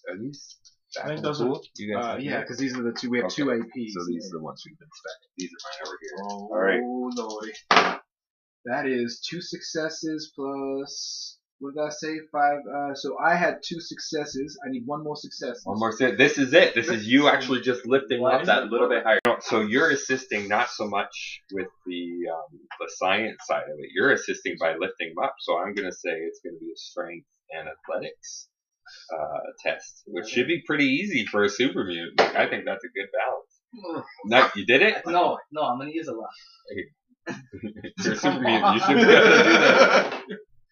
Are 0.08 0.16
these 0.18 0.56
I 1.02 1.08
think 1.08 1.22
those 1.22 1.40
are- 1.40 1.44
the 1.44 1.50
pool? 1.50 1.62
You 1.76 1.94
guys 1.94 2.04
Uh, 2.04 2.18
yeah, 2.20 2.40
because 2.40 2.58
these 2.58 2.76
are 2.78 2.82
the 2.82 2.92
two. 2.92 3.10
We 3.10 3.18
have 3.20 3.30
two 3.30 3.46
APs. 3.46 3.90
So 3.92 4.04
these 4.06 4.26
are 4.32 4.38
the 4.38 4.42
ones 4.42 4.62
we've 4.66 4.78
been 4.78 4.88
spending. 4.92 5.30
These 5.36 5.50
are 5.50 5.62
mine 5.64 5.88
over 5.88 5.98
here. 6.00 6.10
Oh, 6.22 6.48
All 6.52 6.58
right. 6.58 6.80
lordy. 6.82 7.52
That 8.64 8.86
is 8.86 9.20
two 9.20 9.40
successes 9.40 10.32
plus. 10.34 11.37
What 11.60 11.74
did 11.74 11.82
I 11.82 11.90
say? 11.90 12.20
Five. 12.30 12.58
Uh, 12.72 12.94
so 12.94 13.16
I 13.18 13.34
had 13.34 13.58
two 13.64 13.80
successes. 13.80 14.56
I 14.64 14.70
need 14.70 14.84
one 14.86 15.02
more 15.02 15.16
success. 15.16 15.60
One 15.64 15.78
more 15.78 15.90
set. 15.92 16.16
This 16.16 16.38
is 16.38 16.52
it. 16.52 16.74
This 16.74 16.88
is 16.88 17.06
you 17.06 17.28
actually 17.28 17.62
just 17.62 17.84
lifting 17.84 18.24
up 18.24 18.44
that 18.44 18.64
it 18.64 18.70
little 18.70 18.88
bit 18.88 19.02
higher. 19.02 19.18
So 19.40 19.62
you're 19.62 19.90
assisting 19.90 20.46
not 20.48 20.70
so 20.70 20.86
much 20.86 21.42
with 21.52 21.66
the 21.84 22.30
um, 22.32 22.60
the 22.78 22.88
science 22.96 23.38
side 23.46 23.64
of 23.64 23.78
it. 23.80 23.90
You're 23.92 24.12
assisting 24.12 24.56
by 24.60 24.76
lifting 24.78 25.12
them 25.14 25.24
up. 25.24 25.34
So 25.40 25.58
I'm 25.58 25.74
going 25.74 25.88
to 25.88 25.96
say 25.96 26.10
it's 26.10 26.40
going 26.44 26.54
to 26.54 26.60
be 26.60 26.70
a 26.72 26.76
strength 26.76 27.26
and 27.50 27.68
athletics 27.68 28.48
uh, 29.12 29.38
test, 29.64 30.04
which 30.06 30.28
should 30.28 30.46
be 30.46 30.62
pretty 30.66 30.84
easy 30.86 31.26
for 31.26 31.44
a 31.44 31.48
super 31.48 31.84
mutant. 31.84 32.20
I 32.20 32.48
think 32.48 32.64
that's 32.64 32.84
a 32.84 32.88
good 32.88 33.08
balance. 33.12 34.04
No, 34.24 34.48
you 34.56 34.64
did 34.64 34.80
it. 34.80 35.02
No, 35.06 35.38
no, 35.52 35.62
I'm 35.62 35.78
gonna 35.78 35.90
use 35.92 36.08
a 36.08 36.14
lot. 36.14 36.30
You're 38.02 38.14
a 38.14 38.16
super 38.16 38.40
mutant. 38.40 38.74
You 38.74 38.80
should 38.80 38.96
be 38.96 39.02
able 39.02 39.12
to 39.12 39.42
do 39.44 39.52
that. 39.52 40.22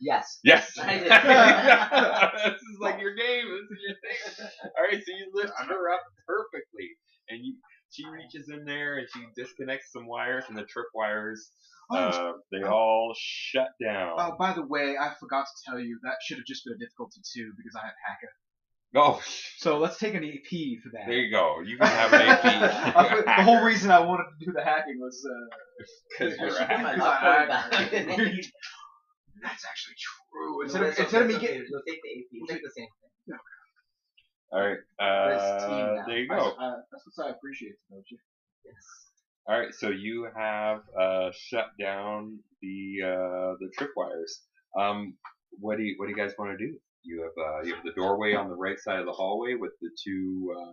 Yes. 0.00 0.38
Yes. 0.44 0.72
I 0.80 0.98
did. 0.98 1.08
this 2.52 2.60
is 2.60 2.78
like 2.80 3.00
your 3.00 3.14
game. 3.14 3.44
This 3.48 3.70
is 3.70 3.78
your 3.86 3.96
thing. 4.02 4.48
All 4.76 4.84
right, 4.84 5.02
so 5.04 5.12
you 5.16 5.30
lift 5.34 5.52
her 5.68 5.90
up 5.92 6.02
perfectly, 6.26 6.90
and 7.30 7.40
you 7.44 7.54
she 7.90 8.04
reaches 8.08 8.48
in 8.50 8.64
there 8.64 8.98
and 8.98 9.06
she 9.12 9.20
disconnects 9.36 9.92
some 9.92 10.06
wires, 10.06 10.44
and 10.48 10.56
the 10.58 10.64
trip 10.64 10.86
wires 10.94 11.50
uh, 11.90 12.32
they 12.52 12.62
all 12.62 13.14
shut 13.16 13.68
down. 13.82 14.16
Oh, 14.18 14.34
by 14.38 14.52
the 14.52 14.66
way, 14.66 14.96
I 15.00 15.12
forgot 15.20 15.46
to 15.46 15.70
tell 15.70 15.80
you 15.80 15.98
that 16.02 16.16
should 16.26 16.38
have 16.38 16.46
just 16.46 16.64
been 16.64 16.74
a 16.74 16.78
difficulty 16.78 17.20
two 17.34 17.52
because 17.56 17.74
I 17.76 17.86
had 17.86 17.94
hacker. 18.06 18.32
Oh, 18.94 19.20
So 19.58 19.78
let's 19.78 19.98
take 19.98 20.14
an 20.14 20.24
AP 20.24 20.82
for 20.82 20.90
that. 20.92 21.06
there 21.06 21.16
you 21.18 21.30
go. 21.30 21.60
You 21.64 21.76
can 21.76 21.86
have 21.86 22.12
an 22.12 22.22
AP. 22.22 23.24
The 23.26 23.42
whole 23.44 23.62
reason 23.62 23.90
I 23.90 23.98
wanted 24.00 24.24
to 24.38 24.44
do 24.46 24.52
the 24.52 24.62
hacking 24.64 24.98
was 25.00 25.22
uh, 25.28 25.56
because 26.18 26.38
you're 26.38 26.50
I 26.50 26.58
should 26.58 26.68
put 26.68 26.82
my 26.82 26.92
a 26.92 26.94
Because 26.94 26.98
luck 26.98 27.22
I- 27.22 27.36
point 27.36 28.08
back. 28.08 28.44
That's 29.42 29.64
actually 29.64 29.94
true. 29.98 30.52
No, 30.52 30.62
Instead 30.62 30.82
of 30.82 30.88
it's 30.88 30.98
instead 30.98 31.22
of 31.22 31.28
okay, 31.28 31.34
me 31.34 31.40
getting 31.40 31.62
okay. 31.62 31.68
We'll 31.70 31.82
take 31.86 32.02
the 32.02 32.10
AP. 32.18 32.26
We'll 32.32 32.46
take 32.46 32.62
the 32.62 32.74
same 32.76 32.88
thing. 33.00 33.38
All 34.52 34.60
right. 34.60 34.78
Uh, 34.98 36.06
there 36.06 36.18
you 36.18 36.28
I, 36.32 36.36
go. 36.38 36.54
I, 36.58 36.74
that's 36.90 37.04
what 37.16 37.26
I 37.26 37.30
appreciate, 37.30 37.74
don't 37.90 38.04
you? 38.10 38.18
Yes. 38.64 38.74
All 39.48 39.56
right, 39.56 39.72
so 39.72 39.90
you 39.90 40.28
have 40.36 40.80
uh, 41.00 41.30
shut 41.32 41.66
down 41.78 42.40
the 42.62 42.98
uh, 43.04 43.54
the 43.60 43.70
tripwires. 43.78 44.40
Um, 44.76 45.14
what 45.60 45.76
do 45.76 45.84
you 45.84 45.94
what 45.98 46.06
do 46.06 46.10
you 46.10 46.16
guys 46.16 46.32
want 46.36 46.58
to 46.58 46.66
do? 46.66 46.76
You 47.04 47.22
have 47.22 47.46
uh, 47.46 47.62
you 47.62 47.74
have 47.74 47.84
the 47.84 47.92
doorway 47.92 48.34
on 48.34 48.48
the 48.48 48.56
right 48.56 48.78
side 48.78 48.98
of 48.98 49.06
the 49.06 49.12
hallway 49.12 49.54
with 49.54 49.70
the 49.80 49.90
two 50.02 50.52
uh, 50.58 50.72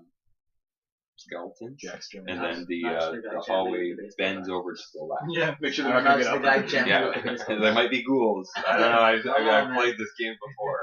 skeletons, 1.26 1.80
Jackson. 1.80 2.26
and 2.28 2.40
then 2.42 2.66
the 2.68 2.86
uh, 2.86 3.12
the 3.12 3.22
the 3.22 3.40
hallway 3.40 3.90
with 3.90 3.98
the 3.98 4.04
baseball 4.04 4.34
bends 4.34 4.50
over 4.50 4.74
to 4.74 4.82
the 4.94 5.04
left. 5.04 5.24
Yeah. 5.30 5.56
Make 5.62 5.74
sure 5.74 5.86
they're 5.86 5.94
not 5.94 6.04
gonna 6.04 6.24
the 6.24 6.32
get 6.32 6.42
guy 6.44 6.58
up. 6.58 6.68
gently 6.68 6.92
Yeah, 6.92 7.06
with 7.08 7.24
the 7.48 7.56
there 7.62 7.74
might 7.74 7.92
be 7.92 8.04
ghouls. 8.04 8.50
I 8.68 8.78
don't 8.78 8.92
know. 8.92 9.00
I've, 9.02 9.26
I've, 9.28 9.48
I've 9.48 9.74
played 9.78 9.98
this 9.98 10.10
game 10.20 10.34
before. 10.34 10.80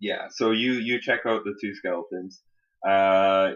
Yeah, 0.00 0.28
so 0.30 0.52
you 0.52 0.72
you 0.74 1.00
check 1.00 1.20
out 1.26 1.44
the 1.44 1.54
two 1.60 1.74
skeletons. 1.74 2.42
Uh, 2.86 3.52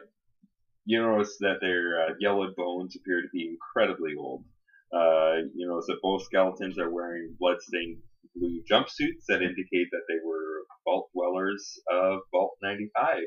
you 0.84 1.00
notice 1.00 1.36
that 1.40 1.58
their 1.60 2.02
uh, 2.02 2.14
yellowed 2.18 2.56
bones 2.56 2.96
appear 2.96 3.22
to 3.22 3.28
be 3.32 3.48
incredibly 3.48 4.14
old. 4.18 4.44
Uh, 4.92 5.46
you 5.54 5.66
notice 5.68 5.86
that 5.86 6.02
both 6.02 6.24
skeletons 6.24 6.78
are 6.78 6.90
wearing 6.90 7.34
bloodstained 7.38 7.98
blue 8.34 8.62
jumpsuits 8.70 9.24
that 9.28 9.42
indicate 9.42 9.88
that 9.90 10.04
they 10.08 10.18
were 10.24 10.64
vault 10.84 11.10
dwellers 11.12 11.80
of 11.90 12.20
Vault 12.30 12.56
95. 12.62 13.24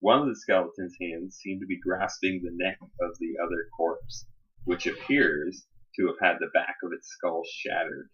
One 0.00 0.20
of 0.20 0.28
the 0.28 0.36
skeleton's 0.36 0.96
hands 1.00 1.36
seem 1.36 1.60
to 1.60 1.66
be 1.66 1.78
grasping 1.78 2.42
the 2.42 2.50
neck 2.52 2.78
of 3.00 3.18
the 3.18 3.36
other 3.42 3.68
corpse, 3.76 4.26
which 4.64 4.86
appears 4.86 5.66
to 5.96 6.06
have 6.06 6.18
had 6.20 6.38
the 6.38 6.50
back 6.54 6.76
of 6.82 6.92
its 6.92 7.08
skull 7.08 7.42
shattered. 7.44 8.10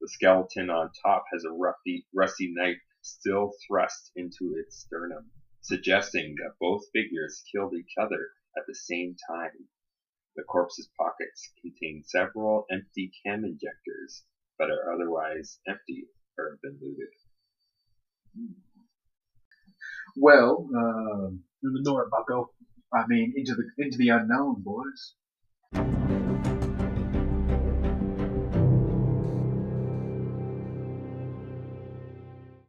The 0.00 0.08
skeleton 0.08 0.70
on 0.70 0.92
top 1.04 1.24
has 1.32 1.44
a 1.44 1.50
rusty, 1.50 2.06
rusty 2.14 2.52
knife 2.54 2.80
still 3.00 3.52
thrust 3.66 4.12
into 4.14 4.54
its 4.56 4.78
sternum, 4.78 5.30
suggesting 5.62 6.36
that 6.36 6.58
both 6.60 6.90
figures 6.92 7.42
killed 7.50 7.74
each 7.74 7.94
other 7.98 8.30
at 8.56 8.66
the 8.66 8.74
same 8.74 9.16
time. 9.28 9.68
The 10.36 10.44
corpse's 10.44 10.90
pockets 10.98 11.52
contain 11.60 12.04
several 12.04 12.66
empty 12.70 13.10
cam 13.24 13.44
injectors, 13.44 14.24
but 14.58 14.70
are 14.70 14.92
otherwise 14.94 15.58
empty 15.68 16.06
or 16.38 16.50
have 16.50 16.62
been 16.62 16.78
looted. 16.80 17.08
Well, 20.16 20.68
um, 20.74 21.42
Through 21.60 21.72
the 21.72 21.82
door, 21.82 22.08
Bucko. 22.10 22.50
I 22.92 23.06
mean, 23.08 23.34
into 23.36 23.54
the 23.54 23.64
into 23.78 23.98
the 23.98 24.10
unknown, 24.10 24.62
boys. 24.62 25.14